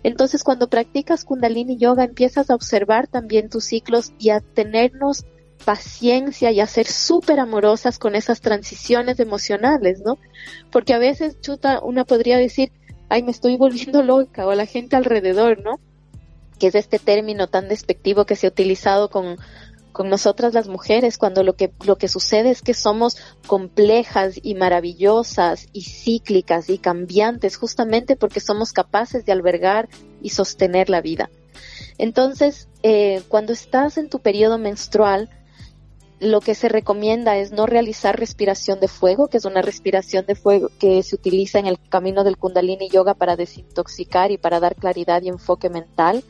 Entonces 0.02 0.42
cuando 0.42 0.70
practicas 0.70 1.26
kundalini 1.26 1.76
yoga 1.76 2.02
empiezas 2.02 2.48
a 2.48 2.54
observar 2.54 3.08
también 3.08 3.50
tus 3.50 3.64
ciclos 3.64 4.14
y 4.18 4.30
a 4.30 4.40
tenernos 4.40 5.26
paciencia 5.66 6.50
y 6.50 6.60
a 6.60 6.66
ser 6.66 6.86
súper 6.86 7.40
amorosas 7.40 7.98
con 7.98 8.14
esas 8.14 8.40
transiciones 8.40 9.20
emocionales, 9.20 10.00
¿no? 10.02 10.16
Porque 10.72 10.94
a 10.94 10.98
veces, 10.98 11.38
chuta, 11.42 11.80
una 11.82 12.06
podría 12.06 12.38
decir, 12.38 12.72
ay, 13.10 13.22
me 13.22 13.32
estoy 13.32 13.58
volviendo 13.58 14.02
loca, 14.02 14.46
o 14.46 14.54
la 14.54 14.64
gente 14.64 14.96
alrededor, 14.96 15.62
¿no? 15.62 15.78
Que 16.58 16.68
es 16.68 16.74
este 16.74 16.98
término 16.98 17.48
tan 17.48 17.68
despectivo 17.68 18.24
que 18.24 18.36
se 18.36 18.46
ha 18.46 18.50
utilizado 18.50 19.10
con, 19.10 19.36
con 19.94 20.10
nosotras 20.10 20.52
las 20.54 20.66
mujeres 20.66 21.18
cuando 21.18 21.44
lo 21.44 21.54
que, 21.54 21.72
lo 21.86 21.96
que 21.96 22.08
sucede 22.08 22.50
es 22.50 22.62
que 22.62 22.74
somos 22.74 23.16
complejas 23.46 24.34
y 24.42 24.56
maravillosas 24.56 25.68
y 25.72 25.82
cíclicas 25.82 26.68
y 26.68 26.78
cambiantes 26.78 27.56
justamente 27.56 28.16
porque 28.16 28.40
somos 28.40 28.72
capaces 28.72 29.24
de 29.24 29.30
albergar 29.30 29.88
y 30.20 30.30
sostener 30.30 30.90
la 30.90 31.00
vida. 31.00 31.30
Entonces, 31.96 32.68
eh, 32.82 33.22
cuando 33.28 33.52
estás 33.52 33.96
en 33.96 34.08
tu 34.08 34.18
periodo 34.18 34.58
menstrual, 34.58 35.30
lo 36.18 36.40
que 36.40 36.56
se 36.56 36.68
recomienda 36.68 37.36
es 37.36 37.52
no 37.52 37.66
realizar 37.66 38.18
respiración 38.18 38.80
de 38.80 38.88
fuego, 38.88 39.28
que 39.28 39.36
es 39.36 39.44
una 39.44 39.62
respiración 39.62 40.26
de 40.26 40.34
fuego 40.34 40.70
que 40.80 41.04
se 41.04 41.14
utiliza 41.14 41.60
en 41.60 41.66
el 41.66 41.78
camino 41.88 42.24
del 42.24 42.36
Kundalini 42.36 42.88
Yoga 42.88 43.14
para 43.14 43.36
desintoxicar 43.36 44.32
y 44.32 44.38
para 44.38 44.58
dar 44.58 44.74
claridad 44.74 45.22
y 45.22 45.28
enfoque 45.28 45.70
mental 45.70 46.24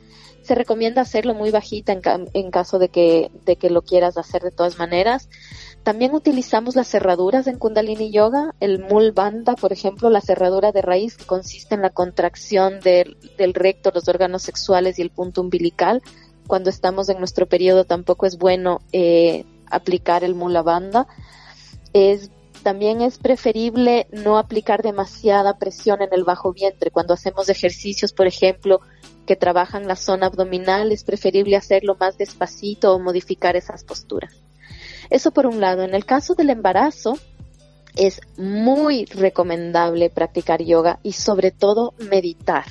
se 0.45 0.55
recomienda 0.55 1.03
hacerlo 1.03 1.35
muy 1.35 1.51
bajita 1.51 1.93
en, 1.93 2.51
caso 2.51 2.79
de 2.79 2.89
que, 2.89 3.31
de 3.45 3.57
que 3.57 3.71
lo 3.71 3.83
quieras 3.83 4.17
hacer 4.19 4.43
de 4.43 4.51
todas 4.51 4.79
maneras. 4.79 5.29
También 5.83 6.15
utilizamos 6.15 6.77
las 6.77 6.89
cerraduras 6.89 7.47
en 7.47 7.59
Kundalini 7.59 8.11
Yoga, 8.11 8.55
el 8.59 8.79
Mul 8.79 9.13
Bandha, 9.13 9.55
por 9.55 9.73
ejemplo, 9.73 10.09
la 10.09 10.23
cerradura 10.23 10.73
de 10.73 10.81
raíz 10.81 11.17
que 11.17 11.27
consiste 11.27 11.75
en 11.75 11.83
la 11.83 11.91
contracción 11.91 12.81
del, 12.81 13.17
recto, 13.53 13.91
los 13.95 14.09
órganos 14.09 14.43
sexuales 14.43 14.99
y 14.99 15.03
el 15.03 15.11
punto 15.11 15.43
umbilical. 15.43 16.03
Cuando 16.47 16.71
estamos 16.71 17.11
en 17.11 17.19
nuestro 17.19 17.47
periodo 17.47 17.85
tampoco 17.85 18.25
es 18.25 18.39
bueno 18.39 18.81
eh, 18.93 19.45
aplicar 19.71 20.25
el 20.25 20.35
Mula 20.35 20.63
Bandha. 20.63 21.07
Es 21.93 22.31
también 22.65 23.01
es 23.01 23.19
preferible 23.19 24.09
no 24.11 24.39
aplicar 24.39 24.83
demasiada 24.83 25.59
presión 25.59 26.03
en 26.03 26.09
el 26.11 26.25
bajo 26.25 26.53
vientre. 26.53 26.91
Cuando 26.91 27.15
hacemos 27.15 27.49
ejercicios, 27.49 28.13
por 28.13 28.27
ejemplo, 28.27 28.81
que 29.27 29.37
trabajan 29.37 29.87
la 29.87 29.95
zona 29.95 30.27
abdominal, 30.27 30.91
es 30.91 31.05
preferible 31.05 31.55
hacerlo 31.55 31.97
más 32.01 32.19
despacito 32.19 32.93
o 32.93 32.99
modificar 32.99 33.55
esas 33.55 33.85
posturas. 33.85 34.35
Eso 35.11 35.31
por 35.31 35.47
un 35.47 35.61
lado. 35.61 35.83
En 35.85 35.95
el 35.95 36.05
caso 36.05 36.35
del 36.35 36.51
embarazo, 36.51 37.17
es 37.95 38.21
muy 38.37 39.05
recomendable 39.05 40.11
practicar 40.11 40.63
yoga 40.63 40.99
y 41.03 41.13
sobre 41.13 41.53
todo 41.53 41.95
meditar. 42.11 42.65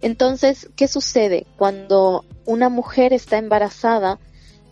Entonces, 0.00 0.68
¿qué 0.76 0.88
sucede? 0.88 1.46
Cuando 1.56 2.24
una 2.44 2.68
mujer 2.68 3.12
está 3.12 3.38
embarazada, 3.38 4.18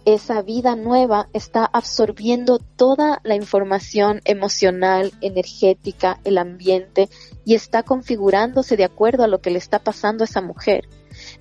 esa 0.04 0.42
vida 0.42 0.76
nueva 0.76 1.28
está 1.32 1.64
absorbiendo 1.64 2.58
toda 2.58 3.20
la 3.22 3.36
información 3.36 4.20
emocional, 4.24 5.12
energética, 5.20 6.20
el 6.24 6.38
ambiente 6.38 7.08
y 7.44 7.54
está 7.54 7.82
configurándose 7.82 8.76
de 8.76 8.84
acuerdo 8.84 9.24
a 9.24 9.28
lo 9.28 9.40
que 9.40 9.50
le 9.50 9.58
está 9.58 9.78
pasando 9.78 10.24
a 10.24 10.26
esa 10.26 10.40
mujer. 10.40 10.88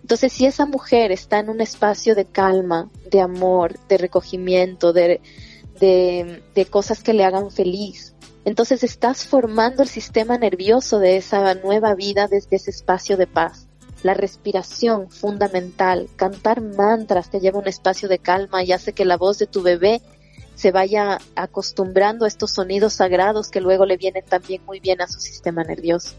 Entonces, 0.02 0.34
si 0.34 0.46
esa 0.46 0.66
mujer 0.66 1.12
está 1.12 1.40
en 1.40 1.50
un 1.50 1.62
espacio 1.62 2.16
de 2.16 2.26
calma, 2.26 2.90
de 3.10 3.22
amor, 3.22 3.80
de 3.88 3.98
recogimiento, 3.98 4.94
de, 4.94 5.22
de, 5.80 6.66
cosas 6.70 7.02
que 7.02 7.14
le 7.14 7.24
hagan 7.24 7.50
feliz, 7.52 8.14
entonces 8.46 8.84
estás 8.84 9.26
formando 9.26 9.84
el 9.84 9.90
sistema 9.90 10.38
nervioso 10.38 11.00
de 11.00 11.18
esa 11.18 11.56
nueva 11.56 11.96
vida 11.96 12.28
desde 12.28 12.56
ese 12.56 12.72
espacio 12.72 13.18
de 13.18 13.28
paz. 13.28 13.68
La 14.04 14.14
respiración 14.14 15.10
fundamental, 15.10 16.10
cantar 16.16 16.62
mantras 16.62 17.30
te 17.30 17.40
lleva 17.40 17.60
a 17.60 17.62
un 17.62 17.68
espacio 17.68 18.10
de 18.10 18.20
calma 18.20 18.64
y 18.64 18.72
hace 18.72 18.94
que 18.94 19.06
la 19.06 19.18
voz 19.18 19.38
de 19.38 19.48
tu 19.48 19.62
bebé 19.62 20.02
se 20.56 20.72
vaya 20.72 21.20
acostumbrando 21.36 22.26
a 22.26 22.28
estos 22.28 22.52
sonidos 22.52 22.94
sagrados 22.94 23.50
que 23.50 23.62
luego 23.62 23.86
le 23.86 23.98
vienen 23.98 24.26
también 24.26 24.64
muy 24.66 24.80
bien 24.80 25.02
a 25.02 25.08
su 25.08 25.20
sistema 25.20 25.64
nervioso. 25.64 26.16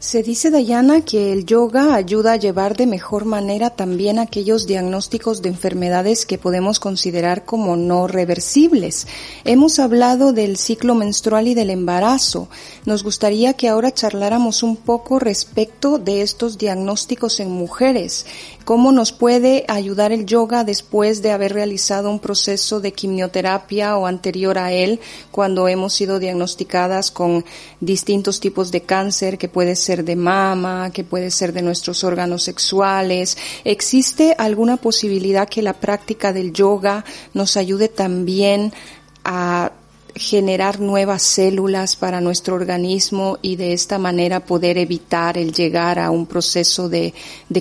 Se 0.00 0.22
dice, 0.22 0.50
Dayana, 0.50 1.02
que 1.02 1.30
el 1.30 1.44
yoga 1.44 1.94
ayuda 1.94 2.32
a 2.32 2.36
llevar 2.36 2.74
de 2.74 2.86
mejor 2.86 3.26
manera 3.26 3.68
también 3.68 4.18
aquellos 4.18 4.66
diagnósticos 4.66 5.42
de 5.42 5.50
enfermedades 5.50 6.24
que 6.24 6.38
podemos 6.38 6.80
considerar 6.80 7.44
como 7.44 7.76
no 7.76 8.06
reversibles. 8.06 9.06
Hemos 9.44 9.78
hablado 9.78 10.32
del 10.32 10.56
ciclo 10.56 10.94
menstrual 10.94 11.48
y 11.48 11.54
del 11.54 11.68
embarazo. 11.68 12.48
Nos 12.86 13.04
gustaría 13.04 13.52
que 13.52 13.68
ahora 13.68 13.92
charláramos 13.92 14.62
un 14.62 14.76
poco 14.76 15.18
respecto 15.18 15.98
de 15.98 16.22
estos 16.22 16.56
diagnósticos 16.56 17.38
en 17.38 17.50
mujeres. 17.50 18.24
¿Cómo 18.70 18.92
nos 18.92 19.10
puede 19.10 19.64
ayudar 19.66 20.12
el 20.12 20.26
yoga 20.26 20.62
después 20.62 21.22
de 21.22 21.32
haber 21.32 21.54
realizado 21.54 22.08
un 22.08 22.20
proceso 22.20 22.78
de 22.78 22.92
quimioterapia 22.92 23.96
o 23.96 24.06
anterior 24.06 24.58
a 24.58 24.70
él 24.70 25.00
cuando 25.32 25.66
hemos 25.66 25.92
sido 25.92 26.20
diagnosticadas 26.20 27.10
con 27.10 27.44
distintos 27.80 28.38
tipos 28.38 28.70
de 28.70 28.82
cáncer 28.82 29.38
que 29.38 29.48
puede 29.48 29.74
ser 29.74 30.04
de 30.04 30.14
mama, 30.14 30.92
que 30.92 31.02
puede 31.02 31.32
ser 31.32 31.52
de 31.52 31.62
nuestros 31.62 32.04
órganos 32.04 32.44
sexuales. 32.44 33.36
¿Existe 33.64 34.36
alguna 34.38 34.76
posibilidad 34.76 35.48
que 35.48 35.62
la 35.62 35.72
práctica 35.72 36.32
del 36.32 36.52
yoga 36.52 37.04
nos 37.34 37.56
ayude 37.56 37.88
también 37.88 38.72
a 39.24 39.72
generar 40.14 40.80
nuevas 40.80 41.22
células 41.22 41.96
para 41.96 42.20
nuestro 42.20 42.54
organismo 42.54 43.38
y 43.42 43.56
de 43.56 43.72
esta 43.72 43.98
manera 43.98 44.40
poder 44.40 44.78
evitar 44.78 45.38
el 45.38 45.52
llegar 45.52 45.98
a 45.98 46.10
un 46.10 46.26
proceso 46.26 46.88
de, 46.88 47.14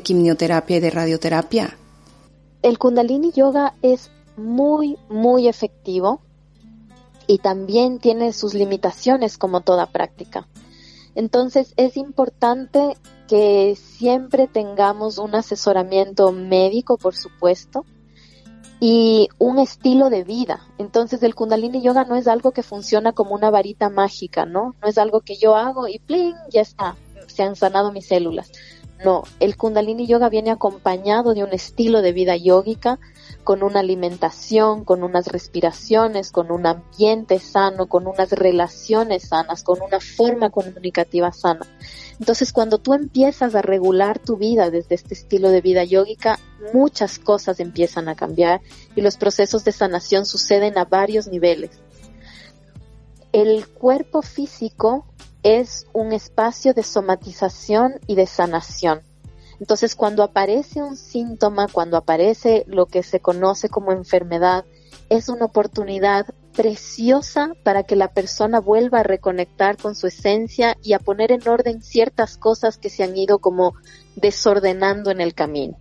quimioterapia 0.03 0.77
y 0.77 0.79
de 0.79 0.89
radioterapia? 0.89 1.77
El 2.61 2.77
kundalini 2.77 3.31
yoga 3.31 3.75
es 3.81 4.11
muy, 4.37 4.97
muy 5.09 5.47
efectivo 5.47 6.21
y 7.27 7.37
también 7.37 7.99
tiene 7.99 8.33
sus 8.33 8.53
limitaciones 8.53 9.37
como 9.37 9.61
toda 9.61 9.85
práctica. 9.85 10.47
Entonces 11.15 11.73
es 11.77 11.97
importante 11.97 12.97
que 13.27 13.75
siempre 13.75 14.47
tengamos 14.47 15.17
un 15.17 15.35
asesoramiento 15.35 16.31
médico, 16.31 16.97
por 16.97 17.15
supuesto, 17.15 17.85
y 18.79 19.29
un 19.37 19.59
estilo 19.59 20.09
de 20.09 20.23
vida. 20.23 20.61
Entonces 20.77 21.21
el 21.23 21.35
kundalini 21.35 21.81
yoga 21.81 22.05
no 22.05 22.15
es 22.15 22.27
algo 22.27 22.51
que 22.51 22.63
funciona 22.63 23.11
como 23.11 23.35
una 23.35 23.49
varita 23.49 23.89
mágica, 23.89 24.45
¿no? 24.45 24.75
No 24.81 24.87
es 24.87 24.97
algo 24.97 25.21
que 25.21 25.35
yo 25.35 25.55
hago 25.55 25.87
y 25.87 25.99
¡pling! 25.99 26.35
ya 26.49 26.61
está, 26.61 26.95
se 27.27 27.43
han 27.43 27.55
sanado 27.55 27.91
mis 27.91 28.07
células. 28.07 28.51
No, 29.03 29.23
el 29.39 29.55
kundalini 29.55 30.07
yoga 30.07 30.27
viene 30.27 30.51
acompañado 30.51 31.33
de 31.33 31.43
un 31.43 31.53
estilo 31.53 32.01
de 32.01 32.11
vida 32.11 32.35
yógica 32.35 32.99
con 33.45 33.63
una 33.63 33.79
alimentación, 33.79 34.83
con 34.83 35.03
unas 35.03 35.27
respiraciones, 35.27 36.31
con 36.31 36.51
un 36.51 36.65
ambiente 36.65 37.39
sano, 37.39 37.87
con 37.87 38.07
unas 38.07 38.31
relaciones 38.33 39.29
sanas, 39.29 39.63
con 39.63 39.81
una 39.81 40.01
forma 40.01 40.49
comunicativa 40.49 41.31
sana. 41.31 41.65
Entonces, 42.19 42.51
cuando 42.51 42.79
tú 42.79 42.93
empiezas 42.93 43.55
a 43.55 43.61
regular 43.61 44.19
tu 44.19 44.35
vida 44.35 44.69
desde 44.69 44.95
este 44.95 45.13
estilo 45.13 45.49
de 45.49 45.61
vida 45.61 45.85
yógica, 45.85 46.37
muchas 46.73 47.17
cosas 47.17 47.59
empiezan 47.61 48.09
a 48.09 48.15
cambiar 48.15 48.61
y 48.95 49.01
los 49.01 49.15
procesos 49.15 49.63
de 49.63 49.71
sanación 49.71 50.25
suceden 50.25 50.77
a 50.77 50.85
varios 50.85 51.27
niveles. 51.27 51.71
El 53.31 53.67
cuerpo 53.67 54.21
físico 54.21 55.05
es 55.43 55.87
un 55.93 56.11
espacio 56.11 56.73
de 56.73 56.83
somatización 56.83 57.93
y 58.05 58.15
de 58.15 58.27
sanación. 58.27 59.01
Entonces, 59.61 59.95
cuando 59.95 60.23
aparece 60.23 60.81
un 60.81 60.97
síntoma, 60.97 61.67
cuando 61.71 61.95
aparece 61.95 62.65
lo 62.67 62.87
que 62.87 63.03
se 63.03 63.21
conoce 63.21 63.69
como 63.69 63.91
enfermedad, 63.91 64.65
es 65.09 65.29
una 65.29 65.45
oportunidad 65.45 66.25
preciosa 66.55 67.53
para 67.63 67.83
que 67.83 67.95
la 67.95 68.13
persona 68.13 68.59
vuelva 68.59 68.99
a 68.99 69.03
reconectar 69.03 69.77
con 69.77 69.95
su 69.95 70.07
esencia 70.07 70.77
y 70.83 70.93
a 70.93 70.99
poner 70.99 71.31
en 71.31 71.47
orden 71.47 71.81
ciertas 71.81 72.37
cosas 72.37 72.77
que 72.77 72.89
se 72.89 73.03
han 73.03 73.15
ido 73.15 73.39
como 73.39 73.73
desordenando 74.15 75.11
en 75.11 75.21
el 75.21 75.33
camino. 75.33 75.77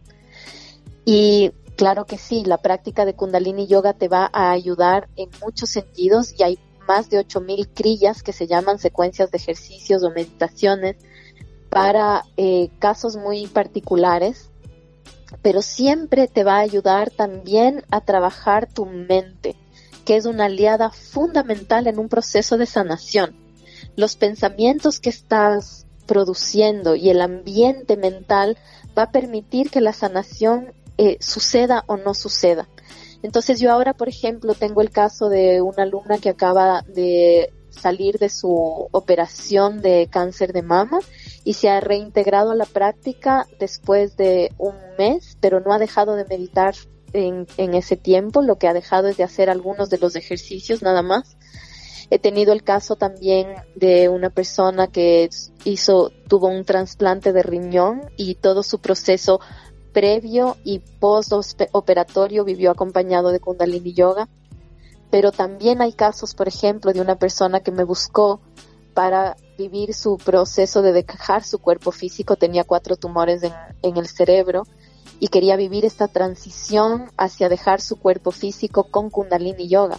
Y 1.04 1.52
claro 1.76 2.04
que 2.04 2.18
sí, 2.18 2.44
la 2.44 2.58
práctica 2.58 3.04
de 3.04 3.14
Kundalini 3.14 3.66
Yoga 3.66 3.94
te 3.94 4.08
va 4.08 4.28
a 4.32 4.50
ayudar 4.50 5.08
en 5.16 5.30
muchos 5.42 5.70
sentidos 5.70 6.34
y 6.38 6.42
hay 6.42 6.58
más 6.86 7.10
de 7.10 7.18
8000 7.18 7.68
crillas 7.68 8.22
que 8.22 8.32
se 8.32 8.46
llaman 8.46 8.78
secuencias 8.78 9.30
de 9.30 9.38
ejercicios 9.38 10.02
o 10.02 10.10
meditaciones 10.10 10.96
para 11.68 12.24
eh, 12.36 12.70
casos 12.78 13.16
muy 13.16 13.46
particulares, 13.46 14.50
pero 15.42 15.60
siempre 15.60 16.28
te 16.28 16.44
va 16.44 16.56
a 16.56 16.60
ayudar 16.60 17.10
también 17.10 17.84
a 17.90 18.00
trabajar 18.00 18.72
tu 18.72 18.86
mente, 18.86 19.54
que 20.08 20.16
es 20.16 20.24
una 20.24 20.46
aliada 20.46 20.88
fundamental 20.90 21.86
en 21.86 21.98
un 21.98 22.08
proceso 22.08 22.56
de 22.56 22.64
sanación. 22.64 23.36
Los 23.94 24.16
pensamientos 24.16 25.00
que 25.00 25.10
estás 25.10 25.86
produciendo 26.06 26.96
y 26.96 27.10
el 27.10 27.20
ambiente 27.20 27.98
mental 27.98 28.56
va 28.96 29.02
a 29.02 29.10
permitir 29.10 29.68
que 29.68 29.82
la 29.82 29.92
sanación 29.92 30.72
eh, 30.96 31.18
suceda 31.20 31.84
o 31.88 31.98
no 31.98 32.14
suceda. 32.14 32.70
Entonces 33.22 33.60
yo 33.60 33.70
ahora, 33.70 33.92
por 33.92 34.08
ejemplo, 34.08 34.54
tengo 34.54 34.80
el 34.80 34.88
caso 34.88 35.28
de 35.28 35.60
una 35.60 35.82
alumna 35.82 36.16
que 36.16 36.30
acaba 36.30 36.80
de 36.88 37.52
salir 37.68 38.18
de 38.18 38.30
su 38.30 38.88
operación 38.90 39.82
de 39.82 40.08
cáncer 40.10 40.54
de 40.54 40.62
mama 40.62 41.00
y 41.44 41.52
se 41.52 41.68
ha 41.68 41.80
reintegrado 41.80 42.52
a 42.52 42.56
la 42.56 42.64
práctica 42.64 43.46
después 43.60 44.16
de 44.16 44.54
un 44.56 44.74
mes, 44.96 45.36
pero 45.42 45.60
no 45.60 45.70
ha 45.70 45.78
dejado 45.78 46.16
de 46.16 46.24
meditar 46.24 46.74
en, 47.12 47.74
ese 47.74 47.96
tiempo, 47.96 48.42
lo 48.42 48.56
que 48.56 48.68
ha 48.68 48.72
dejado 48.72 49.08
es 49.08 49.16
de 49.16 49.24
hacer 49.24 49.50
algunos 49.50 49.90
de 49.90 49.98
los 49.98 50.16
ejercicios 50.16 50.82
nada 50.82 51.02
más. 51.02 51.36
He 52.10 52.18
tenido 52.18 52.52
el 52.52 52.62
caso 52.62 52.96
también 52.96 53.54
de 53.74 54.08
una 54.08 54.30
persona 54.30 54.86
que 54.86 55.28
hizo, 55.64 56.10
tuvo 56.28 56.48
un 56.48 56.64
trasplante 56.64 57.32
de 57.32 57.42
riñón 57.42 58.10
y 58.16 58.34
todo 58.36 58.62
su 58.62 58.80
proceso 58.80 59.40
previo 59.92 60.56
y 60.64 60.78
post 60.78 61.32
operatorio 61.72 62.44
vivió 62.44 62.70
acompañado 62.70 63.30
de 63.30 63.40
Kundalini 63.40 63.92
Yoga. 63.92 64.28
Pero 65.10 65.32
también 65.32 65.80
hay 65.80 65.92
casos, 65.92 66.34
por 66.34 66.48
ejemplo, 66.48 66.92
de 66.92 67.00
una 67.00 67.16
persona 67.16 67.60
que 67.60 67.72
me 67.72 67.84
buscó 67.84 68.40
para 68.94 69.36
vivir 69.56 69.94
su 69.94 70.16
proceso 70.16 70.82
de 70.82 70.92
dejar 70.92 71.44
su 71.44 71.58
cuerpo 71.58 71.92
físico, 71.92 72.36
tenía 72.36 72.64
cuatro 72.64 72.96
tumores 72.96 73.42
en 73.82 73.96
el 73.96 74.06
cerebro 74.06 74.64
y 75.20 75.28
quería 75.28 75.56
vivir 75.56 75.84
esta 75.84 76.08
transición 76.08 77.10
hacia 77.16 77.48
dejar 77.48 77.80
su 77.80 77.96
cuerpo 77.96 78.30
físico 78.30 78.84
con 78.84 79.10
Kundalini 79.10 79.68
Yoga. 79.68 79.98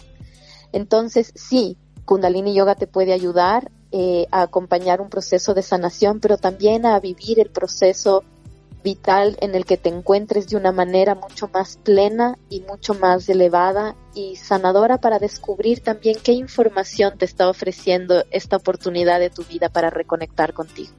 Entonces, 0.72 1.32
sí, 1.34 1.76
Kundalini 2.04 2.54
Yoga 2.54 2.74
te 2.74 2.86
puede 2.86 3.12
ayudar 3.12 3.70
eh, 3.92 4.26
a 4.30 4.42
acompañar 4.42 5.00
un 5.00 5.10
proceso 5.10 5.54
de 5.54 5.62
sanación, 5.62 6.20
pero 6.20 6.38
también 6.38 6.86
a 6.86 6.98
vivir 7.00 7.40
el 7.40 7.50
proceso 7.50 8.24
vital 8.82 9.36
en 9.40 9.54
el 9.54 9.64
que 9.64 9.76
te 9.76 9.88
encuentres 9.88 10.48
de 10.48 10.56
una 10.56 10.72
manera 10.72 11.14
mucho 11.14 11.48
más 11.52 11.76
plena 11.76 12.38
y 12.48 12.60
mucho 12.60 12.94
más 12.94 13.28
elevada 13.28 13.96
y 14.14 14.36
sanadora 14.36 14.98
para 14.98 15.18
descubrir 15.18 15.80
también 15.80 16.16
qué 16.22 16.32
información 16.32 17.18
te 17.18 17.24
está 17.24 17.48
ofreciendo 17.48 18.24
esta 18.30 18.56
oportunidad 18.56 19.20
de 19.20 19.30
tu 19.30 19.44
vida 19.44 19.68
para 19.68 19.90
reconectar 19.90 20.54
contigo. 20.54 20.92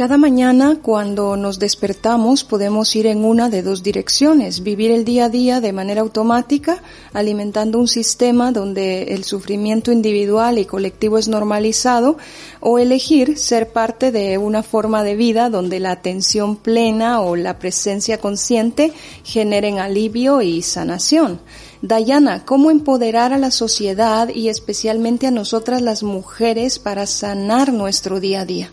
Cada 0.00 0.16
mañana 0.16 0.78
cuando 0.80 1.36
nos 1.36 1.58
despertamos 1.58 2.42
podemos 2.42 2.96
ir 2.96 3.04
en 3.04 3.22
una 3.22 3.50
de 3.50 3.60
dos 3.60 3.82
direcciones, 3.82 4.62
vivir 4.62 4.92
el 4.92 5.04
día 5.04 5.26
a 5.26 5.28
día 5.28 5.60
de 5.60 5.74
manera 5.74 6.00
automática, 6.00 6.82
alimentando 7.12 7.78
un 7.78 7.86
sistema 7.86 8.50
donde 8.50 9.12
el 9.12 9.24
sufrimiento 9.24 9.92
individual 9.92 10.58
y 10.58 10.64
colectivo 10.64 11.18
es 11.18 11.28
normalizado, 11.28 12.16
o 12.60 12.78
elegir 12.78 13.36
ser 13.36 13.72
parte 13.72 14.10
de 14.10 14.38
una 14.38 14.62
forma 14.62 15.04
de 15.04 15.16
vida 15.16 15.50
donde 15.50 15.80
la 15.80 15.90
atención 15.90 16.56
plena 16.56 17.20
o 17.20 17.36
la 17.36 17.58
presencia 17.58 18.16
consciente 18.16 18.94
generen 19.22 19.80
alivio 19.80 20.40
y 20.40 20.62
sanación. 20.62 21.42
Dayana, 21.82 22.46
¿cómo 22.46 22.70
empoderar 22.70 23.34
a 23.34 23.38
la 23.38 23.50
sociedad 23.50 24.30
y 24.30 24.48
especialmente 24.48 25.26
a 25.26 25.30
nosotras 25.30 25.82
las 25.82 26.02
mujeres 26.02 26.78
para 26.78 27.04
sanar 27.04 27.74
nuestro 27.74 28.18
día 28.18 28.40
a 28.40 28.46
día? 28.46 28.72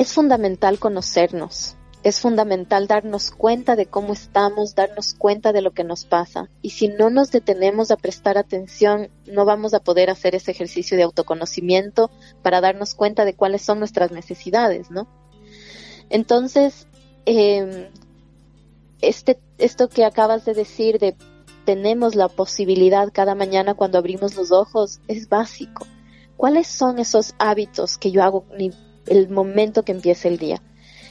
Es 0.00 0.14
fundamental 0.14 0.78
conocernos, 0.78 1.76
es 2.02 2.20
fundamental 2.20 2.86
darnos 2.86 3.30
cuenta 3.30 3.76
de 3.76 3.84
cómo 3.84 4.14
estamos, 4.14 4.74
darnos 4.74 5.12
cuenta 5.12 5.52
de 5.52 5.60
lo 5.60 5.72
que 5.72 5.84
nos 5.84 6.06
pasa. 6.06 6.48
Y 6.62 6.70
si 6.70 6.88
no 6.88 7.10
nos 7.10 7.30
detenemos 7.30 7.90
a 7.90 7.98
prestar 7.98 8.38
atención, 8.38 9.10
no 9.26 9.44
vamos 9.44 9.74
a 9.74 9.80
poder 9.80 10.08
hacer 10.08 10.34
ese 10.34 10.52
ejercicio 10.52 10.96
de 10.96 11.02
autoconocimiento 11.02 12.10
para 12.40 12.62
darnos 12.62 12.94
cuenta 12.94 13.26
de 13.26 13.34
cuáles 13.34 13.60
son 13.60 13.78
nuestras 13.78 14.10
necesidades, 14.10 14.90
¿no? 14.90 15.06
Entonces, 16.08 16.86
em, 17.26 17.90
este, 19.02 19.38
esto 19.58 19.90
que 19.90 20.06
acabas 20.06 20.46
de 20.46 20.54
decir 20.54 20.98
de 20.98 21.14
tenemos 21.66 22.14
la 22.14 22.28
posibilidad 22.28 23.12
cada 23.12 23.34
mañana 23.34 23.74
cuando 23.74 23.98
abrimos 23.98 24.34
los 24.34 24.50
ojos 24.50 25.02
es 25.08 25.28
básico. 25.28 25.86
¿Cuáles 26.38 26.68
son 26.68 26.98
esos 26.98 27.34
hábitos 27.38 27.98
que 27.98 28.10
yo 28.10 28.22
hago 28.22 28.46
el 29.10 29.28
momento 29.28 29.82
que 29.82 29.92
empieza 29.92 30.28
el 30.28 30.38
día. 30.38 30.62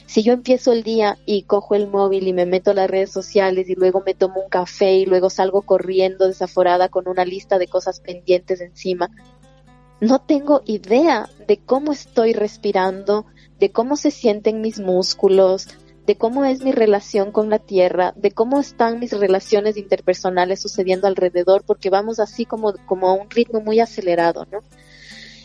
Si 0.06 0.24
yo 0.24 0.32
empiezo 0.32 0.72
el 0.72 0.82
día 0.82 1.18
y 1.24 1.42
cojo 1.42 1.76
el 1.76 1.86
móvil 1.86 2.26
y 2.26 2.32
me 2.32 2.44
meto 2.44 2.72
a 2.72 2.74
las 2.74 2.90
redes 2.90 3.12
sociales 3.12 3.68
y 3.68 3.76
luego 3.76 4.02
me 4.04 4.14
tomo 4.14 4.42
un 4.42 4.48
café 4.48 4.94
y 4.94 5.06
luego 5.06 5.30
salgo 5.30 5.62
corriendo 5.62 6.26
desaforada 6.26 6.88
con 6.88 7.06
una 7.06 7.24
lista 7.24 7.58
de 7.58 7.68
cosas 7.68 8.00
pendientes 8.00 8.60
encima, 8.60 9.08
no 10.00 10.18
tengo 10.18 10.62
idea 10.64 11.28
de 11.46 11.58
cómo 11.58 11.92
estoy 11.92 12.32
respirando, 12.32 13.26
de 13.60 13.70
cómo 13.70 13.96
se 13.96 14.10
sienten 14.10 14.62
mis 14.62 14.80
músculos, 14.80 15.68
de 16.06 16.16
cómo 16.16 16.44
es 16.44 16.62
mi 16.62 16.72
relación 16.72 17.30
con 17.30 17.50
la 17.50 17.58
tierra, 17.60 18.12
de 18.16 18.32
cómo 18.32 18.58
están 18.58 18.98
mis 18.98 19.12
relaciones 19.12 19.76
interpersonales 19.76 20.60
sucediendo 20.60 21.06
alrededor, 21.06 21.62
porque 21.64 21.90
vamos 21.90 22.18
así 22.18 22.46
como, 22.46 22.74
como 22.86 23.10
a 23.10 23.12
un 23.12 23.30
ritmo 23.30 23.60
muy 23.60 23.78
acelerado, 23.78 24.46
¿no? 24.50 24.60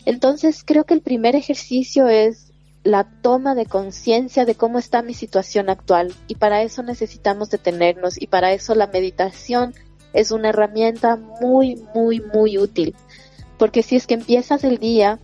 Entonces 0.06 0.64
creo 0.64 0.84
que 0.84 0.94
el 0.94 1.02
primer 1.02 1.36
ejercicio 1.36 2.08
es 2.08 2.45
la 2.86 3.02
toma 3.20 3.56
de 3.56 3.66
conciencia 3.66 4.44
de 4.44 4.54
cómo 4.54 4.78
está 4.78 5.02
mi 5.02 5.12
situación 5.12 5.68
actual 5.68 6.14
y 6.28 6.36
para 6.36 6.62
eso 6.62 6.84
necesitamos 6.84 7.50
detenernos 7.50 8.20
y 8.20 8.28
para 8.28 8.52
eso 8.52 8.76
la 8.76 8.86
meditación 8.86 9.74
es 10.12 10.30
una 10.30 10.50
herramienta 10.50 11.16
muy, 11.16 11.82
muy, 11.94 12.20
muy 12.20 12.58
útil. 12.58 12.94
Porque 13.58 13.82
si 13.82 13.96
es 13.96 14.06
que 14.06 14.14
empiezas 14.14 14.62
el 14.62 14.78
día 14.78 15.18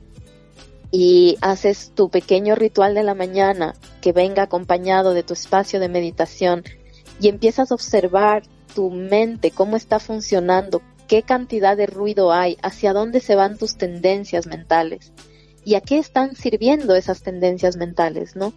y 0.90 1.38
haces 1.40 1.92
tu 1.94 2.10
pequeño 2.10 2.56
ritual 2.56 2.94
de 2.94 3.04
la 3.04 3.14
mañana 3.14 3.74
que 4.00 4.12
venga 4.12 4.42
acompañado 4.42 5.14
de 5.14 5.22
tu 5.22 5.32
espacio 5.32 5.78
de 5.78 5.88
meditación 5.88 6.64
y 7.20 7.28
empiezas 7.28 7.70
a 7.70 7.74
observar 7.74 8.42
tu 8.74 8.90
mente, 8.90 9.52
cómo 9.52 9.76
está 9.76 10.00
funcionando, 10.00 10.82
qué 11.06 11.22
cantidad 11.22 11.76
de 11.76 11.86
ruido 11.86 12.32
hay, 12.32 12.58
hacia 12.60 12.92
dónde 12.92 13.20
se 13.20 13.36
van 13.36 13.56
tus 13.56 13.76
tendencias 13.76 14.48
mentales 14.48 15.12
y 15.64 15.74
a 15.74 15.80
qué 15.80 15.98
están 15.98 16.34
sirviendo 16.36 16.94
esas 16.94 17.22
tendencias 17.22 17.76
mentales, 17.76 18.36
¿no? 18.36 18.52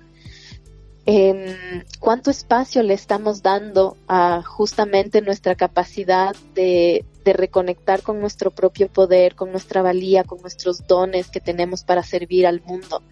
eh, 1.06 1.56
cuánto 2.00 2.32
espacio 2.32 2.82
le 2.82 2.96
estamos 2.96 3.44
dando 3.44 3.98
a 4.08 4.42
justamente 4.42 5.22
nuestra 5.22 5.56
capacidad 5.56 6.36
de, 6.56 7.06
de, 7.24 7.34
reconectar 7.34 8.02
con 8.02 8.20
nuestro 8.20 8.50
propio 8.52 8.88
poder, 8.88 9.36
con 9.36 9.52
nuestra 9.52 9.84
valía, 9.84 10.24
con 10.24 10.42
nuestros 10.42 10.88
dones 10.88 11.30
que 11.30 11.40
tenemos 11.40 11.84
para 11.84 12.02
servir 12.02 12.48
al 12.48 12.62
mundo. 12.62 13.04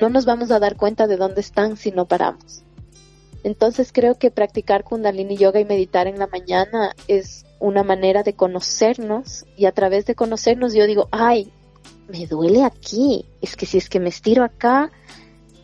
No 0.00 0.08
nos 0.08 0.24
vamos 0.24 0.50
a 0.52 0.60
dar 0.60 0.76
cuenta 0.76 1.08
de 1.08 1.16
dónde 1.16 1.40
están 1.40 1.76
si 1.76 1.90
no 1.90 2.06
paramos. 2.06 2.62
Entonces 3.42 3.90
creo 3.92 4.16
que 4.16 4.30
practicar 4.30 4.84
kundalini 4.84 5.36
yoga 5.36 5.60
y 5.60 5.64
meditar 5.64 6.06
en 6.06 6.18
la 6.18 6.26
mañana 6.26 6.94
es 7.08 7.44
una 7.58 7.82
manera 7.82 8.22
de 8.22 8.34
conocernos 8.34 9.46
y 9.56 9.64
a 9.64 9.72
través 9.72 10.06
de 10.06 10.14
conocernos 10.14 10.74
yo 10.74 10.86
digo, 10.86 11.08
ay, 11.10 11.52
me 12.08 12.26
duele 12.26 12.64
aquí, 12.64 13.26
es 13.40 13.56
que 13.56 13.66
si 13.66 13.78
es 13.78 13.88
que 13.88 14.00
me 14.00 14.08
estiro 14.08 14.44
acá, 14.44 14.90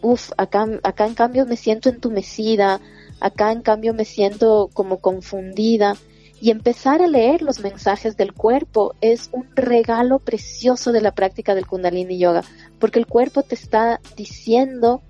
Uf, 0.03 0.31
acá, 0.37 0.67
acá 0.83 1.07
en 1.07 1.15
cambio 1.15 1.47
me 1.47 1.57
siento 1.57 1.89
entumecida, 1.89 2.81
acá 3.21 3.53
en 3.53 3.63
cambio 3.63 3.95
me 3.95 4.05
siento 4.05 4.71
como 4.73 4.99
confundida. 4.99 5.97
Y 6.41 6.51
empezar 6.51 7.01
a 7.01 7.07
leer 7.07 7.41
los 7.41 7.61
mensajes 7.61 8.17
del 8.17 8.35
cuerpo 8.35 8.95
es 9.01 9.31
un 9.33 9.49
regalo 9.57 10.19
precioso 10.19 10.93
de 10.93 11.01
la 11.01 11.13
práctica 11.13 11.55
del 11.55 11.67
kundalini 11.67 12.19
yoga, 12.19 12.45
porque 12.79 12.99
el 12.99 13.07
cuerpo 13.07 13.43
te 13.43 13.55
está 13.55 14.01
diciendo 14.17 15.03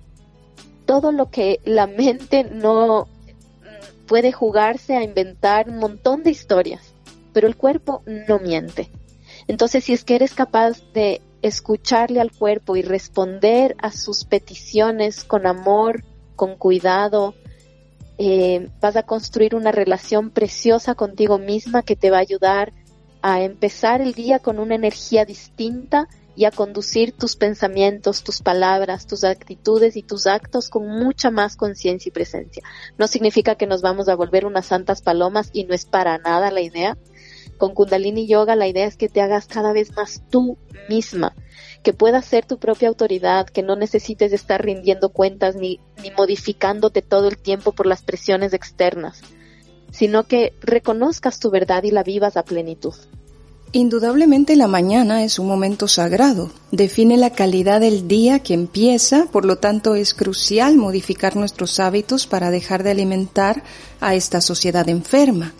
todo 0.85 1.11
lo 1.11 1.29
que 1.29 1.59
la 1.65 1.85
mente 1.85 2.45
no 2.45 3.07
puede 4.07 4.31
jugarse 4.31 4.95
a 4.95 5.03
inventar 5.03 5.69
un 5.69 5.79
montón 5.79 6.23
de 6.23 6.31
historias, 6.31 6.93
pero 7.33 7.47
el 7.47 7.57
cuerpo 7.57 8.03
no 8.05 8.39
miente. 8.39 8.89
Entonces, 9.47 9.83
si 9.85 9.93
es 9.93 10.03
que 10.03 10.15
eres 10.15 10.33
capaz 10.33 10.81
de 10.93 11.21
escucharle 11.41 12.19
al 12.19 12.31
cuerpo 12.31 12.75
y 12.75 12.81
responder 12.81 13.75
a 13.79 13.91
sus 13.91 14.25
peticiones 14.25 15.23
con 15.23 15.45
amor, 15.47 16.03
con 16.35 16.55
cuidado, 16.55 17.35
eh, 18.17 18.69
vas 18.81 18.95
a 18.95 19.03
construir 19.03 19.55
una 19.55 19.71
relación 19.71 20.31
preciosa 20.31 20.95
contigo 20.95 21.37
misma 21.37 21.83
que 21.83 21.95
te 21.95 22.09
va 22.09 22.17
a 22.17 22.21
ayudar 22.21 22.73
a 23.21 23.41
empezar 23.41 24.01
el 24.01 24.13
día 24.13 24.39
con 24.39 24.59
una 24.59 24.75
energía 24.75 25.25
distinta 25.25 26.07
y 26.35 26.45
a 26.45 26.51
conducir 26.51 27.13
tus 27.13 27.35
pensamientos, 27.35 28.23
tus 28.23 28.41
palabras, 28.41 29.07
tus 29.07 29.23
actitudes 29.23 29.97
y 29.97 30.03
tus 30.03 30.27
actos 30.27 30.69
con 30.69 30.87
mucha 30.87 31.31
más 31.31 31.55
conciencia 31.55 32.09
y 32.09 32.13
presencia. 32.13 32.63
No 32.97 33.07
significa 33.07 33.55
que 33.55 33.65
nos 33.65 33.81
vamos 33.81 34.07
a 34.07 34.15
volver 34.15 34.45
unas 34.45 34.67
santas 34.67 35.01
palomas 35.01 35.49
y 35.51 35.63
no 35.63 35.73
es 35.73 35.85
para 35.85 36.19
nada 36.19 36.51
la 36.51 36.61
idea, 36.61 36.95
con 37.57 37.73
Kundalini 37.73 38.27
Yoga 38.27 38.55
la 38.55 38.67
idea 38.67 38.85
es 38.85 38.97
que 38.97 39.09
te 39.09 39.21
hagas 39.21 39.47
cada 39.47 39.73
vez 39.73 39.95
más 39.95 40.21
tú 40.29 40.57
misma, 40.89 41.35
que 41.83 41.93
puedas 41.93 42.25
ser 42.25 42.45
tu 42.45 42.57
propia 42.57 42.89
autoridad, 42.89 43.47
que 43.47 43.63
no 43.63 43.75
necesites 43.75 44.33
estar 44.33 44.63
rindiendo 44.63 45.09
cuentas 45.09 45.55
ni, 45.55 45.79
ni 46.01 46.11
modificándote 46.11 47.01
todo 47.01 47.27
el 47.27 47.37
tiempo 47.37 47.71
por 47.71 47.85
las 47.85 48.03
presiones 48.03 48.53
externas, 48.53 49.21
sino 49.91 50.23
que 50.23 50.53
reconozcas 50.61 51.39
tu 51.39 51.49
verdad 51.49 51.83
y 51.83 51.91
la 51.91 52.03
vivas 52.03 52.37
a 52.37 52.43
plenitud. 52.43 52.93
Indudablemente 53.73 54.55
la 54.55 54.67
mañana 54.67 55.23
es 55.23 55.39
un 55.39 55.47
momento 55.47 55.89
sagrado, 55.89 56.51
define 56.71 57.17
la 57.17 57.31
calidad 57.31 57.81
del 57.81 58.07
día 58.07 58.39
que 58.39 58.53
empieza, 58.53 59.25
por 59.25 59.43
lo 59.43 59.57
tanto 59.57 59.95
es 59.95 60.13
crucial 60.13 60.77
modificar 60.77 61.35
nuestros 61.35 61.81
hábitos 61.81 62.27
para 62.27 62.49
dejar 62.49 62.83
de 62.83 62.91
alimentar 62.91 63.63
a 63.99 64.15
esta 64.15 64.39
sociedad 64.39 64.87
enferma. 64.87 65.53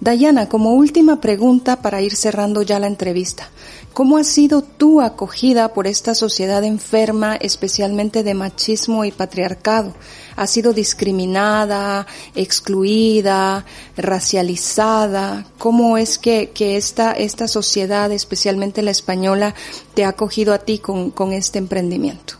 Dayana, 0.00 0.48
como 0.48 0.72
última 0.72 1.20
pregunta 1.20 1.82
para 1.82 2.00
ir 2.00 2.16
cerrando 2.16 2.62
ya 2.62 2.78
la 2.78 2.86
entrevista, 2.86 3.50
¿cómo 3.92 4.16
ha 4.16 4.24
sido 4.24 4.62
tu 4.62 5.02
acogida 5.02 5.74
por 5.74 5.86
esta 5.86 6.14
sociedad 6.14 6.64
enferma, 6.64 7.36
especialmente 7.36 8.22
de 8.22 8.32
machismo 8.32 9.04
y 9.04 9.12
patriarcado? 9.12 9.92
¿Ha 10.36 10.46
sido 10.46 10.72
discriminada, 10.72 12.06
excluida, 12.34 13.66
racializada? 13.94 15.44
¿Cómo 15.58 15.98
es 15.98 16.18
que, 16.18 16.48
que 16.48 16.78
esta, 16.78 17.12
esta 17.12 17.46
sociedad, 17.46 18.10
especialmente 18.10 18.80
la 18.80 18.92
española, 18.92 19.54
te 19.92 20.06
ha 20.06 20.08
acogido 20.08 20.54
a 20.54 20.60
ti 20.60 20.78
con, 20.78 21.10
con 21.10 21.34
este 21.34 21.58
emprendimiento? 21.58 22.36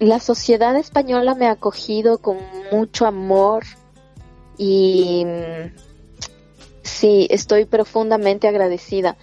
La 0.00 0.18
sociedad 0.18 0.74
española 0.74 1.36
me 1.36 1.46
ha 1.46 1.52
acogido 1.52 2.18
con 2.18 2.38
mucho 2.72 3.06
amor 3.06 3.62
y 4.58 5.24
Sí, 7.02 7.26
estoy 7.30 7.64
profundamente 7.64 8.46
agradecida. 8.46 9.16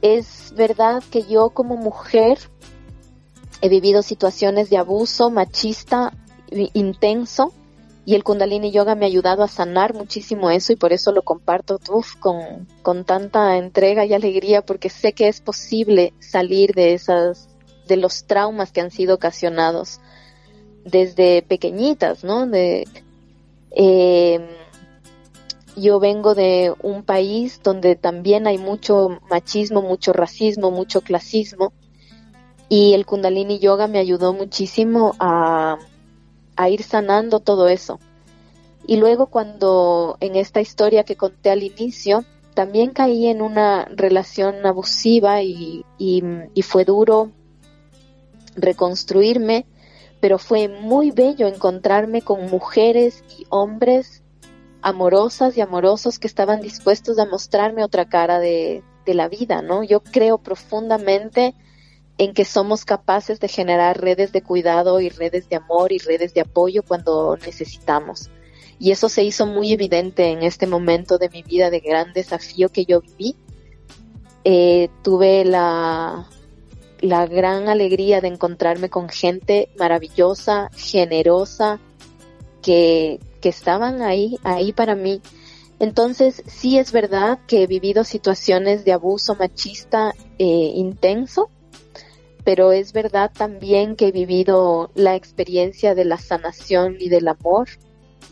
Es 0.00 0.54
verdad 0.56 1.02
que 1.10 1.24
yo 1.24 1.50
como 1.50 1.76
mujer 1.76 2.38
he 3.60 3.68
vivido 3.68 4.00
situaciones 4.00 4.70
de 4.70 4.78
abuso 4.78 5.28
machista 5.28 6.14
intenso 6.72 7.52
y 8.06 8.14
el 8.14 8.24
kundalini 8.24 8.70
yoga 8.70 8.94
me 8.94 9.04
ha 9.04 9.08
ayudado 9.08 9.42
a 9.42 9.48
sanar 9.48 9.92
muchísimo 9.92 10.50
eso 10.50 10.72
y 10.72 10.76
por 10.76 10.94
eso 10.94 11.12
lo 11.12 11.20
comparto 11.20 11.78
con, 12.20 12.66
con 12.80 13.04
tanta 13.04 13.58
entrega 13.58 14.06
y 14.06 14.14
alegría 14.14 14.64
porque 14.64 14.88
sé 14.88 15.12
que 15.12 15.28
es 15.28 15.42
posible 15.42 16.14
salir 16.20 16.72
de 16.72 16.94
esas 16.94 17.50
de 17.86 17.98
los 17.98 18.24
traumas 18.24 18.72
que 18.72 18.80
han 18.80 18.90
sido 18.90 19.16
ocasionados 19.16 20.00
desde 20.86 21.42
pequeñitas, 21.42 22.24
¿no? 22.24 22.46
De, 22.46 22.88
eh, 23.72 24.65
yo 25.76 26.00
vengo 26.00 26.34
de 26.34 26.74
un 26.82 27.02
país 27.02 27.60
donde 27.62 27.96
también 27.96 28.46
hay 28.46 28.58
mucho 28.58 29.20
machismo, 29.30 29.82
mucho 29.82 30.12
racismo, 30.12 30.70
mucho 30.70 31.02
clasismo 31.02 31.72
y 32.68 32.94
el 32.94 33.06
kundalini 33.06 33.58
yoga 33.58 33.86
me 33.86 33.98
ayudó 33.98 34.32
muchísimo 34.32 35.14
a, 35.20 35.78
ir 36.68 36.82
sanando 36.82 37.40
todo 37.40 37.68
eso. 37.68 38.00
Y 38.86 38.96
luego 38.96 39.26
cuando 39.26 40.16
en 40.20 40.36
esta 40.36 40.60
historia 40.60 41.04
que 41.04 41.16
conté 41.16 41.50
al 41.50 41.62
inicio, 41.62 42.24
también 42.54 42.90
caí 42.90 43.26
en 43.26 43.42
una 43.42 43.84
relación 43.84 44.64
abusiva 44.64 45.42
y, 45.42 45.84
fue 46.62 46.84
duro 46.84 47.30
reconstruirme, 48.56 49.66
pero 50.20 50.38
fue 50.38 50.68
muy 50.68 51.10
bello 51.10 51.46
encontrarme 51.46 52.22
con 52.22 52.48
mujeres 52.48 53.22
y 53.38 53.46
hombres 53.50 54.22
amorosas 54.82 55.56
y 55.56 55.60
amorosos 55.60 56.18
que 56.18 56.26
estaban 56.26 56.60
dispuestos 56.60 57.18
a 57.18 57.26
mostrarme 57.26 57.84
otra 57.84 58.08
cara 58.08 58.38
de, 58.38 58.82
de 59.04 59.14
la 59.14 59.28
vida, 59.28 59.62
¿no? 59.62 59.82
Yo 59.82 60.00
creo 60.02 60.38
profundamente 60.38 61.54
en 62.18 62.32
que 62.32 62.44
somos 62.44 62.84
capaces 62.84 63.40
de 63.40 63.48
generar 63.48 64.00
redes 64.00 64.32
de 64.32 64.42
cuidado 64.42 65.00
y 65.00 65.08
redes 65.08 65.48
de 65.48 65.56
amor 65.56 65.92
y 65.92 65.98
redes 65.98 66.34
de 66.34 66.40
apoyo 66.40 66.82
cuando 66.82 67.36
necesitamos. 67.44 68.30
Y 68.78 68.90
eso 68.90 69.08
se 69.08 69.22
hizo 69.22 69.46
muy 69.46 69.72
evidente 69.72 70.30
en 70.30 70.42
este 70.42 70.66
momento 70.66 71.18
de 71.18 71.30
mi 71.30 71.42
vida 71.42 71.70
de 71.70 71.80
gran 71.80 72.12
desafío 72.12 72.68
que 72.68 72.84
yo 72.84 73.00
viví. 73.00 73.36
Eh, 74.44 74.90
tuve 75.02 75.44
la, 75.44 76.28
la 77.00 77.26
gran 77.26 77.68
alegría 77.68 78.20
de 78.20 78.28
encontrarme 78.28 78.90
con 78.90 79.08
gente 79.08 79.70
maravillosa, 79.78 80.70
generosa, 80.76 81.80
que, 82.62 83.18
que 83.46 83.50
estaban 83.50 84.02
ahí, 84.02 84.40
ahí 84.42 84.72
para 84.72 84.96
mí. 84.96 85.22
Entonces, 85.78 86.42
sí 86.48 86.80
es 86.80 86.90
verdad 86.90 87.38
que 87.46 87.62
he 87.62 87.68
vivido 87.68 88.02
situaciones 88.02 88.84
de 88.84 88.90
abuso 88.90 89.36
machista 89.36 90.12
eh, 90.40 90.72
intenso, 90.74 91.48
pero 92.42 92.72
es 92.72 92.92
verdad 92.92 93.30
también 93.32 93.94
que 93.94 94.08
he 94.08 94.10
vivido 94.10 94.90
la 94.96 95.14
experiencia 95.14 95.94
de 95.94 96.04
la 96.04 96.18
sanación 96.18 96.96
y 96.98 97.08
del 97.08 97.28
amor, 97.28 97.68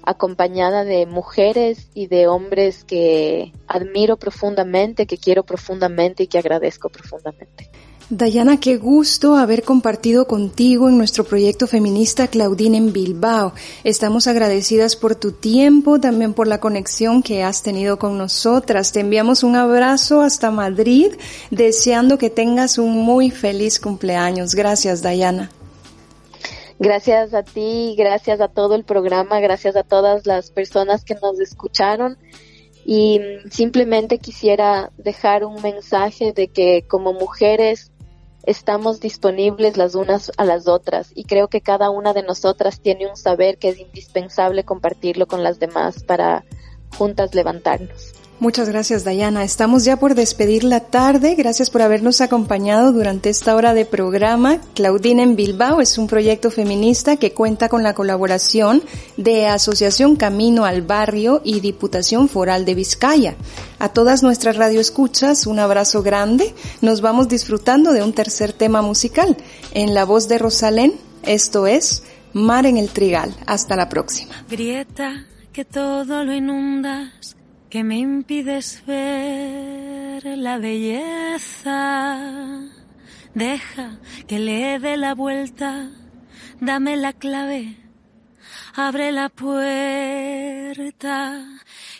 acompañada 0.04 0.84
de 0.84 1.06
mujeres 1.06 1.88
y 1.94 2.06
de 2.06 2.26
hombres 2.26 2.84
que 2.84 3.52
admiro 3.66 4.16
profundamente, 4.16 5.06
que 5.06 5.18
quiero 5.18 5.44
profundamente 5.44 6.24
y 6.24 6.26
que 6.26 6.38
agradezco 6.38 6.90
profundamente. 6.90 7.70
Dayana, 8.10 8.60
qué 8.60 8.76
gusto 8.76 9.34
haber 9.34 9.62
compartido 9.62 10.26
contigo 10.26 10.90
en 10.90 10.98
nuestro 10.98 11.24
proyecto 11.24 11.66
feminista 11.66 12.28
Claudine 12.28 12.76
en 12.76 12.92
Bilbao. 12.92 13.54
Estamos 13.82 14.26
agradecidas 14.26 14.94
por 14.94 15.14
tu 15.14 15.32
tiempo, 15.32 15.98
también 15.98 16.34
por 16.34 16.46
la 16.46 16.60
conexión 16.60 17.22
que 17.22 17.42
has 17.42 17.62
tenido 17.62 17.98
con 17.98 18.18
nosotras. 18.18 18.92
Te 18.92 19.00
enviamos 19.00 19.42
un 19.42 19.56
abrazo 19.56 20.20
hasta 20.20 20.50
Madrid, 20.50 21.14
deseando 21.50 22.18
que 22.18 22.28
tengas 22.28 22.76
un 22.76 22.92
muy 22.92 23.30
feliz 23.30 23.80
cumpleaños. 23.80 24.54
Gracias, 24.54 25.00
Dayana. 25.00 25.50
Gracias 26.84 27.32
a 27.32 27.42
ti, 27.42 27.94
gracias 27.96 28.42
a 28.42 28.48
todo 28.48 28.74
el 28.74 28.84
programa, 28.84 29.40
gracias 29.40 29.74
a 29.74 29.84
todas 29.84 30.26
las 30.26 30.50
personas 30.50 31.02
que 31.02 31.14
nos 31.14 31.40
escucharon 31.40 32.18
y 32.84 33.22
simplemente 33.50 34.18
quisiera 34.18 34.92
dejar 34.98 35.46
un 35.46 35.62
mensaje 35.62 36.34
de 36.34 36.48
que 36.48 36.84
como 36.86 37.14
mujeres 37.14 37.90
estamos 38.42 39.00
disponibles 39.00 39.78
las 39.78 39.94
unas 39.94 40.30
a 40.36 40.44
las 40.44 40.68
otras 40.68 41.10
y 41.14 41.24
creo 41.24 41.48
que 41.48 41.62
cada 41.62 41.88
una 41.88 42.12
de 42.12 42.22
nosotras 42.22 42.80
tiene 42.80 43.06
un 43.06 43.16
saber 43.16 43.56
que 43.56 43.70
es 43.70 43.80
indispensable 43.80 44.64
compartirlo 44.64 45.26
con 45.26 45.42
las 45.42 45.58
demás 45.58 46.04
para 46.04 46.44
juntas 46.98 47.34
levantarnos. 47.34 48.23
Muchas 48.44 48.68
gracias, 48.68 49.04
Dayana. 49.04 49.42
Estamos 49.42 49.86
ya 49.86 49.96
por 49.96 50.14
despedir 50.14 50.64
la 50.64 50.80
tarde. 50.80 51.34
Gracias 51.34 51.70
por 51.70 51.80
habernos 51.80 52.20
acompañado 52.20 52.92
durante 52.92 53.30
esta 53.30 53.56
hora 53.56 53.72
de 53.72 53.86
programa. 53.86 54.60
Claudine 54.74 55.22
en 55.22 55.34
Bilbao 55.34 55.80
es 55.80 55.96
un 55.96 56.08
proyecto 56.08 56.50
feminista 56.50 57.16
que 57.16 57.32
cuenta 57.32 57.70
con 57.70 57.82
la 57.82 57.94
colaboración 57.94 58.82
de 59.16 59.46
Asociación 59.46 60.16
Camino 60.16 60.66
al 60.66 60.82
Barrio 60.82 61.40
y 61.42 61.60
Diputación 61.60 62.28
Foral 62.28 62.66
de 62.66 62.74
Vizcaya. 62.74 63.34
A 63.78 63.88
todas 63.88 64.22
nuestras 64.22 64.56
radioescuchas, 64.56 65.46
un 65.46 65.58
abrazo 65.58 66.02
grande. 66.02 66.54
Nos 66.82 67.00
vamos 67.00 67.28
disfrutando 67.28 67.94
de 67.94 68.02
un 68.02 68.12
tercer 68.12 68.52
tema 68.52 68.82
musical. 68.82 69.38
En 69.72 69.94
la 69.94 70.04
voz 70.04 70.28
de 70.28 70.36
Rosalén, 70.36 70.92
esto 71.22 71.66
es 71.66 72.02
Mar 72.34 72.66
en 72.66 72.76
el 72.76 72.90
Trigal. 72.90 73.34
Hasta 73.46 73.74
la 73.74 73.88
próxima. 73.88 74.44
Grieta, 74.50 75.24
que 75.50 75.64
todo 75.64 76.24
lo 76.24 76.34
que 77.74 77.82
me 77.82 77.98
impides 77.98 78.86
ver 78.86 80.22
la 80.38 80.58
belleza. 80.58 82.20
Deja 83.34 83.98
que 84.28 84.38
le 84.38 84.78
dé 84.78 84.96
la 84.96 85.12
vuelta, 85.12 85.90
dame 86.60 86.96
la 86.96 87.12
clave, 87.12 87.76
abre 88.76 89.10
la 89.10 89.28
puerta. 89.28 89.58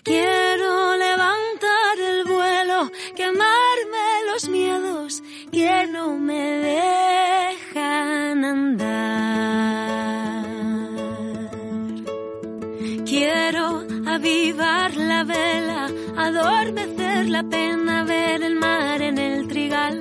Quiero 0.05 0.97
levantar 0.97 1.99
el 1.99 2.25
vuelo, 2.25 2.93
quemarme 3.17 4.31
los 4.33 4.49
miedos 4.49 5.25
que 5.51 5.89
no 5.89 6.17
me 6.17 6.41
dejan 6.71 8.45
andar. 8.45 10.44
Quiero 13.25 13.83
avivar 14.05 14.95
la 14.97 15.25
vela, 15.25 15.89
adormecer 16.15 17.27
la 17.31 17.43
pena, 17.43 18.05
ver 18.05 18.43
el 18.43 18.55
mar 18.57 19.01
en 19.01 19.17
el 19.17 19.49
trigal. 19.49 19.97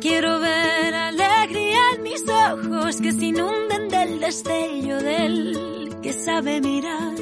Quiero 0.00 0.40
ver 0.40 0.94
alegría 0.94 1.82
en 1.96 2.02
mis 2.02 2.24
ojos 2.26 2.96
que 2.96 3.12
se 3.12 3.26
inunden 3.26 3.90
del 3.90 4.20
destello 4.20 4.96
del 5.02 5.98
que 6.02 6.14
sabe 6.14 6.62
mirar. 6.62 7.14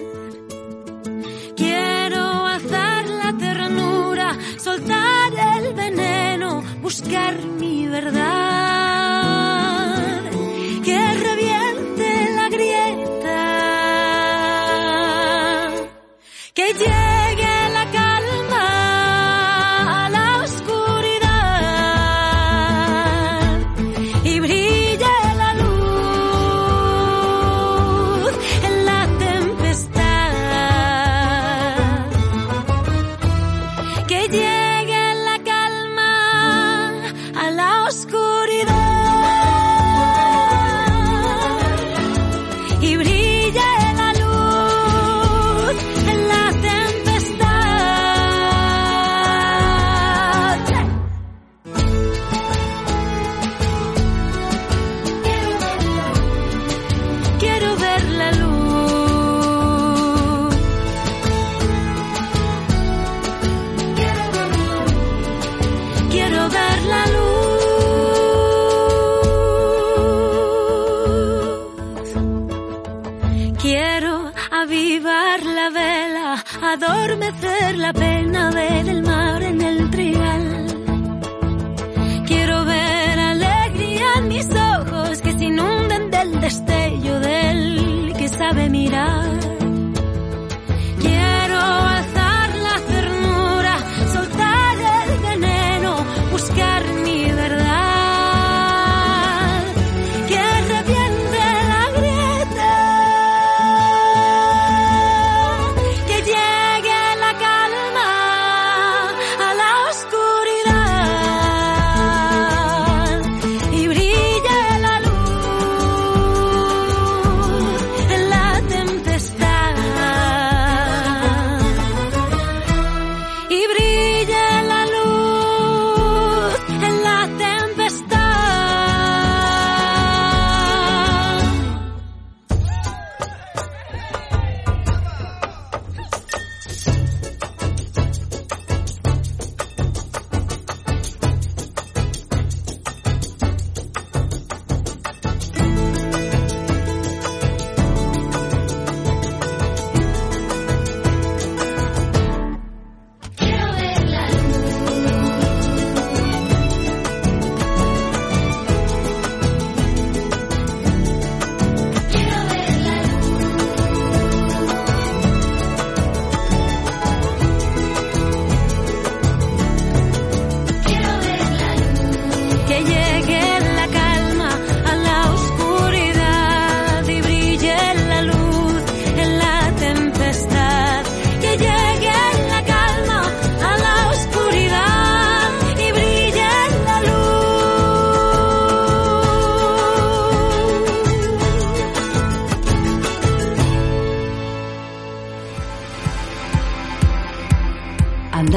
Quiero 1.56 2.46
azar 2.46 3.08
la 3.08 3.36
ternura, 3.36 4.38
soltar 4.56 5.32
el 5.56 5.74
veneno, 5.74 6.62
buscar 6.80 7.34
mi 7.58 7.88
verdad. 7.88 8.81